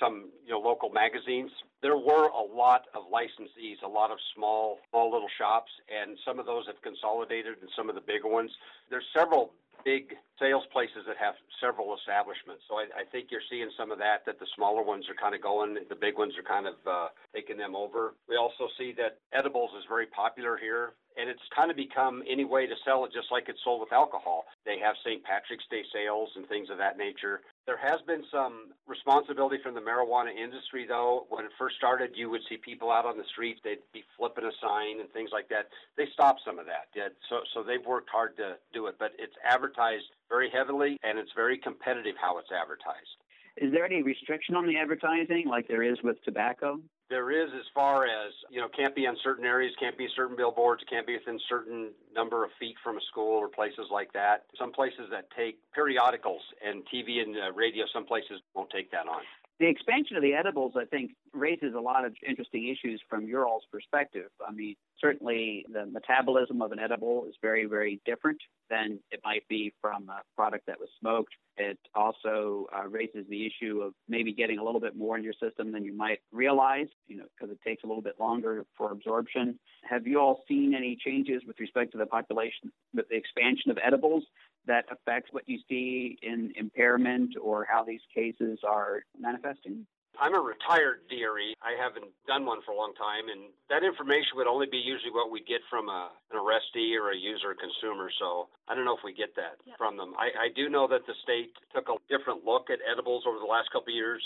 some 0.00 0.30
you 0.44 0.52
know 0.52 0.58
local 0.58 0.90
magazines. 0.90 1.50
There 1.82 1.96
were 1.96 2.28
a 2.28 2.42
lot 2.42 2.86
of 2.94 3.04
licensees, 3.12 3.82
a 3.84 3.88
lot 3.88 4.10
of 4.10 4.18
small 4.34 4.78
small 4.90 5.12
little 5.12 5.28
shops, 5.38 5.70
and 5.88 6.18
some 6.24 6.38
of 6.38 6.46
those 6.46 6.66
have 6.66 6.80
consolidated 6.82 7.54
and 7.60 7.70
some 7.76 7.88
of 7.88 7.94
the 7.94 8.00
bigger 8.00 8.28
ones. 8.28 8.50
There's 8.90 9.04
several 9.16 9.52
big 9.84 10.14
sales 10.40 10.64
places 10.72 11.04
that 11.06 11.16
have 11.16 11.34
several 11.60 11.94
establishments. 11.94 12.64
So 12.68 12.76
I, 12.76 12.88
I 12.90 13.04
think 13.12 13.28
you're 13.30 13.44
seeing 13.48 13.70
some 13.78 13.92
of 13.92 13.98
that, 13.98 14.26
that 14.26 14.40
the 14.40 14.46
smaller 14.56 14.82
ones 14.82 15.04
are 15.08 15.14
kind 15.14 15.34
of 15.34 15.42
going, 15.42 15.76
the 15.88 15.94
big 15.94 16.18
ones 16.18 16.34
are 16.36 16.42
kind 16.42 16.66
of 16.66 16.74
uh, 16.86 17.08
taking 17.34 17.56
them 17.56 17.76
over. 17.76 18.14
We 18.28 18.36
also 18.36 18.66
see 18.76 18.92
that 18.98 19.20
edibles 19.32 19.70
is 19.78 19.84
very 19.88 20.06
popular 20.06 20.56
here 20.56 20.94
and 21.16 21.30
it's 21.30 21.42
kind 21.54 21.70
of 21.70 21.76
become 21.76 22.22
any 22.28 22.44
way 22.44 22.66
to 22.66 22.74
sell 22.84 23.04
it 23.04 23.12
just 23.14 23.30
like 23.30 23.46
it's 23.48 23.62
sold 23.62 23.80
with 23.80 23.92
alcohol. 23.92 24.44
They 24.66 24.78
have 24.82 24.96
St. 25.04 25.22
Patrick's 25.22 25.64
Day 25.70 25.82
sales 25.92 26.30
and 26.34 26.48
things 26.48 26.70
of 26.70 26.78
that 26.78 26.98
nature. 26.98 27.42
There 27.66 27.78
has 27.78 28.00
been 28.06 28.22
some 28.30 28.72
responsibility 28.86 29.56
from 29.62 29.74
the 29.74 29.80
marijuana 29.80 30.36
industry, 30.36 30.84
though. 30.86 31.26
When 31.30 31.46
it 31.46 31.50
first 31.58 31.76
started, 31.76 32.10
you 32.14 32.28
would 32.28 32.42
see 32.48 32.58
people 32.58 32.90
out 32.90 33.06
on 33.06 33.16
the 33.16 33.24
streets, 33.32 33.60
they'd 33.64 33.78
be 33.92 34.04
flipping 34.18 34.44
a 34.44 34.52
sign 34.60 35.00
and 35.00 35.10
things 35.12 35.30
like 35.32 35.48
that. 35.48 35.68
They 35.96 36.04
stopped 36.12 36.42
some 36.44 36.58
of 36.58 36.66
that. 36.66 36.92
Yeah, 36.94 37.08
so, 37.30 37.40
so 37.54 37.62
they've 37.62 37.84
worked 37.84 38.10
hard 38.10 38.36
to 38.36 38.56
do 38.74 38.86
it, 38.88 38.96
but 38.98 39.12
it's 39.18 39.34
advertised 39.48 40.04
very 40.28 40.50
heavily 40.50 40.98
and 41.02 41.18
it's 41.18 41.32
very 41.34 41.56
competitive 41.56 42.16
how 42.20 42.36
it's 42.38 42.52
advertised. 42.52 43.16
Is 43.56 43.72
there 43.72 43.86
any 43.86 44.02
restriction 44.02 44.56
on 44.56 44.66
the 44.66 44.76
advertising 44.76 45.44
like 45.48 45.66
there 45.68 45.82
is 45.82 45.96
with 46.02 46.22
tobacco? 46.24 46.80
There 47.14 47.30
is 47.30 47.48
as 47.54 47.66
far 47.72 48.06
as, 48.06 48.32
you 48.50 48.60
know, 48.60 48.66
can't 48.66 48.92
be 48.92 49.06
on 49.06 49.16
certain 49.22 49.44
areas, 49.44 49.72
can't 49.78 49.96
be 49.96 50.08
certain 50.16 50.34
billboards, 50.34 50.82
can't 50.90 51.06
be 51.06 51.16
within 51.16 51.38
certain 51.48 51.90
number 52.12 52.42
of 52.42 52.50
feet 52.58 52.74
from 52.82 52.96
a 52.96 53.00
school 53.02 53.38
or 53.38 53.46
places 53.46 53.86
like 53.92 54.12
that. 54.14 54.46
Some 54.58 54.72
places 54.72 55.06
that 55.12 55.28
take 55.30 55.60
periodicals 55.72 56.42
and 56.60 56.82
TV 56.92 57.22
and 57.22 57.36
uh, 57.36 57.52
radio, 57.52 57.84
some 57.92 58.04
places 58.04 58.40
won't 58.52 58.68
take 58.70 58.90
that 58.90 59.06
on. 59.06 59.22
The 59.60 59.68
expansion 59.68 60.16
of 60.16 60.22
the 60.22 60.34
edibles, 60.34 60.72
I 60.76 60.84
think, 60.84 61.12
raises 61.32 61.74
a 61.76 61.80
lot 61.80 62.04
of 62.04 62.12
interesting 62.26 62.68
issues 62.68 63.00
from 63.08 63.28
your 63.28 63.46
all's 63.46 63.62
perspective. 63.70 64.30
I 64.46 64.50
mean, 64.50 64.74
certainly 65.00 65.64
the 65.72 65.86
metabolism 65.86 66.60
of 66.60 66.72
an 66.72 66.80
edible 66.80 67.26
is 67.28 67.36
very, 67.40 67.64
very 67.66 68.00
different 68.04 68.38
than 68.68 68.98
it 69.12 69.20
might 69.24 69.46
be 69.48 69.72
from 69.80 70.08
a 70.08 70.22
product 70.34 70.66
that 70.66 70.80
was 70.80 70.88
smoked. 70.98 71.32
It 71.56 71.78
also 71.94 72.66
uh, 72.76 72.88
raises 72.88 73.26
the 73.28 73.46
issue 73.46 73.80
of 73.80 73.92
maybe 74.08 74.32
getting 74.32 74.58
a 74.58 74.64
little 74.64 74.80
bit 74.80 74.96
more 74.96 75.16
in 75.16 75.22
your 75.22 75.34
system 75.34 75.70
than 75.70 75.84
you 75.84 75.96
might 75.96 76.18
realize, 76.32 76.88
you 77.06 77.16
know, 77.16 77.26
because 77.38 77.52
it 77.52 77.60
takes 77.64 77.84
a 77.84 77.86
little 77.86 78.02
bit 78.02 78.18
longer 78.18 78.64
for 78.76 78.90
absorption. 78.90 79.60
Have 79.88 80.06
you 80.08 80.18
all 80.18 80.42
seen 80.48 80.74
any 80.74 80.96
changes 80.96 81.42
with 81.46 81.60
respect 81.60 81.92
to 81.92 81.98
the 81.98 82.06
population, 82.06 82.72
with 82.92 83.08
the 83.08 83.16
expansion 83.16 83.70
of 83.70 83.78
edibles 83.80 84.24
that 84.66 84.84
affects 84.90 85.32
what 85.32 85.48
you 85.48 85.58
see 85.68 86.18
in 86.22 86.52
impairment 86.56 87.34
or 87.40 87.66
how 87.68 87.84
these 87.84 88.00
cases 88.14 88.58
are 88.66 89.02
manifesting? 89.18 89.86
I'm 90.20 90.34
a 90.34 90.40
retired 90.40 91.10
DRE. 91.10 91.58
I 91.58 91.74
haven't 91.74 92.06
done 92.26 92.46
one 92.46 92.62
for 92.62 92.70
a 92.70 92.78
long 92.78 92.94
time, 92.94 93.26
and 93.26 93.50
that 93.66 93.82
information 93.82 94.38
would 94.38 94.46
only 94.46 94.70
be 94.70 94.78
usually 94.78 95.10
what 95.10 95.30
we 95.30 95.42
get 95.42 95.60
from 95.66 95.88
a, 95.88 96.10
an 96.30 96.38
arrestee 96.38 96.94
or 96.94 97.10
a 97.10 97.18
user 97.18 97.50
or 97.50 97.56
consumer. 97.58 98.10
So 98.18 98.46
I 98.70 98.74
don't 98.74 98.84
know 98.84 98.94
if 98.94 99.02
we 99.02 99.14
get 99.14 99.34
that 99.34 99.58
yeah. 99.66 99.74
from 99.76 99.96
them. 99.96 100.14
I, 100.14 100.46
I 100.46 100.48
do 100.54 100.70
know 100.70 100.86
that 100.86 101.06
the 101.06 101.18
state 101.22 101.50
took 101.74 101.90
a 101.90 101.98
different 102.06 102.46
look 102.46 102.70
at 102.70 102.78
edibles 102.86 103.24
over 103.26 103.38
the 103.42 103.50
last 103.50 103.74
couple 103.74 103.90
of 103.90 103.98
years. 103.98 104.22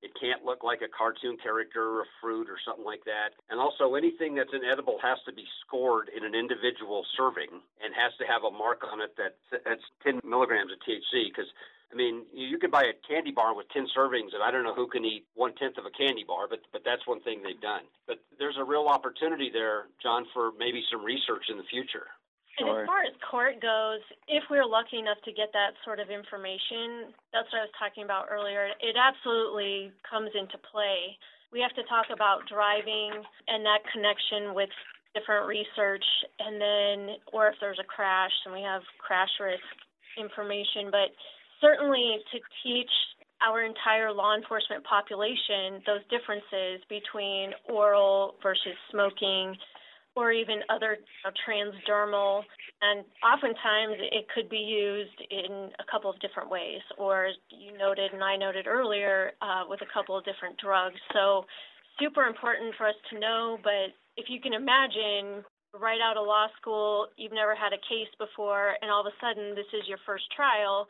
It 0.00 0.12
can't 0.16 0.44
look 0.44 0.64
like 0.64 0.80
a 0.80 0.88
cartoon 0.88 1.36
character 1.40 1.80
or 1.80 2.08
a 2.08 2.10
fruit 2.20 2.48
or 2.48 2.56
something 2.64 2.84
like 2.84 3.04
that. 3.04 3.36
And 3.52 3.60
also, 3.60 3.96
anything 3.96 4.32
that's 4.36 4.52
an 4.52 4.64
edible 4.64 4.96
has 5.04 5.20
to 5.28 5.32
be 5.32 5.44
scored 5.64 6.08
in 6.08 6.24
an 6.24 6.32
individual 6.32 7.04
serving 7.16 7.52
and 7.79 7.79
has 8.00 8.16
to 8.16 8.24
have 8.24 8.42
a 8.42 8.50
mark 8.50 8.80
on 8.82 9.04
it 9.04 9.12
that 9.20 9.36
that's 9.52 9.84
10 10.02 10.24
milligrams 10.24 10.72
of 10.72 10.80
THC 10.80 11.28
because 11.28 11.52
I 11.92 11.96
mean, 11.96 12.22
you 12.32 12.58
could 12.58 12.70
buy 12.70 12.86
a 12.86 12.94
candy 13.02 13.32
bar 13.34 13.54
with 13.54 13.66
10 13.74 13.90
servings, 13.90 14.30
and 14.30 14.46
I 14.46 14.54
don't 14.54 14.62
know 14.62 14.74
who 14.74 14.86
can 14.86 15.04
eat 15.04 15.26
one 15.34 15.54
tenth 15.58 15.76
of 15.76 15.86
a 15.86 15.90
candy 15.90 16.22
bar, 16.22 16.46
but, 16.46 16.60
but 16.72 16.82
that's 16.86 17.02
one 17.06 17.20
thing 17.20 17.42
they've 17.42 17.60
done. 17.60 17.82
But 18.06 18.22
there's 18.38 18.54
a 18.58 18.64
real 18.64 18.86
opportunity 18.86 19.50
there, 19.52 19.90
John, 20.00 20.24
for 20.32 20.52
maybe 20.56 20.84
some 20.86 21.04
research 21.04 21.50
in 21.50 21.58
the 21.58 21.66
future. 21.66 22.06
And 22.58 22.68
as 22.68 22.86
far 22.86 23.02
as 23.02 23.14
court 23.24 23.58
goes, 23.58 24.04
if 24.28 24.44
we're 24.50 24.66
lucky 24.66 24.98
enough 24.98 25.18
to 25.24 25.32
get 25.32 25.50
that 25.52 25.74
sort 25.82 25.98
of 25.98 26.10
information, 26.10 27.10
that's 27.32 27.48
what 27.50 27.64
I 27.64 27.66
was 27.66 27.74
talking 27.78 28.04
about 28.04 28.28
earlier. 28.30 28.68
It 28.78 28.94
absolutely 28.94 29.90
comes 30.04 30.30
into 30.36 30.58
play. 30.70 31.16
We 31.50 31.58
have 31.64 31.74
to 31.74 31.82
talk 31.88 32.12
about 32.12 32.46
driving 32.46 33.16
and 33.48 33.64
that 33.64 33.82
connection 33.90 34.54
with 34.54 34.70
different 35.14 35.46
research, 35.46 36.04
and 36.38 36.60
then, 36.60 37.16
or 37.32 37.48
if 37.48 37.54
there's 37.60 37.78
a 37.80 37.84
crash, 37.84 38.32
and 38.44 38.54
we 38.54 38.62
have 38.62 38.82
crash 38.98 39.30
risk 39.40 39.62
information. 40.18 40.90
But 40.90 41.10
certainly 41.60 42.18
to 42.32 42.38
teach 42.62 42.90
our 43.42 43.62
entire 43.64 44.12
law 44.12 44.36
enforcement 44.36 44.84
population 44.84 45.80
those 45.86 46.04
differences 46.10 46.84
between 46.88 47.52
oral 47.68 48.34
versus 48.42 48.76
smoking 48.90 49.56
or 50.16 50.32
even 50.32 50.60
other 50.68 50.98
transdermal. 51.46 52.42
And 52.82 53.04
oftentimes 53.22 53.96
it 54.12 54.26
could 54.34 54.48
be 54.48 54.58
used 54.58 55.16
in 55.30 55.70
a 55.78 55.84
couple 55.90 56.10
of 56.10 56.18
different 56.20 56.50
ways, 56.50 56.80
or 56.98 57.28
you 57.50 57.76
noted 57.78 58.12
and 58.12 58.22
I 58.22 58.36
noted 58.36 58.66
earlier, 58.66 59.32
uh, 59.40 59.64
with 59.68 59.80
a 59.82 59.92
couple 59.92 60.18
of 60.18 60.24
different 60.24 60.58
drugs. 60.58 60.98
So 61.12 61.44
super 61.98 62.24
important 62.24 62.74
for 62.76 62.88
us 62.88 62.94
to 63.10 63.20
know, 63.20 63.58
but 63.62 63.94
if 64.20 64.28
you 64.28 64.40
can 64.40 64.52
imagine 64.52 65.40
right 65.72 66.00
out 66.04 66.20
of 66.20 66.28
law 66.28 66.46
school, 66.60 67.08
you've 67.16 67.32
never 67.32 67.56
had 67.56 67.72
a 67.72 67.80
case 67.88 68.12
before, 68.20 68.76
and 68.82 68.90
all 68.92 69.00
of 69.00 69.08
a 69.08 69.16
sudden 69.16 69.56
this 69.56 69.70
is 69.72 69.88
your 69.88 69.98
first 70.04 70.28
trial, 70.36 70.86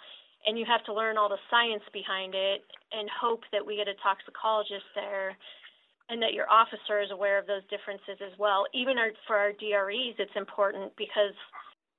and 0.46 0.58
you 0.58 0.66
have 0.66 0.82
to 0.84 0.92
learn 0.92 1.14
all 1.14 1.28
the 1.28 1.38
science 1.46 1.84
behind 1.92 2.34
it 2.34 2.66
and 2.90 3.06
hope 3.12 3.46
that 3.52 3.64
we 3.64 3.76
get 3.76 3.86
a 3.86 3.94
toxicologist 4.02 4.88
there 4.98 5.36
and 6.08 6.18
that 6.18 6.34
your 6.34 6.50
officer 6.50 6.98
is 6.98 7.12
aware 7.12 7.38
of 7.38 7.46
those 7.46 7.62
differences 7.70 8.18
as 8.18 8.34
well. 8.34 8.66
Even 8.74 8.98
our, 8.98 9.14
for 9.28 9.36
our 9.36 9.52
DREs, 9.52 10.18
it's 10.18 10.34
important 10.34 10.90
because 10.98 11.36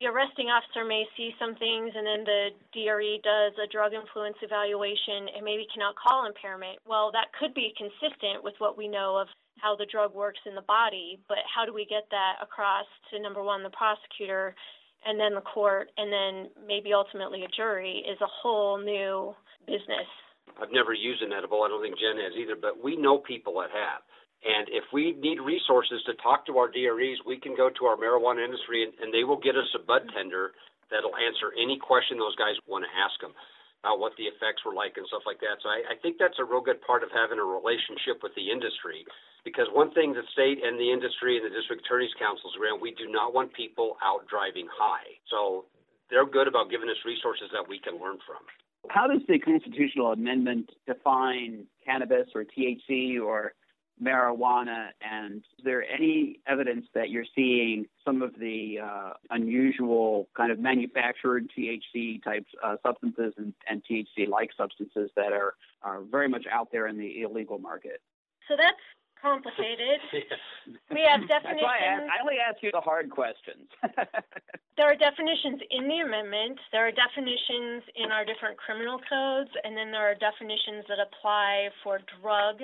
the 0.02 0.10
arresting 0.10 0.50
officer 0.50 0.82
may 0.82 1.06
see 1.16 1.30
some 1.38 1.54
things 1.62 1.94
and 1.94 2.02
then 2.02 2.26
the 2.26 2.50
DRE 2.74 3.22
does 3.22 3.54
a 3.62 3.70
drug 3.70 3.94
influence 3.94 4.36
evaluation 4.42 5.30
and 5.38 5.46
maybe 5.46 5.70
cannot 5.70 5.94
call 5.94 6.26
impairment. 6.26 6.82
Well, 6.90 7.14
that 7.14 7.30
could 7.38 7.54
be 7.54 7.70
consistent 7.78 8.42
with 8.42 8.58
what 8.58 8.74
we 8.76 8.90
know 8.90 9.22
of 9.22 9.30
how 9.62 9.78
the 9.78 9.86
drug 9.86 10.18
works 10.18 10.42
in 10.50 10.58
the 10.58 10.66
body, 10.66 11.22
but 11.30 11.46
how 11.46 11.70
do 11.70 11.74
we 11.74 11.86
get 11.86 12.10
that 12.10 12.42
across 12.42 12.90
to 13.14 13.22
number 13.22 13.46
one, 13.46 13.62
the 13.62 13.70
prosecutor, 13.78 14.58
and 15.06 15.22
then 15.22 15.38
the 15.38 15.46
court, 15.46 15.94
and 15.98 16.10
then 16.10 16.50
maybe 16.66 16.94
ultimately 16.98 17.46
a 17.46 17.52
jury 17.54 18.02
is 18.02 18.18
a 18.22 18.34
whole 18.42 18.82
new 18.82 19.38
business. 19.70 20.10
I've 20.58 20.74
never 20.74 20.94
used 20.94 21.22
an 21.22 21.32
edible. 21.32 21.62
I 21.62 21.70
don't 21.70 21.82
think 21.82 22.02
Jen 22.02 22.18
has 22.18 22.34
either, 22.34 22.58
but 22.58 22.82
we 22.82 22.98
know 22.98 23.20
people 23.22 23.62
that 23.62 23.70
have. 23.70 24.02
And 24.42 24.66
if 24.74 24.90
we 24.90 25.14
need 25.22 25.38
resources 25.38 26.02
to 26.10 26.18
talk 26.18 26.50
to 26.50 26.58
our 26.58 26.66
DREs, 26.66 27.22
we 27.26 27.38
can 27.38 27.54
go 27.54 27.70
to 27.70 27.86
our 27.86 27.96
marijuana 27.96 28.42
industry 28.42 28.84
and, 28.84 28.94
and 28.98 29.14
they 29.14 29.24
will 29.24 29.38
get 29.38 29.54
us 29.54 29.70
a 29.78 29.82
bud 29.82 30.10
tender 30.18 30.58
that'll 30.90 31.16
answer 31.16 31.54
any 31.56 31.78
question 31.78 32.18
those 32.18 32.36
guys 32.36 32.58
want 32.66 32.84
to 32.84 32.92
ask 32.98 33.16
them 33.22 33.38
about 33.82 33.98
what 33.98 34.14
the 34.18 34.30
effects 34.30 34.62
were 34.66 34.74
like 34.74 34.98
and 34.98 35.06
stuff 35.10 35.26
like 35.26 35.42
that. 35.42 35.58
So 35.62 35.70
I, 35.70 35.94
I 35.94 35.96
think 36.02 36.18
that's 36.18 36.38
a 36.38 36.46
real 36.46 36.62
good 36.62 36.82
part 36.86 37.02
of 37.02 37.10
having 37.10 37.42
a 37.42 37.46
relationship 37.46 38.22
with 38.22 38.34
the 38.38 38.50
industry. 38.50 39.06
Because 39.42 39.66
one 39.74 39.90
thing 39.94 40.14
the 40.14 40.26
state 40.34 40.62
and 40.62 40.78
the 40.78 40.94
industry 40.94 41.38
and 41.38 41.46
the 41.46 41.54
district 41.54 41.86
attorney's 41.86 42.14
councils 42.22 42.54
around, 42.62 42.78
we 42.78 42.94
do 42.94 43.10
not 43.10 43.34
want 43.34 43.54
people 43.58 43.98
out 44.06 44.30
driving 44.30 44.70
high. 44.70 45.18
So 45.34 45.66
they're 46.14 46.30
good 46.30 46.46
about 46.46 46.70
giving 46.70 46.90
us 46.90 47.02
resources 47.06 47.50
that 47.54 47.66
we 47.66 47.82
can 47.82 47.98
learn 47.98 48.22
from. 48.22 48.46
How 48.90 49.10
does 49.10 49.22
the 49.26 49.40
constitutional 49.42 50.14
amendment 50.14 50.70
define 50.86 51.66
cannabis 51.86 52.30
or 52.34 52.46
THC 52.46 53.22
or 53.22 53.54
marijuana, 54.02 54.90
and 55.02 55.38
is 55.38 55.64
there 55.64 55.84
any 55.84 56.40
evidence 56.48 56.86
that 56.94 57.10
you're 57.10 57.26
seeing 57.36 57.86
some 58.06 58.22
of 58.22 58.34
the 58.40 58.80
uh, 58.84 59.14
unusual 59.30 60.28
kind 60.36 60.52
of 60.52 60.60
manufactured 60.60 61.50
THC 61.58 62.24
type 62.24 62.46
uh, 62.64 62.76
substances 62.86 63.34
and, 63.38 63.54
and 63.70 63.84
THC 63.90 64.28
like 64.28 64.50
substances 64.58 65.10
that 65.16 65.32
are, 65.34 65.54
are 65.84 66.02
very 66.02 66.28
much 66.28 66.46
out 66.52 66.70
there 66.72 66.88
in 66.88 66.98
the 66.98 67.22
illegal 67.22 67.60
market? 67.60 68.02
So 68.48 68.56
that's 68.58 68.82
complicated. 69.22 70.02
We 70.92 71.02
have 71.10 71.26
definitions. 71.26 71.58
That's 71.58 71.64
why 71.64 71.82
I, 71.82 71.90
ask, 71.90 72.04
I 72.06 72.22
only 72.22 72.38
ask 72.38 72.62
you 72.62 72.70
the 72.70 72.82
hard 72.82 73.10
questions. 73.10 73.66
there 74.78 74.86
are 74.86 74.96
definitions 74.96 75.58
in 75.72 75.88
the 75.88 76.06
amendment. 76.06 76.60
There 76.72 76.86
are 76.86 76.94
definitions 76.94 77.82
in 77.96 78.12
our 78.12 78.26
different 78.26 78.58
criminal 78.62 79.02
codes, 79.10 79.50
and 79.64 79.76
then 79.76 79.90
there 79.90 80.06
are 80.06 80.14
definitions 80.14 80.86
that 80.86 81.02
apply 81.02 81.74
for 81.82 81.98
drug 82.22 82.62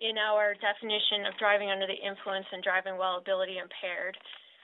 in 0.00 0.18
our 0.18 0.54
definition 0.60 1.24
of 1.24 1.36
driving 1.38 1.70
under 1.70 1.86
the 1.86 1.96
influence 1.96 2.46
and 2.52 2.62
driving 2.62 2.96
while 2.96 3.16
ability 3.16 3.56
impaired. 3.58 4.16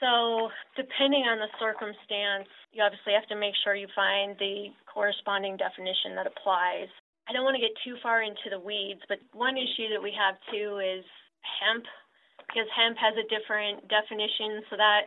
So, 0.03 0.51
depending 0.75 1.31
on 1.31 1.38
the 1.38 1.49
circumstance, 1.62 2.51
you 2.75 2.83
obviously 2.83 3.14
have 3.14 3.29
to 3.31 3.38
make 3.38 3.55
sure 3.62 3.79
you 3.79 3.87
find 3.95 4.35
the 4.42 4.75
corresponding 4.90 5.55
definition 5.57 6.18
that 6.18 6.27
applies. 6.27 6.90
I 7.31 7.33
don't 7.33 7.47
want 7.47 7.55
to 7.55 7.62
get 7.62 7.73
too 7.87 7.95
far 8.03 8.27
into 8.27 8.51
the 8.51 8.59
weeds, 8.59 9.01
but 9.07 9.23
one 9.31 9.55
issue 9.55 9.95
that 9.95 10.03
we 10.03 10.11
have 10.18 10.35
too 10.51 10.83
is 10.83 11.07
hemp, 11.62 11.87
because 12.51 12.66
hemp 12.75 12.99
has 12.99 13.14
a 13.14 13.31
different 13.31 13.87
definition, 13.87 14.66
so 14.66 14.75
that 14.75 15.07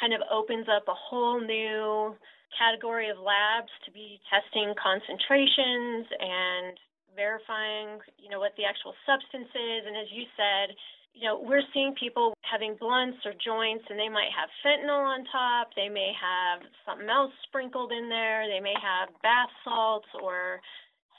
kind 0.00 0.16
of 0.16 0.24
opens 0.32 0.64
up 0.64 0.88
a 0.88 0.96
whole 0.96 1.36
new 1.36 2.16
category 2.56 3.12
of 3.12 3.20
labs 3.20 3.72
to 3.84 3.92
be 3.92 4.20
testing 4.32 4.72
concentrations 4.80 6.08
and 6.08 6.76
verifying, 7.14 8.00
you 8.18 8.28
know, 8.28 8.40
what 8.40 8.52
the 8.56 8.64
actual 8.64 8.94
substance 9.06 9.50
is. 9.52 9.80
And 9.86 9.96
as 9.96 10.08
you 10.12 10.24
said, 10.36 10.74
you 11.12 11.28
know, 11.28 11.36
we're 11.36 11.64
seeing 11.74 11.94
people 11.98 12.32
having 12.40 12.76
blunts 12.80 13.20
or 13.24 13.36
joints 13.36 13.84
and 13.88 14.00
they 14.00 14.08
might 14.08 14.32
have 14.32 14.48
fentanyl 14.64 15.04
on 15.04 15.24
top. 15.28 15.68
They 15.76 15.88
may 15.88 16.12
have 16.16 16.64
something 16.88 17.08
else 17.08 17.32
sprinkled 17.44 17.92
in 17.92 18.08
there. 18.08 18.48
They 18.48 18.60
may 18.60 18.74
have 18.80 19.12
bath 19.20 19.52
salts 19.64 20.08
or 20.22 20.60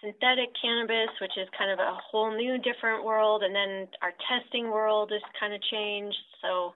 synthetic 0.01 0.49
cannabis, 0.57 1.13
which 1.21 1.37
is 1.37 1.47
kind 1.57 1.69
of 1.69 1.79
a 1.79 1.95
whole 1.95 2.35
new 2.35 2.57
different 2.57 3.05
world. 3.05 3.43
And 3.43 3.53
then 3.53 3.87
our 4.01 4.11
testing 4.27 4.73
world 4.73 5.13
is 5.13 5.21
kind 5.39 5.53
of 5.53 5.61
changed. 5.69 6.17
So 6.41 6.73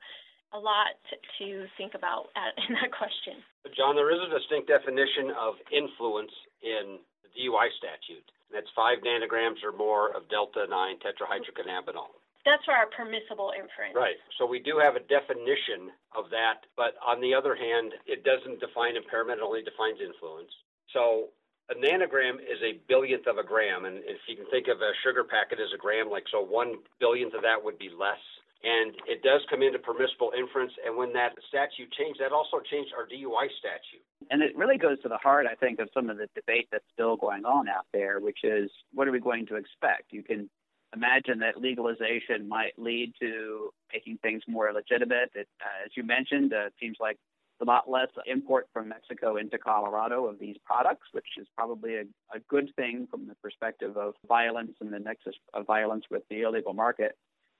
a 0.53 0.60
lot 0.60 0.95
to 1.41 1.65
think 1.75 1.93
about 1.93 2.30
in 2.69 2.77
that 2.80 2.93
question. 2.93 3.41
John, 3.75 3.97
there 3.97 4.13
is 4.13 4.21
a 4.21 4.32
distinct 4.32 4.69
definition 4.69 5.34
of 5.36 5.60
influence 5.73 6.32
in 6.63 7.01
the 7.25 7.30
DUI 7.36 7.67
statute. 7.75 8.23
That's 8.51 8.67
five 8.75 8.99
nanograms 9.03 9.63
or 9.63 9.75
more 9.75 10.15
of 10.15 10.29
delta 10.29 10.65
9 10.69 10.71
tetrahydrocannabinol. 11.03 12.15
That's 12.47 12.63
for 12.63 12.71
our 12.71 12.88
permissible 12.95 13.51
inference. 13.51 13.91
Right. 13.91 14.15
So 14.39 14.47
we 14.47 14.63
do 14.63 14.79
have 14.79 14.95
a 14.95 15.03
definition 15.03 15.91
of 16.15 16.31
that, 16.31 16.63
but 16.79 16.95
on 17.03 17.19
the 17.19 17.36
other 17.36 17.55
hand, 17.60 17.91
it 18.07 18.23
doesn't 18.23 18.63
define 18.63 18.95
impairment, 18.95 19.39
it 19.39 19.43
only 19.43 19.67
defines 19.67 19.99
influence. 19.99 20.47
So 20.95 21.36
a 21.67 21.75
nanogram 21.75 22.39
is 22.39 22.55
a 22.63 22.79
billionth 22.88 23.27
of 23.27 23.36
a 23.36 23.43
gram, 23.43 23.83
and 23.83 23.99
if 24.07 24.23
you 24.31 24.39
can 24.39 24.47
think 24.47 24.71
of 24.71 24.79
a 24.79 24.95
sugar 25.03 25.27
packet 25.27 25.60
as 25.60 25.75
a 25.75 25.77
gram, 25.77 26.07
like 26.10 26.23
so 26.31 26.39
one 26.39 26.79
billionth 27.03 27.36
of 27.36 27.43
that 27.43 27.60
would 27.60 27.77
be 27.77 27.91
less 27.91 28.23
and 28.63 28.95
it 29.05 29.21
does 29.21 29.41
come 29.49 29.61
into 29.61 29.79
permissible 29.79 30.31
inference. 30.37 30.73
And 30.85 30.97
when 30.97 31.13
that 31.13 31.33
statute 31.47 31.91
changed, 31.93 32.19
that 32.19 32.31
also 32.31 32.59
changed 32.59 32.91
our 32.97 33.05
DUI 33.05 33.47
statute. 33.59 34.03
And 34.31 34.41
it 34.41 34.57
really 34.57 34.77
goes 34.77 34.99
to 35.01 35.09
the 35.09 35.17
heart, 35.17 35.45
I 35.49 35.55
think, 35.55 35.79
of 35.79 35.89
some 35.93 36.09
of 36.09 36.17
the 36.17 36.27
debate 36.35 36.67
that's 36.71 36.87
still 36.93 37.17
going 37.17 37.45
on 37.45 37.69
out 37.69 37.85
there, 37.93 38.19
which 38.19 38.39
is 38.43 38.69
what 38.93 39.07
are 39.07 39.11
we 39.11 39.19
going 39.19 39.45
to 39.47 39.55
expect? 39.55 40.11
You 40.11 40.23
can 40.23 40.49
imagine 40.95 41.39
that 41.39 41.61
legalization 41.61 42.47
might 42.47 42.73
lead 42.77 43.13
to 43.21 43.69
making 43.93 44.17
things 44.21 44.41
more 44.47 44.71
legitimate. 44.73 45.31
It, 45.35 45.47
uh, 45.61 45.85
as 45.85 45.91
you 45.95 46.03
mentioned, 46.03 46.53
uh, 46.53 46.67
it 46.67 46.73
seems 46.79 46.97
like 46.99 47.17
a 47.61 47.65
lot 47.65 47.89
less 47.89 48.09
import 48.25 48.67
from 48.71 48.89
Mexico 48.89 49.37
into 49.37 49.57
Colorado 49.57 50.25
of 50.25 50.39
these 50.39 50.57
products, 50.63 51.07
which 51.11 51.25
is 51.37 51.47
probably 51.55 51.95
a, 51.95 52.01
a 52.33 52.39
good 52.49 52.69
thing 52.75 53.07
from 53.09 53.27
the 53.27 53.35
perspective 53.41 53.97
of 53.97 54.13
violence 54.27 54.73
and 54.79 54.93
the 54.93 54.99
nexus 54.99 55.35
of 55.53 55.65
violence 55.65 56.05
with 56.09 56.23
the 56.29 56.41
illegal 56.41 56.73
market. 56.73 57.17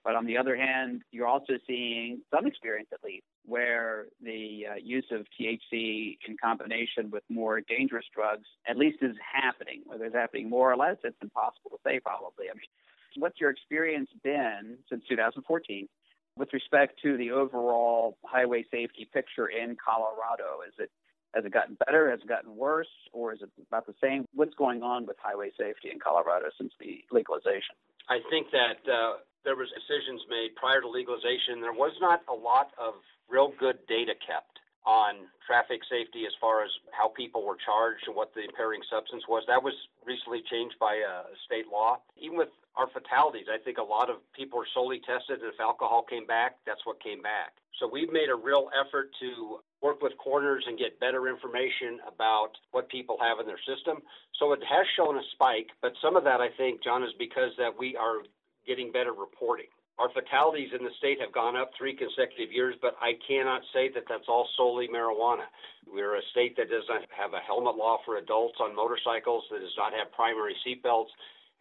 But 0.08 0.15
on 0.15 0.26
the 0.26 0.38
other 0.38 0.56
hand, 0.56 1.02
you're 1.12 1.28
also 1.28 1.56
seeing 1.67 2.22
some 2.34 2.48
experience, 2.48 2.88
at 2.93 3.04
least, 3.04 3.26
where 3.43 4.06
the 4.24 4.65
uh, 4.72 4.76
use 4.82 5.04
of 5.12 5.26
THC 5.38 6.17
in 6.26 6.38
combination 6.41 7.12
with 7.12 7.24
more 7.28 7.60
dangerous 7.60 8.06
drugs 8.15 8.48
at 8.70 8.78
least 8.78 9.00
is 9.02 9.17
happening. 9.20 9.82
Whether 9.86 10.06
it's 10.06 10.15
happening 10.15 10.50
more 10.50 10.72
or 10.72 10.78
less, 10.78 10.96
it's 11.04 11.17
impossible 11.22 11.72
to 11.72 11.78
say, 11.86 12.00
probably. 12.00 12.46
I 12.50 12.54
mean, 12.54 12.70
what's 13.17 13.38
your 13.41 13.50
experience 13.50 14.10
been 14.24 14.78
since 14.89 15.04
2014 15.10 15.89
with 16.38 16.54
respect 16.54 17.02
to 17.04 17.17
the 17.17 17.32
overall 17.32 18.17
highway 18.24 18.63
safety 18.72 19.10
picture 19.13 19.48
in 19.48 19.76
Colorado? 19.76 20.63
Is 20.65 20.74
it 20.80 20.89
has 21.36 21.43
it 21.43 21.52
gotten 21.52 21.78
better? 21.86 22.10
Has 22.12 22.22
it 22.22 22.30
gotten 22.30 22.56
worse? 22.56 22.88
Or 23.12 23.34
is 23.34 23.41
it 23.41 23.50
about 23.67 23.86
the 23.86 23.93
same? 24.02 24.24
What's 24.34 24.56
going 24.56 24.84
on 24.84 25.06
with 25.06 25.17
highway 25.22 25.52
safety 25.60 25.89
in 25.91 26.00
Colorado 26.00 26.46
since 26.58 26.72
the 26.80 27.04
legalization? 27.12 27.76
I 28.08 28.20
think 28.32 28.48
that 28.52 28.89
uh, 28.89 29.17
there 29.47 29.55
was 29.55 29.71
decisions 29.71 30.19
made 30.27 30.60
prior 30.60 30.83
to 30.83 30.91
legalization. 30.91 31.63
There 31.63 31.71
was 31.71 31.95
not 32.03 32.19
a 32.27 32.36
lot 32.36 32.75
of 32.75 32.99
real 33.31 33.55
good 33.55 33.79
data 33.88 34.12
kept 34.19 34.60
on 34.83 35.31
traffic 35.47 35.79
safety 35.88 36.27
as 36.27 36.36
far 36.39 36.67
as 36.67 36.71
how 36.91 37.07
people 37.15 37.47
were 37.47 37.55
charged 37.55 38.03
and 38.07 38.15
what 38.15 38.36
the 38.36 38.43
impairing 38.43 38.83
substance 38.91 39.23
was. 39.27 39.47
That 39.47 39.63
was 39.63 39.71
recently 40.03 40.43
changed 40.51 40.75
by 40.83 40.99
a 40.99 41.31
state 41.47 41.71
law. 41.71 42.03
Even 42.19 42.36
with 42.36 42.51
our 42.75 42.91
fatalities, 42.91 43.47
I 43.47 43.55
think 43.63 43.79
a 43.79 43.88
lot 43.88 44.12
of 44.12 44.19
people 44.36 44.60
were 44.60 44.67
solely 44.75 44.99
tested, 44.99 45.39
and 45.39 45.47
if 45.47 45.60
alcohol 45.63 46.03
came 46.03 46.27
back, 46.27 46.60
that's 46.67 46.83
what 46.83 46.99
came 46.99 47.23
back. 47.23 47.55
So 47.79 47.88
we've 47.88 48.12
made 48.12 48.27
a 48.27 48.36
real 48.36 48.67
effort 48.75 49.12
to 49.19 49.60
work 49.81 50.01
with 50.01 50.17
coroners 50.17 50.65
and 50.67 50.77
get 50.77 50.99
better 50.99 51.27
information 51.27 51.99
about 52.03 52.51
what 52.71 52.89
people 52.89 53.17
have 53.21 53.39
in 53.39 53.47
their 53.47 53.62
system. 53.63 54.03
So 54.39 54.51
it 54.51 54.60
has 54.67 54.86
shown 54.95 55.15
a 55.15 55.23
spike, 55.31 55.71
but 55.81 55.93
some 56.01 56.15
of 56.15 56.23
that 56.23 56.41
I 56.41 56.49
think, 56.57 56.83
John, 56.83 57.03
is 57.03 57.13
because 57.19 57.51
that 57.57 57.71
we 57.77 57.95
are 57.95 58.27
getting 58.67 58.91
better 58.91 59.13
reporting. 59.13 59.71
Our 59.97 60.13
fatalities 60.13 60.69
in 60.77 60.86
the 60.86 60.93
state 61.01 61.17
have 61.25 61.34
gone 61.34 61.58
up 61.58 61.73
three 61.73 61.98
consecutive 61.98 62.54
years, 62.54 62.77
but 62.85 62.94
I 63.02 63.17
cannot 63.25 63.65
say 63.73 63.89
that 63.98 64.06
that's 64.06 64.29
all 64.29 64.46
solely 64.56 64.85
marijuana. 64.85 65.50
We're 65.89 66.21
a 66.21 66.29
state 66.29 66.54
that 66.62 66.69
does 66.69 66.85
not 66.85 67.02
have 67.10 67.33
a 67.33 67.42
helmet 67.42 67.73
law 67.73 67.98
for 68.06 68.21
adults 68.21 68.62
on 68.62 68.75
motorcycles, 68.77 69.50
that 69.50 69.58
does 69.58 69.73
not 69.73 69.98
have 69.98 70.13
primary 70.13 70.54
seatbelts, 70.62 71.10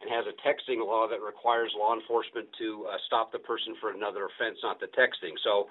and 0.05 0.13
has 0.13 0.29
a 0.29 0.37
texting 0.45 0.85
law 0.85 1.09
that 1.09 1.17
requires 1.17 1.73
law 1.73 1.97
enforcement 1.97 2.45
to 2.61 2.85
uh, 2.85 3.01
stop 3.09 3.31
the 3.31 3.41
person 3.41 3.73
for 3.81 3.89
another 3.89 4.29
offense, 4.29 4.61
not 4.61 4.77
the 4.77 4.93
texting. 4.93 5.33
So 5.41 5.65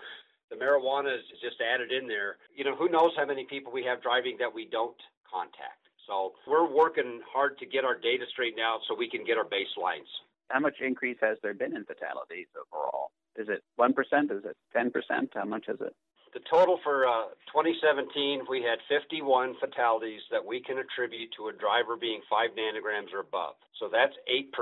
the 0.50 0.58
marijuana 0.58 1.14
is 1.14 1.22
just 1.38 1.62
added 1.62 1.94
in 1.94 2.10
there. 2.10 2.42
You 2.58 2.64
know, 2.66 2.74
who 2.74 2.90
knows 2.90 3.14
how 3.14 3.30
many 3.30 3.46
people 3.46 3.70
we 3.70 3.86
have 3.86 4.02
driving 4.02 4.34
that 4.42 4.50
we 4.50 4.66
don't 4.66 4.98
contact. 5.22 5.86
So 6.10 6.34
we're 6.50 6.66
working 6.66 7.22
hard 7.30 7.58
to 7.62 7.66
get 7.66 7.84
our 7.86 7.94
data 7.94 8.26
straightened 8.34 8.62
out 8.62 8.82
so 8.88 8.98
we 8.98 9.06
can 9.10 9.22
get 9.22 9.38
our 9.38 9.46
baselines 9.46 10.10
How 10.48 10.60
much 10.60 10.76
increase 10.80 11.18
has 11.20 11.38
there 11.42 11.54
been 11.54 11.76
in 11.76 11.84
fatalities 11.84 12.46
overall? 12.54 13.10
Is 13.36 13.48
it 13.48 13.62
1%? 13.78 13.92
Is 14.30 14.44
it 14.44 14.56
10%? 14.74 15.28
How 15.34 15.44
much 15.44 15.66
is 15.68 15.80
it? 15.80 15.94
The 16.34 16.44
total 16.50 16.78
for 16.84 17.08
uh, 17.08 17.32
2017, 17.48 18.44
we 18.48 18.60
had 18.60 18.76
51 18.92 19.56
fatalities 19.56 20.20
that 20.30 20.44
we 20.44 20.60
can 20.60 20.76
attribute 20.76 21.32
to 21.36 21.48
a 21.48 21.52
driver 21.56 21.96
being 21.96 22.20
5 22.28 22.50
nanograms 22.52 23.08
or 23.14 23.20
above. 23.20 23.54
So 23.80 23.88
that's 23.88 24.12
8% 24.28 24.52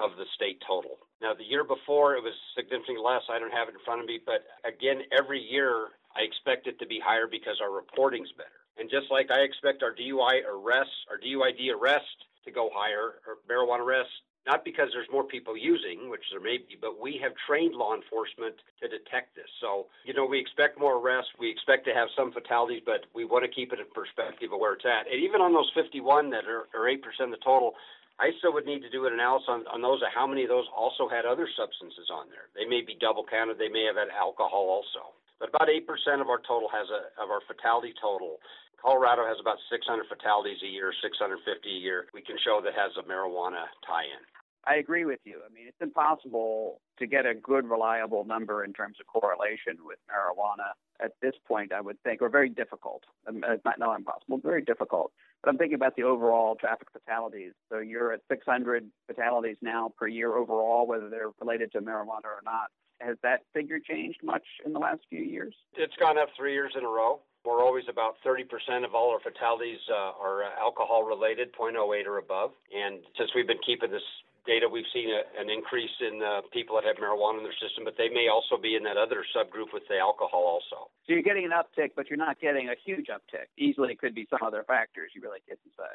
of 0.00 0.16
the 0.18 0.26
state 0.34 0.58
total. 0.66 0.98
Now, 1.22 1.32
the 1.32 1.46
year 1.46 1.62
before, 1.62 2.16
it 2.16 2.22
was 2.22 2.34
significantly 2.56 2.98
less. 2.98 3.22
I 3.30 3.38
don't 3.38 3.54
have 3.54 3.68
it 3.68 3.78
in 3.78 3.84
front 3.84 4.00
of 4.02 4.06
me, 4.06 4.18
but 4.18 4.42
again, 4.66 5.06
every 5.14 5.38
year 5.38 5.94
I 6.18 6.26
expect 6.26 6.66
it 6.66 6.78
to 6.82 6.86
be 6.86 6.98
higher 6.98 7.30
because 7.30 7.62
our 7.62 7.70
reporting's 7.70 8.32
better. 8.34 8.58
And 8.76 8.90
just 8.90 9.06
like 9.10 9.30
I 9.30 9.46
expect 9.46 9.82
our 9.86 9.94
DUI 9.94 10.42
arrests, 10.42 10.98
our 11.10 11.18
DUID 11.18 11.70
arrest 11.70 12.26
to 12.44 12.50
go 12.50 12.70
higher, 12.74 13.22
or 13.22 13.38
marijuana 13.46 13.86
arrests, 13.86 14.18
not 14.46 14.64
because 14.64 14.88
there's 14.92 15.08
more 15.10 15.24
people 15.24 15.56
using, 15.56 16.10
which 16.10 16.24
there 16.30 16.40
may 16.40 16.58
be, 16.58 16.76
but 16.80 17.00
we 17.00 17.18
have 17.22 17.32
trained 17.48 17.74
law 17.74 17.96
enforcement 17.96 18.54
to 18.80 18.88
detect 18.88 19.34
this. 19.34 19.48
So, 19.60 19.86
you 20.04 20.12
know, 20.12 20.26
we 20.26 20.38
expect 20.38 20.78
more 20.78 21.00
arrests. 21.00 21.32
We 21.38 21.50
expect 21.50 21.86
to 21.86 21.94
have 21.94 22.08
some 22.16 22.32
fatalities, 22.32 22.82
but 22.84 23.08
we 23.14 23.24
want 23.24 23.44
to 23.44 23.50
keep 23.50 23.72
it 23.72 23.80
in 23.80 23.88
perspective 23.94 24.52
of 24.52 24.60
where 24.60 24.74
it's 24.74 24.84
at. 24.84 25.08
And 25.10 25.22
even 25.22 25.40
on 25.40 25.52
those 25.52 25.70
51 25.74 26.30
that 26.30 26.44
are, 26.44 26.68
are 26.76 26.84
8% 26.88 27.00
of 27.24 27.30
the 27.30 27.40
total, 27.44 27.72
I 28.20 28.30
still 28.38 28.52
would 28.52 28.66
need 28.66 28.84
to 28.86 28.90
do 28.90 29.06
an 29.06 29.14
analysis 29.14 29.48
on, 29.48 29.66
on 29.72 29.82
those 29.82 30.02
of 30.02 30.12
how 30.14 30.26
many 30.26 30.44
of 30.44 30.52
those 30.52 30.68
also 30.70 31.08
had 31.08 31.24
other 31.24 31.48
substances 31.56 32.12
on 32.12 32.28
there. 32.30 32.52
They 32.54 32.68
may 32.68 32.84
be 32.84 32.94
double 33.00 33.24
counted. 33.24 33.58
They 33.58 33.72
may 33.72 33.88
have 33.88 33.96
had 33.96 34.12
alcohol 34.12 34.70
also. 34.70 35.16
But 35.40 35.50
about 35.50 35.66
8% 35.66 35.82
of 36.20 36.30
our 36.30 36.38
total 36.46 36.70
has 36.70 36.86
a, 36.94 37.10
of 37.18 37.30
our 37.30 37.42
fatality 37.48 37.92
total 38.00 38.38
Colorado 38.84 39.24
has 39.24 39.40
about 39.40 39.56
600 39.72 40.04
fatalities 40.12 40.60
a 40.62 40.68
year, 40.68 40.92
650 41.00 41.40
a 41.40 41.72
year. 41.72 42.04
We 42.12 42.20
can 42.20 42.36
show 42.44 42.60
that 42.62 42.74
has 42.76 42.92
a 43.00 43.02
marijuana 43.08 43.64
tie-in. 43.88 44.20
I 44.66 44.76
agree 44.76 45.06
with 45.06 45.20
you. 45.24 45.40
I 45.40 45.52
mean, 45.52 45.64
it's 45.68 45.80
impossible 45.80 46.80
to 46.98 47.06
get 47.06 47.24
a 47.24 47.34
good, 47.34 47.68
reliable 47.68 48.24
number 48.24 48.62
in 48.62 48.74
terms 48.74 48.96
of 49.00 49.06
correlation 49.06 49.78
with 49.84 49.98
marijuana 50.08 50.76
at 51.02 51.12
this 51.22 51.32
point, 51.48 51.72
I 51.72 51.80
would 51.80 52.00
think, 52.02 52.20
or 52.20 52.28
very 52.28 52.50
difficult. 52.50 53.04
Um, 53.26 53.40
not, 53.40 53.78
not 53.78 53.96
impossible, 53.96 54.38
very 54.38 54.62
difficult. 54.62 55.12
But 55.42 55.50
I'm 55.50 55.58
thinking 55.58 55.76
about 55.76 55.96
the 55.96 56.02
overall 56.02 56.54
traffic 56.54 56.88
fatalities. 56.92 57.52
So 57.70 57.78
you're 57.78 58.12
at 58.12 58.20
600 58.30 58.84
fatalities 59.06 59.56
now 59.62 59.92
per 59.98 60.08
year 60.08 60.36
overall, 60.36 60.86
whether 60.86 61.08
they're 61.08 61.32
related 61.40 61.72
to 61.72 61.80
marijuana 61.80 62.26
or 62.26 62.42
not. 62.44 62.68
Has 63.00 63.16
that 63.22 63.40
figure 63.54 63.80
changed 63.80 64.20
much 64.22 64.44
in 64.64 64.72
the 64.72 64.78
last 64.78 65.00
few 65.08 65.20
years? 65.20 65.54
It's 65.74 65.96
gone 65.96 66.18
up 66.18 66.28
three 66.36 66.52
years 66.52 66.72
in 66.76 66.84
a 66.84 66.88
row. 66.88 67.20
We're 67.44 67.62
always 67.62 67.84
about 67.88 68.16
30% 68.24 68.48
of 68.84 68.94
all 68.94 69.10
our 69.10 69.20
fatalities 69.20 69.80
uh, 69.92 70.16
are 70.16 70.44
alcohol 70.58 71.04
related, 71.04 71.52
0.08 71.52 72.06
or 72.06 72.18
above. 72.18 72.52
And 72.72 73.00
since 73.18 73.30
we've 73.34 73.46
been 73.46 73.60
keeping 73.64 73.90
this 73.90 74.04
data, 74.46 74.68
we've 74.68 74.88
seen 74.92 75.12
a, 75.12 75.24
an 75.40 75.50
increase 75.50 75.92
in 76.00 76.24
uh, 76.24 76.40
people 76.52 76.76
that 76.76 76.84
have 76.88 76.96
marijuana 76.96 77.38
in 77.38 77.44
their 77.44 77.60
system, 77.60 77.84
but 77.84 77.96
they 78.00 78.08
may 78.08 78.28
also 78.32 78.56
be 78.56 78.76
in 78.76 78.82
that 78.84 78.96
other 78.96 79.24
subgroup 79.36 79.72
with 79.72 79.84
the 79.88 79.98
alcohol 79.98 80.40
also. 80.40 80.88
So 81.04 81.12
you're 81.12 81.22
getting 81.22 81.44
an 81.44 81.52
uptick, 81.52 81.92
but 81.96 82.08
you're 82.08 82.20
not 82.20 82.40
getting 82.40 82.68
a 82.68 82.76
huge 82.80 83.08
uptick. 83.12 83.52
Easily 83.58 83.92
it 83.92 84.00
could 84.00 84.14
be 84.14 84.26
some 84.30 84.40
other 84.40 84.64
factors 84.64 85.12
you 85.14 85.20
really 85.20 85.40
couldn't 85.44 85.72
say. 85.76 85.92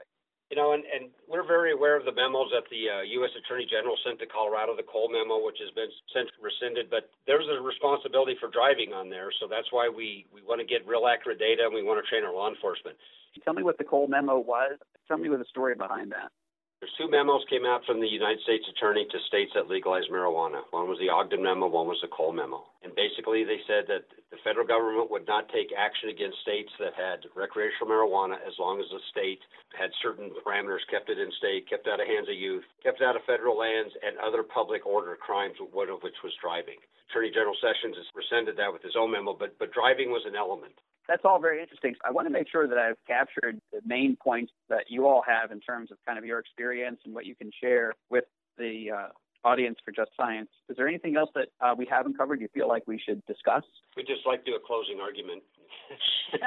You 0.50 0.58
know, 0.58 0.74
and, 0.74 0.82
and 0.89 1.14
we're 1.30 1.45
very 1.45 1.72
aware 1.72 1.93
of 1.93 2.06
the 2.10 2.12
memos 2.12 2.50
that 2.50 2.66
the 2.74 2.89
uh, 2.89 3.02
U.S. 3.22 3.30
Attorney 3.38 3.70
General 3.70 3.93
sent 4.02 4.18
to 4.18 4.26
Colorado, 4.26 4.74
the 4.74 4.82
Cole 4.82 5.06
memo, 5.06 5.38
which 5.45 5.62
has 5.62 5.70
been 5.78 5.93
sent 6.10 6.26
rescinded. 6.41 6.89
But 6.89 7.14
there's 7.30 7.45
a 7.45 7.62
responsibility 7.62 8.34
for 8.41 8.50
driving 8.50 8.89
on 8.89 9.14
there, 9.14 9.30
so 9.38 9.45
that's 9.45 9.70
why 9.70 9.86
we 9.86 10.26
we 10.34 10.41
want 10.41 10.58
to 10.58 10.66
get 10.66 10.82
real 10.89 11.06
accurate 11.06 11.38
data 11.38 11.70
and 11.70 11.74
we 11.74 11.86
want 11.86 12.02
to 12.02 12.06
train 12.10 12.26
our 12.26 12.34
law 12.34 12.50
enforcement. 12.50 12.97
Tell 13.45 13.54
me 13.54 13.62
what 13.62 13.78
the 13.78 13.86
Cole 13.86 14.08
memo 14.10 14.41
was. 14.41 14.82
Tell 15.08 15.18
me 15.18 15.30
what 15.30 15.38
the 15.38 15.45
story 15.54 15.76
behind 15.76 16.12
that. 16.18 16.34
There's 16.80 16.96
two 16.96 17.12
memos 17.12 17.44
came 17.52 17.66
out 17.68 17.84
from 17.84 18.00
the 18.00 18.08
United 18.08 18.40
States 18.48 18.64
Attorney 18.72 19.04
to 19.04 19.20
states 19.28 19.52
that 19.54 19.68
legalized 19.68 20.08
marijuana. 20.08 20.64
One 20.72 20.88
was 20.88 20.96
the 20.98 21.12
Ogden 21.12 21.44
memo, 21.44 21.68
one 21.68 21.92
was 21.92 22.00
the 22.00 22.08
Cole 22.08 22.32
memo. 22.32 22.72
And 22.88 22.96
basically 22.96 23.44
they 23.44 23.60
said 23.68 23.84
that 23.92 24.08
the 24.32 24.40
federal 24.48 24.64
government 24.64 25.12
would 25.12 25.28
not 25.28 25.52
take 25.52 25.76
action 25.76 26.08
against 26.08 26.40
states 26.40 26.72
that 26.80 26.96
had 26.96 27.28
recreational 27.36 27.92
marijuana 27.92 28.40
as 28.48 28.56
long 28.64 28.80
as 28.80 28.88
the 28.96 29.04
state 29.12 29.44
had 29.76 29.92
certain 30.00 30.32
parameters, 30.40 30.88
kept 30.88 31.12
it 31.12 31.20
in 31.20 31.28
state, 31.36 31.68
kept 31.68 31.84
out 31.92 32.00
of 32.00 32.08
hands 32.08 32.32
of 32.32 32.40
youth, 32.40 32.64
kept 32.82 33.02
out 33.04 33.20
of 33.20 33.28
federal 33.28 33.60
lands, 33.60 33.92
and 34.00 34.16
other 34.24 34.42
public 34.42 34.88
order 34.88 35.20
crimes, 35.20 35.60
one 35.60 35.90
of 35.92 36.00
which 36.00 36.24
was 36.24 36.32
driving. 36.40 36.80
Attorney 37.12 37.28
General 37.30 37.60
Sessions 37.60 38.00
rescinded 38.16 38.56
that 38.56 38.72
with 38.72 38.88
his 38.88 38.96
own 38.96 39.12
memo, 39.12 39.36
but, 39.36 39.52
but 39.60 39.76
driving 39.76 40.16
was 40.16 40.24
an 40.24 40.40
element 40.40 40.80
that's 41.10 41.26
all 41.26 41.39
very 41.41 41.60
interesting. 41.62 41.95
I 42.05 42.12
want 42.12 42.28
to 42.28 42.32
make 42.32 42.47
sure 42.49 42.68
that 42.68 42.78
I've 42.78 42.97
captured 43.07 43.60
the 43.74 43.82
main 43.84 44.16
points 44.16 44.53
that 44.70 44.86
you 44.89 45.07
all 45.07 45.24
have 45.28 45.51
in 45.51 45.60
terms 45.60 45.91
of 45.91 45.97
kind 46.05 46.20
of 46.20 46.24
your 46.24 46.38
experience 46.38 46.99
and 47.03 47.16
what 47.16 47.26
you 47.26 47.36
can 47.36 47.49
share 47.60 47.93
with 48.12 48.26
the 48.57 48.91
uh, 48.95 49.47
audience 49.47 49.78
for 49.84 49.91
Just 49.91 50.12
Science. 50.16 50.49
Is 50.70 50.78
there 50.78 50.88
anything 50.88 51.18
else 51.18 51.32
that 51.34 51.47
uh, 51.62 51.74
we 51.76 51.88
haven't 51.89 52.16
covered 52.16 52.39
you 52.39 52.47
feel 52.53 52.68
like 52.68 52.84
we 52.86 53.01
should 53.03 53.26
discuss? 53.26 53.64
We'd 53.97 54.05
just 54.05 54.26
like 54.28 54.45
to 54.45 54.51
do 54.51 54.55
a 54.55 54.60
closing 54.60 54.99
argument. 55.01 55.41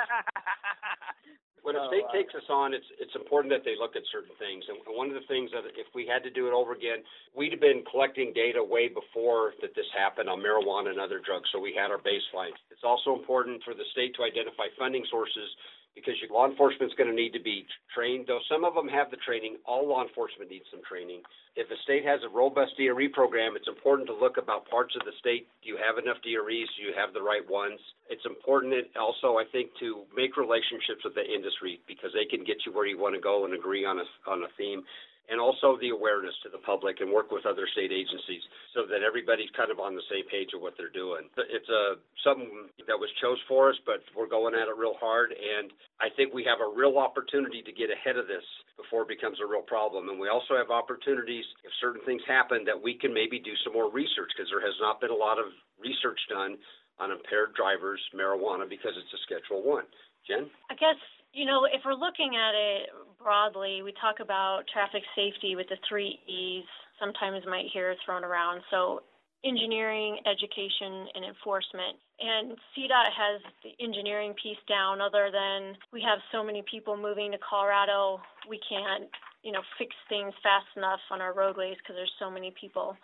when 1.62 1.78
a 1.78 1.86
state 1.86 2.06
uh, 2.10 2.12
takes 2.12 2.34
us 2.34 2.46
on, 2.50 2.74
it's 2.74 2.86
it's 2.98 3.14
important 3.14 3.54
that 3.54 3.62
they 3.62 3.78
look 3.78 3.94
at 3.94 4.02
certain 4.10 4.34
things. 4.38 4.66
And 4.66 4.82
one 4.90 5.08
of 5.08 5.14
the 5.14 5.26
things 5.30 5.50
that 5.54 5.62
if 5.78 5.86
we 5.94 6.06
had 6.06 6.26
to 6.26 6.30
do 6.30 6.50
it 6.50 6.54
over 6.54 6.74
again, 6.74 7.06
we'd 7.38 7.54
have 7.54 7.62
been 7.62 7.86
collecting 7.86 8.34
data 8.34 8.58
way 8.58 8.90
before 8.90 9.54
that 9.62 9.74
this 9.78 9.86
happened 9.94 10.26
on 10.26 10.42
marijuana 10.42 10.90
and 10.90 10.98
other 10.98 11.22
drugs, 11.22 11.46
so 11.54 11.62
we 11.62 11.70
had 11.70 11.94
our 11.94 12.02
baseline. 12.02 12.54
It's 12.74 12.82
also 12.82 13.14
important 13.14 13.62
for 13.62 13.74
the 13.74 13.86
state 13.94 14.14
to 14.18 14.26
identify 14.26 14.70
funding 14.74 15.06
sources 15.06 15.48
because 15.94 16.14
your 16.20 16.32
law 16.32 16.48
enforcement 16.48 16.90
is 16.90 16.96
going 16.96 17.10
to 17.10 17.14
need 17.14 17.32
to 17.32 17.42
be 17.42 17.66
trained. 17.94 18.26
Though 18.26 18.40
some 18.50 18.64
of 18.64 18.74
them 18.74 18.88
have 18.88 19.10
the 19.10 19.20
training, 19.20 19.56
all 19.64 19.88
law 19.88 20.02
enforcement 20.02 20.50
needs 20.50 20.64
some 20.70 20.80
training. 20.88 21.22
If 21.54 21.68
a 21.70 21.76
state 21.84 22.04
has 22.04 22.20
a 22.24 22.32
robust 22.32 22.76
DRE 22.80 23.08
program, 23.12 23.56
it's 23.56 23.68
important 23.68 24.08
to 24.08 24.16
look 24.16 24.40
about 24.40 24.68
parts 24.68 24.96
of 24.96 25.04
the 25.04 25.12
state. 25.20 25.48
Do 25.60 25.68
you 25.68 25.76
have 25.76 26.00
enough 26.00 26.16
DREs? 26.24 26.68
Do 26.76 26.80
you 26.80 26.96
have 26.96 27.12
the 27.12 27.20
right 27.20 27.44
ones? 27.44 27.80
It's 28.08 28.24
important 28.24 28.72
also, 28.96 29.36
I 29.36 29.44
think, 29.52 29.70
to 29.80 30.08
make 30.16 30.40
relationships 30.40 31.04
with 31.04 31.14
the 31.14 31.24
industry 31.28 31.80
because 31.86 32.10
they 32.16 32.24
can 32.24 32.44
get 32.44 32.64
you 32.64 32.72
where 32.72 32.88
you 32.88 32.96
want 32.96 33.14
to 33.14 33.20
go 33.20 33.44
and 33.44 33.52
agree 33.52 33.84
on 33.84 34.00
a 34.00 34.06
on 34.24 34.42
a 34.44 34.50
theme 34.56 34.84
and 35.30 35.40
also 35.40 35.78
the 35.78 35.90
awareness 35.90 36.34
to 36.42 36.50
the 36.50 36.58
public 36.58 37.00
and 37.00 37.10
work 37.10 37.30
with 37.30 37.46
other 37.46 37.66
state 37.70 37.92
agencies 37.92 38.42
so 38.74 38.82
that 38.90 39.06
everybody's 39.06 39.50
kind 39.54 39.70
of 39.70 39.78
on 39.78 39.94
the 39.94 40.02
same 40.10 40.26
page 40.26 40.50
of 40.54 40.60
what 40.60 40.74
they're 40.76 40.92
doing. 40.92 41.30
It's 41.36 41.68
a 41.70 41.98
something 42.26 42.70
that 42.86 42.98
was 42.98 43.10
chose 43.22 43.38
for 43.46 43.70
us, 43.70 43.78
but 43.86 44.02
we're 44.16 44.30
going 44.30 44.54
at 44.54 44.66
it 44.66 44.76
real 44.76 44.98
hard, 44.98 45.30
and 45.30 45.70
I 46.02 46.10
think 46.14 46.34
we 46.34 46.42
have 46.44 46.58
a 46.58 46.68
real 46.68 46.98
opportunity 46.98 47.62
to 47.62 47.72
get 47.72 47.90
ahead 47.90 48.18
of 48.18 48.26
this 48.26 48.44
before 48.76 49.06
it 49.06 49.10
becomes 49.10 49.38
a 49.38 49.46
real 49.46 49.62
problem. 49.62 50.10
And 50.10 50.18
we 50.18 50.28
also 50.28 50.58
have 50.58 50.74
opportunities 50.74 51.46
if 51.62 51.70
certain 51.80 52.02
things 52.04 52.22
happen 52.26 52.66
that 52.66 52.78
we 52.78 52.98
can 52.98 53.14
maybe 53.14 53.38
do 53.38 53.54
some 53.62 53.72
more 53.72 53.90
research 53.90 54.34
because 54.34 54.50
there 54.50 54.64
has 54.64 54.74
not 54.82 55.00
been 55.00 55.14
a 55.14 55.18
lot 55.18 55.38
of 55.38 55.54
research 55.78 56.18
done 56.28 56.58
on 56.98 57.10
impaired 57.10 57.54
drivers 57.54 58.00
marijuana 58.10 58.68
because 58.68 58.92
it's 58.98 59.12
a 59.14 59.20
Schedule 59.24 59.62
One. 59.62 59.86
Jen? 60.26 60.46
I 60.70 60.74
guess 60.74 60.98
you 61.32 61.46
know, 61.46 61.64
if 61.64 61.80
we're 61.84 61.94
looking 61.96 62.36
at 62.36 62.52
it 62.54 62.90
broadly, 63.22 63.82
we 63.82 63.92
talk 64.00 64.20
about 64.20 64.64
traffic 64.72 65.02
safety 65.16 65.56
with 65.56 65.68
the 65.68 65.80
three 65.88 66.20
E's, 66.28 66.64
sometimes 67.00 67.44
might 67.48 67.66
hear 67.72 67.94
thrown 68.04 68.24
around. 68.24 68.62
So, 68.70 69.00
engineering, 69.44 70.18
education, 70.22 71.08
and 71.14 71.24
enforcement. 71.26 71.98
And 72.20 72.54
CDOT 72.76 73.10
has 73.10 73.42
the 73.64 73.74
engineering 73.82 74.34
piece 74.40 74.60
down, 74.68 75.00
other 75.00 75.30
than 75.32 75.74
we 75.92 76.00
have 76.06 76.20
so 76.30 76.44
many 76.44 76.62
people 76.70 76.96
moving 76.96 77.32
to 77.32 77.38
Colorado, 77.42 78.20
we 78.48 78.60
can't, 78.68 79.10
you 79.42 79.50
know, 79.50 79.62
fix 79.78 79.90
things 80.08 80.32
fast 80.44 80.70
enough 80.76 81.00
on 81.10 81.20
our 81.20 81.34
roadways 81.34 81.74
because 81.82 81.96
there's 81.96 82.14
so 82.20 82.30
many 82.30 82.54
people. 82.54 82.94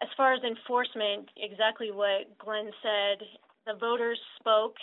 As 0.00 0.08
far 0.16 0.34
as 0.34 0.40
enforcement, 0.44 1.26
exactly 1.36 1.90
what 1.90 2.30
Glenn 2.38 2.70
said, 2.82 3.26
the 3.66 3.74
voters 3.74 4.20
spoke 4.38 4.76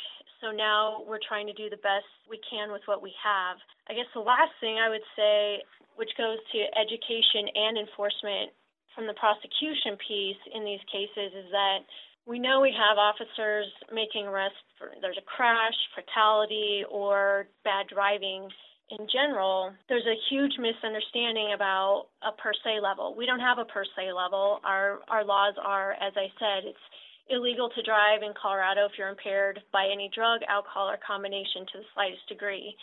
so 0.44 0.52
now 0.52 1.08
we're 1.08 1.24
trying 1.24 1.48
to 1.48 1.56
do 1.56 1.72
the 1.72 1.80
best 1.80 2.06
we 2.28 2.38
can 2.44 2.76
with 2.76 2.84
what 2.86 3.00
we 3.02 3.16
have. 3.24 3.56
I 3.88 3.96
guess 3.96 4.12
the 4.12 4.20
last 4.20 4.52
thing 4.60 4.76
I 4.76 4.92
would 4.92 5.08
say, 5.16 5.64
which 5.96 6.12
goes 6.20 6.38
to 6.52 6.60
education 6.76 7.48
and 7.56 7.80
enforcement 7.80 8.52
from 8.92 9.08
the 9.08 9.16
prosecution 9.16 9.96
piece 10.04 10.42
in 10.52 10.68
these 10.68 10.84
cases, 10.92 11.32
is 11.32 11.48
that 11.56 11.88
we 12.28 12.38
know 12.40 12.60
we 12.60 12.76
have 12.76 13.00
officers 13.00 13.72
making 13.96 14.28
arrests 14.28 14.60
for 14.78 14.92
there's 15.00 15.18
a 15.18 15.26
crash, 15.26 15.76
fatality, 15.96 16.84
or 16.92 17.48
bad 17.64 17.88
driving 17.88 18.52
in 19.00 19.08
general, 19.12 19.72
there's 19.90 20.06
a 20.06 20.18
huge 20.30 20.54
misunderstanding 20.60 21.54
about 21.56 22.08
a 22.22 22.32
per 22.36 22.52
se 22.64 22.80
level. 22.82 23.16
We 23.18 23.26
don't 23.26 23.40
have 23.40 23.58
a 23.58 23.66
per 23.66 23.86
se 23.96 24.12
level. 24.14 24.60
Our 24.64 25.00
our 25.08 25.24
laws 25.24 25.56
are, 25.64 25.94
as 25.94 26.14
I 26.16 26.28
said, 26.38 26.68
it's 26.70 26.86
illegal 27.30 27.70
to 27.70 27.82
drive 27.84 28.22
in 28.22 28.34
Colorado 28.40 28.86
if 28.86 28.94
you're 28.98 29.10
impaired 29.10 29.62
by 29.72 29.88
any 29.92 30.10
drug, 30.14 30.42
alcohol, 30.48 30.90
or 30.90 30.98
combination 31.06 31.66
to 31.72 31.78
the 31.80 31.88
slightest 31.94 32.28
degree. 32.28 32.76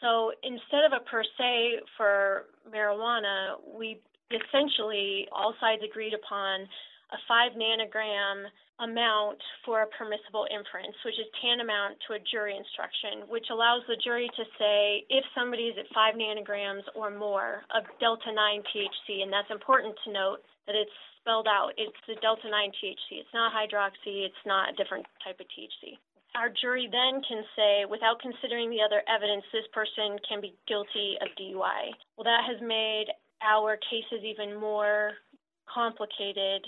So 0.00 0.32
instead 0.42 0.84
of 0.84 0.92
a 0.92 1.02
per 1.08 1.22
se 1.38 1.80
for 1.96 2.46
marijuana, 2.68 3.56
we 3.64 4.00
essentially 4.30 5.28
all 5.32 5.54
sides 5.60 5.82
agreed 5.82 6.12
upon 6.12 6.66
a 7.14 7.18
5 7.28 7.52
nanogram 7.54 8.50
amount 8.80 9.38
for 9.64 9.82
a 9.82 9.88
permissible 9.96 10.44
inference, 10.52 10.98
which 11.06 11.16
is 11.16 11.30
tantamount 11.40 11.96
to 12.04 12.18
a 12.18 12.20
jury 12.28 12.58
instruction, 12.58 13.24
which 13.30 13.46
allows 13.48 13.80
the 13.88 13.96
jury 14.02 14.28
to 14.36 14.44
say 14.58 15.06
if 15.08 15.24
somebody 15.32 15.72
is 15.72 15.78
at 15.78 15.88
5 15.94 16.14
nanograms 16.18 16.84
or 16.94 17.08
more 17.08 17.62
of 17.72 17.86
delta 18.00 18.28
9 18.34 18.36
THC, 18.68 19.22
and 19.22 19.32
that's 19.32 19.48
important 19.48 19.94
to 20.04 20.12
note 20.12 20.42
that 20.66 20.74
it's 20.74 20.98
spelled 21.26 21.50
out. 21.50 21.74
It's 21.74 21.98
the 22.06 22.14
delta 22.22 22.46
9 22.46 22.54
THC. 22.54 23.18
It's 23.18 23.34
not 23.34 23.50
hydroxy, 23.50 24.22
it's 24.22 24.44
not 24.46 24.70
a 24.70 24.76
different 24.78 25.06
type 25.26 25.42
of 25.42 25.46
THC. 25.50 25.98
Our 26.38 26.54
jury 26.54 26.86
then 26.86 27.18
can 27.26 27.42
say, 27.58 27.82
without 27.90 28.22
considering 28.22 28.70
the 28.70 28.78
other 28.78 29.02
evidence, 29.10 29.42
this 29.50 29.66
person 29.74 30.20
can 30.22 30.38
be 30.38 30.54
guilty 30.68 31.18
of 31.18 31.34
DUI. 31.34 31.90
Well, 32.14 32.28
that 32.28 32.46
has 32.46 32.62
made 32.62 33.10
our 33.42 33.76
cases 33.90 34.22
even 34.22 34.54
more 34.54 35.18
complicated 35.66 36.62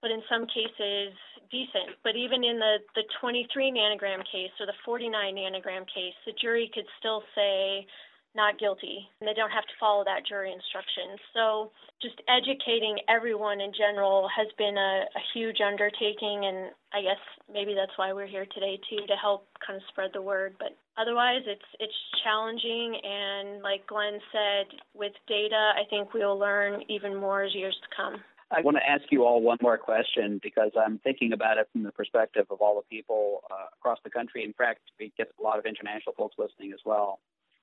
but 0.00 0.10
in 0.10 0.22
some 0.28 0.46
cases 0.48 1.12
decent. 1.50 2.00
But 2.02 2.16
even 2.16 2.42
in 2.44 2.58
the, 2.58 2.80
the 2.94 3.04
23 3.20 3.72
nanogram 3.72 4.24
case 4.24 4.52
or 4.58 4.66
the 4.66 4.76
49 4.84 5.12
nanogram 5.12 5.84
case, 5.92 6.16
the 6.24 6.32
jury 6.40 6.70
could 6.72 6.86
still 6.98 7.22
say 7.34 7.86
not 8.34 8.58
guilty, 8.58 9.08
and 9.20 9.28
they 9.28 9.34
don't 9.34 9.50
have 9.50 9.64
to 9.64 9.76
follow 9.78 10.04
that 10.04 10.26
jury 10.26 10.52
instruction. 10.52 11.18
So 11.34 11.70
just 12.00 12.14
educating 12.28 12.98
everyone 13.08 13.60
in 13.60 13.72
general 13.76 14.28
has 14.34 14.46
been 14.56 14.78
a, 14.78 15.04
a 15.10 15.22
huge 15.34 15.58
undertaking, 15.60 16.46
and 16.46 16.70
I 16.94 17.02
guess 17.02 17.18
maybe 17.52 17.74
that's 17.74 17.96
why 17.96 18.12
we're 18.12 18.30
here 18.30 18.46
today 18.54 18.78
too 18.88 19.06
to 19.06 19.16
help 19.16 19.46
kind 19.64 19.76
of 19.76 19.82
spread 19.88 20.10
the 20.14 20.22
word. 20.22 20.54
But 20.58 20.76
otherwise, 20.96 21.42
it's 21.46 21.66
it's 21.80 21.94
challenging, 22.22 23.00
and 23.02 23.62
like 23.62 23.86
Glenn 23.86 24.20
said, 24.30 24.78
with 24.94 25.12
data, 25.26 25.72
I 25.74 25.82
think 25.90 26.14
we'll 26.14 26.38
learn 26.38 26.82
even 26.88 27.16
more 27.16 27.42
as 27.42 27.54
years 27.54 27.76
to 27.82 27.96
come. 27.96 28.22
I 28.52 28.60
want 28.62 28.76
to 28.78 28.88
ask 28.88 29.04
you 29.10 29.24
all 29.24 29.40
one 29.40 29.58
more 29.62 29.78
question 29.78 30.40
because 30.42 30.72
I'm 30.74 30.98
thinking 30.98 31.32
about 31.32 31.58
it 31.58 31.68
from 31.72 31.84
the 31.84 31.92
perspective 31.92 32.46
of 32.50 32.60
all 32.60 32.74
the 32.74 32.96
people 32.96 33.42
uh, 33.48 33.66
across 33.78 33.98
the 34.02 34.10
country. 34.10 34.42
In 34.42 34.52
fact, 34.52 34.80
we 34.98 35.12
get 35.16 35.30
a 35.38 35.42
lot 35.42 35.60
of 35.60 35.66
international 35.66 36.16
folks 36.16 36.34
listening 36.36 36.72
as 36.72 36.80
well. 36.84 37.20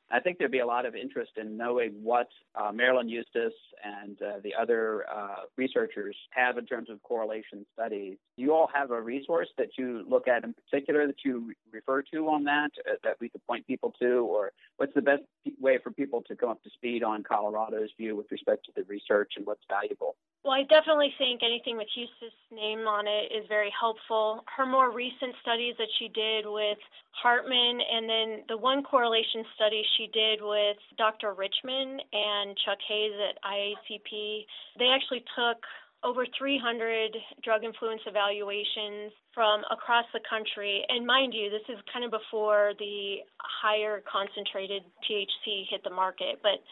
I 0.09 0.19
think 0.21 0.37
there'd 0.37 0.51
be 0.51 0.59
a 0.59 0.65
lot 0.65 0.85
of 0.85 0.95
interest 0.95 1.31
in 1.35 1.57
knowing 1.57 1.91
what 2.01 2.27
uh, 2.55 2.71
Marilyn 2.71 3.09
Huestis 3.09 3.51
and 3.83 4.21
uh, 4.21 4.39
the 4.41 4.53
other 4.59 5.05
uh, 5.13 5.43
researchers 5.57 6.15
have 6.31 6.57
in 6.57 6.65
terms 6.65 6.89
of 6.89 7.01
correlation 7.03 7.65
studies. 7.73 8.17
Do 8.37 8.43
you 8.43 8.53
all 8.53 8.69
have 8.73 8.91
a 8.91 9.01
resource 9.01 9.49
that 9.57 9.69
you 9.77 10.05
look 10.07 10.27
at 10.27 10.43
in 10.43 10.53
particular 10.53 11.07
that 11.07 11.25
you 11.25 11.51
refer 11.71 12.03
to 12.13 12.29
on 12.29 12.45
that, 12.45 12.69
uh, 12.89 12.95
that 13.03 13.17
we 13.19 13.27
could 13.29 13.45
point 13.45 13.67
people 13.67 13.93
to, 14.01 14.19
or 14.19 14.51
what's 14.77 14.93
the 14.93 15.01
best 15.01 15.23
way 15.59 15.77
for 15.83 15.91
people 15.91 16.23
to 16.27 16.35
come 16.35 16.49
up 16.49 16.63
to 16.63 16.69
speed 16.69 17.03
on 17.03 17.23
Colorado's 17.23 17.89
view 17.97 18.15
with 18.15 18.27
respect 18.31 18.65
to 18.65 18.71
the 18.75 18.83
research 18.83 19.33
and 19.35 19.45
what's 19.45 19.63
valuable? 19.69 20.15
Well, 20.47 20.55
I 20.55 20.63
definitely 20.63 21.11
think 21.19 21.43
anything 21.43 21.75
with 21.75 21.91
Huestis's 21.91 22.31
name 22.55 22.87
on 22.87 23.03
it 23.03 23.35
is 23.35 23.43
very 23.51 23.67
helpful. 23.75 24.47
Her 24.47 24.65
more 24.65 24.95
recent 24.95 25.35
studies 25.43 25.75
that 25.75 25.91
she 25.99 26.07
did 26.07 26.47
with 26.47 26.79
Hartman, 27.11 27.83
and 27.83 28.07
then 28.07 28.47
the 28.47 28.55
one 28.55 28.79
correlation 28.81 29.43
study 29.59 29.83
she 29.99 30.07
did 30.15 30.39
with 30.39 30.79
Dr. 30.97 31.35
Richman 31.35 31.99
and 31.99 32.55
Chuck 32.63 32.79
Hayes 32.87 33.11
at 33.19 33.35
IACP, 33.43 34.47
they 34.79 34.87
actually 34.87 35.27
took 35.35 35.59
over 36.07 36.23
300 36.39 37.11
drug 37.43 37.65
influence 37.65 38.07
evaluations 38.07 39.11
from 39.35 39.67
across 39.67 40.05
the 40.13 40.23
country. 40.29 40.79
And 40.87 41.05
mind 41.05 41.33
you, 41.35 41.51
this 41.51 41.67
is 41.67 41.75
kind 41.91 42.05
of 42.05 42.11
before 42.11 42.71
the 42.79 43.19
higher 43.35 43.99
concentrated 44.07 44.83
THC 45.03 45.67
hit 45.67 45.83
the 45.83 45.91
market, 45.91 46.39
but 46.41 46.63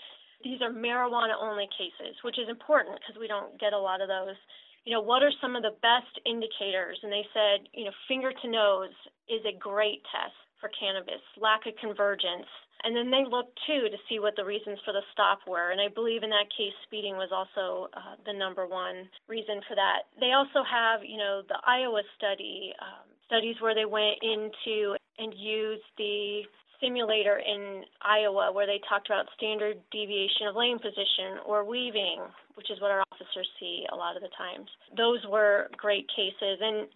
these 0.45 0.61
are 0.61 0.69
marijuana 0.69 1.33
only 1.41 1.65
cases, 1.73 2.13
which 2.21 2.37
is 2.37 2.45
important 2.47 3.01
because 3.01 3.17
we 3.19 3.25
don't 3.25 3.57
get 3.59 3.73
a 3.73 3.81
lot 3.81 3.99
of 3.99 4.07
those. 4.07 4.37
You 4.85 4.93
know, 4.93 5.01
what 5.01 5.25
are 5.25 5.33
some 5.41 5.57
of 5.57 5.65
the 5.65 5.73
best 5.81 6.13
indicators? 6.21 7.01
And 7.01 7.09
they 7.11 7.25
said, 7.33 7.65
you 7.73 7.89
know, 7.89 7.95
finger 8.07 8.29
to 8.29 8.47
nose 8.47 8.93
is 9.25 9.41
a 9.41 9.57
great 9.57 10.05
test 10.13 10.37
for 10.61 10.69
cannabis, 10.77 11.25
lack 11.41 11.65
of 11.65 11.73
convergence. 11.81 12.45
And 12.85 12.93
then 12.93 13.09
they 13.09 13.25
looked 13.25 13.57
too 13.65 13.89
to 13.89 13.97
see 14.05 14.21
what 14.21 14.37
the 14.37 14.45
reasons 14.45 14.77
for 14.85 14.93
the 14.93 15.01
stop 15.09 15.41
were. 15.49 15.73
And 15.73 15.81
I 15.81 15.89
believe 15.89 16.21
in 16.21 16.29
that 16.29 16.53
case, 16.53 16.77
speeding 16.85 17.17
was 17.17 17.33
also 17.33 17.89
uh, 17.97 18.21
the 18.29 18.37
number 18.37 18.69
one 18.69 19.09
reason 19.25 19.65
for 19.65 19.73
that. 19.73 20.05
They 20.21 20.37
also 20.37 20.61
have, 20.61 21.01
you 21.01 21.17
know, 21.17 21.41
the 21.49 21.57
Iowa 21.65 22.05
study, 22.13 22.69
um, 22.77 23.09
studies 23.25 23.57
where 23.65 23.73
they 23.73 23.89
went 23.89 24.21
into 24.21 24.93
and 25.17 25.33
used 25.33 25.89
the 25.97 26.45
simulator 26.85 27.41
in 27.41 27.83
Iowa 28.01 28.51
where 28.53 28.67
they 28.67 28.79
talked 28.87 29.07
about 29.07 29.25
standard 29.35 29.77
deviation 29.91 30.47
of 30.47 30.55
lane 30.55 30.77
position 30.77 31.41
or 31.45 31.65
weaving, 31.65 32.21
which 32.53 32.69
is 32.69 32.79
what 32.79 32.91
our 32.91 33.03
officers 33.11 33.47
see 33.59 33.85
a 33.91 33.95
lot 33.95 34.15
of 34.15 34.21
the 34.21 34.29
times. 34.37 34.69
Those 34.95 35.19
were 35.29 35.69
great 35.77 36.07
cases. 36.15 36.61
And 36.61 36.87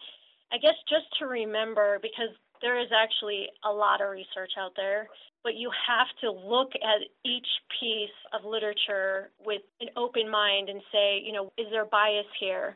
I 0.52 0.58
guess 0.58 0.78
just 0.88 1.06
to 1.20 1.26
remember, 1.26 2.00
because 2.02 2.30
there 2.62 2.80
is 2.80 2.90
actually 2.94 3.48
a 3.64 3.72
lot 3.72 4.02
of 4.02 4.12
research 4.12 4.52
out 4.60 4.72
there, 4.76 5.08
but 5.44 5.56
you 5.56 5.72
have 5.88 6.08
to 6.22 6.32
look 6.32 6.72
at 6.76 7.02
each 7.24 7.48
piece 7.80 8.18
of 8.34 8.44
literature 8.46 9.30
with 9.46 9.62
an 9.80 9.88
open 9.96 10.30
mind 10.30 10.70
and 10.70 10.82
say, 10.92 11.22
you 11.24 11.32
know, 11.32 11.52
is 11.58 11.68
there 11.72 11.86
bias 11.86 12.28
here? 12.40 12.76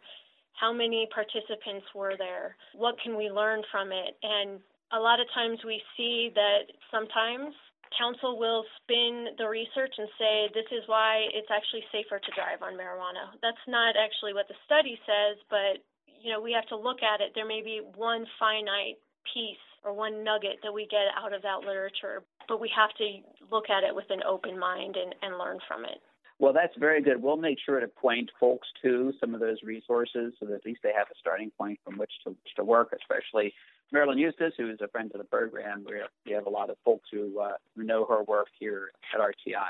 How 0.54 0.72
many 0.72 1.08
participants 1.14 1.86
were 1.94 2.14
there? 2.18 2.56
What 2.76 2.96
can 3.04 3.18
we 3.18 3.30
learn 3.30 3.64
from 3.72 3.92
it? 3.92 4.16
And 4.24 4.60
a 4.94 5.00
lot 5.00 5.20
of 5.20 5.28
times 5.34 5.60
we 5.66 5.82
see 5.98 6.32
that 6.34 6.70
sometimes 6.94 7.54
counsel 7.98 8.38
will 8.38 8.66
spin 8.82 9.34
the 9.38 9.46
research 9.46 9.94
and 9.98 10.10
say 10.18 10.50
this 10.54 10.70
is 10.74 10.82
why 10.88 11.26
it's 11.34 11.50
actually 11.50 11.86
safer 11.92 12.18
to 12.18 12.32
drive 12.34 12.62
on 12.62 12.74
marijuana. 12.74 13.34
That's 13.42 13.62
not 13.68 13.94
actually 13.98 14.34
what 14.34 14.48
the 14.48 14.58
study 14.66 14.98
says, 15.06 15.38
but 15.50 15.82
you 16.06 16.32
know, 16.32 16.42
we 16.42 16.54
have 16.54 16.66
to 16.70 16.78
look 16.78 17.04
at 17.04 17.22
it. 17.22 17.34
There 17.36 17.48
may 17.48 17.62
be 17.62 17.82
one 17.96 18.26
finite 18.40 18.98
piece 19.34 19.62
or 19.84 19.94
one 19.94 20.24
nugget 20.24 20.64
that 20.64 20.74
we 20.74 20.88
get 20.90 21.12
out 21.20 21.34
of 21.34 21.42
that 21.42 21.68
literature, 21.68 22.24
but 22.48 22.62
we 22.62 22.72
have 22.76 22.94
to 22.98 23.06
look 23.52 23.70
at 23.70 23.84
it 23.84 23.94
with 23.94 24.10
an 24.10 24.24
open 24.24 24.58
mind 24.58 24.96
and, 24.96 25.14
and 25.22 25.38
learn 25.38 25.60
from 25.68 25.86
it. 25.86 26.00
Well, 26.44 26.52
that's 26.52 26.76
very 26.78 27.02
good. 27.02 27.24
We'll 27.24 27.38
make 27.38 27.58
sure 27.66 27.80
to 27.80 27.88
point 27.88 28.30
folks 28.38 28.68
to 28.82 29.14
some 29.22 29.34
of 29.34 29.40
those 29.40 29.60
resources 29.64 30.34
so 30.38 30.46
that 30.48 30.56
at 30.56 30.66
least 30.66 30.82
they 30.84 30.92
have 30.92 31.08
a 31.10 31.16
starting 31.18 31.54
point 31.58 31.80
from 31.86 31.98
which 31.98 32.12
to, 32.26 32.36
to 32.58 32.66
work, 32.66 32.94
especially 32.94 33.54
Marilyn 33.94 34.18
Huestis, 34.18 34.52
who 34.58 34.70
is 34.70 34.80
a 34.82 34.90
friend 34.90 35.10
of 35.14 35.20
the 35.20 35.24
program. 35.24 35.86
We 36.26 36.34
have, 36.34 36.46
a 36.46 36.50
lot 36.50 36.70
of 36.70 36.76
folks 36.84 37.08
who, 37.14 37.40
uh, 37.40 37.54
know 37.78 38.06
her 38.08 38.24
work 38.24 38.48
here 38.60 38.90
at 39.16 39.22
RTI. 39.22 39.70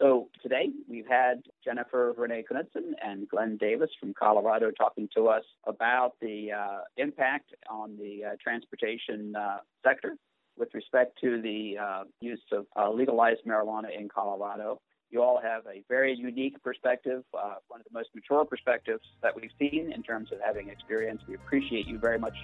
So 0.00 0.30
today 0.42 0.70
we've 0.88 1.06
had 1.06 1.42
Jennifer 1.62 2.14
Renee 2.16 2.44
Knudsen 2.50 2.94
and 3.04 3.28
Glenn 3.28 3.58
Davis 3.58 3.90
from 4.00 4.14
Colorado 4.14 4.70
talking 4.70 5.10
to 5.14 5.28
us 5.28 5.44
about 5.66 6.14
the 6.22 6.52
uh, 6.52 6.78
impact 6.96 7.50
on 7.68 7.94
the 7.98 8.24
uh, 8.24 8.36
transportation 8.42 9.36
uh, 9.36 9.58
sector 9.84 10.16
with 10.56 10.72
respect 10.72 11.18
to 11.20 11.42
the 11.42 11.76
uh, 11.78 12.04
use 12.22 12.40
of 12.52 12.64
uh, 12.74 12.90
legalized 12.90 13.42
marijuana 13.46 13.94
in 13.94 14.08
Colorado. 14.08 14.80
You 15.10 15.22
all 15.22 15.40
have 15.40 15.62
a 15.66 15.82
very 15.88 16.14
unique 16.14 16.62
perspective, 16.62 17.22
uh, 17.32 17.54
one 17.68 17.80
of 17.80 17.86
the 17.86 17.92
most 17.92 18.08
mature 18.14 18.44
perspectives 18.44 19.02
that 19.22 19.34
we've 19.34 19.50
seen 19.58 19.92
in 19.92 20.02
terms 20.02 20.32
of 20.32 20.38
having 20.44 20.68
experience. 20.68 21.22
We 21.28 21.34
appreciate 21.34 21.86
you 21.86 21.98
very 21.98 22.18
much 22.18 22.34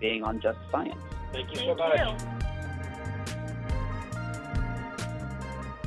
being 0.00 0.22
on 0.22 0.40
Just 0.40 0.58
Science. 0.70 0.96
Thank 1.32 1.50
you 1.50 1.56
Thank 1.56 1.78
so 1.78 1.88
much. 1.88 2.20
you. 2.20 2.50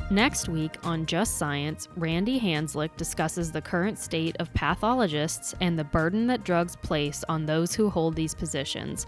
Next 0.10 0.50
week 0.50 0.78
on 0.84 1.06
Just 1.06 1.38
Science, 1.38 1.88
Randy 1.96 2.40
Hanzlick 2.40 2.96
discusses 2.98 3.52
the 3.52 3.62
current 3.62 3.98
state 3.98 4.36
of 4.40 4.54
pathologists 4.54 5.56
and 5.62 5.78
the 5.78 5.84
burden 5.84 6.28
that 6.28 6.44
drugs 6.44 6.76
place 6.76 7.24
on 7.30 7.46
those 7.46 7.74
who 7.74 7.90
hold 7.90 8.16
these 8.16 8.36
positions. 8.36 9.08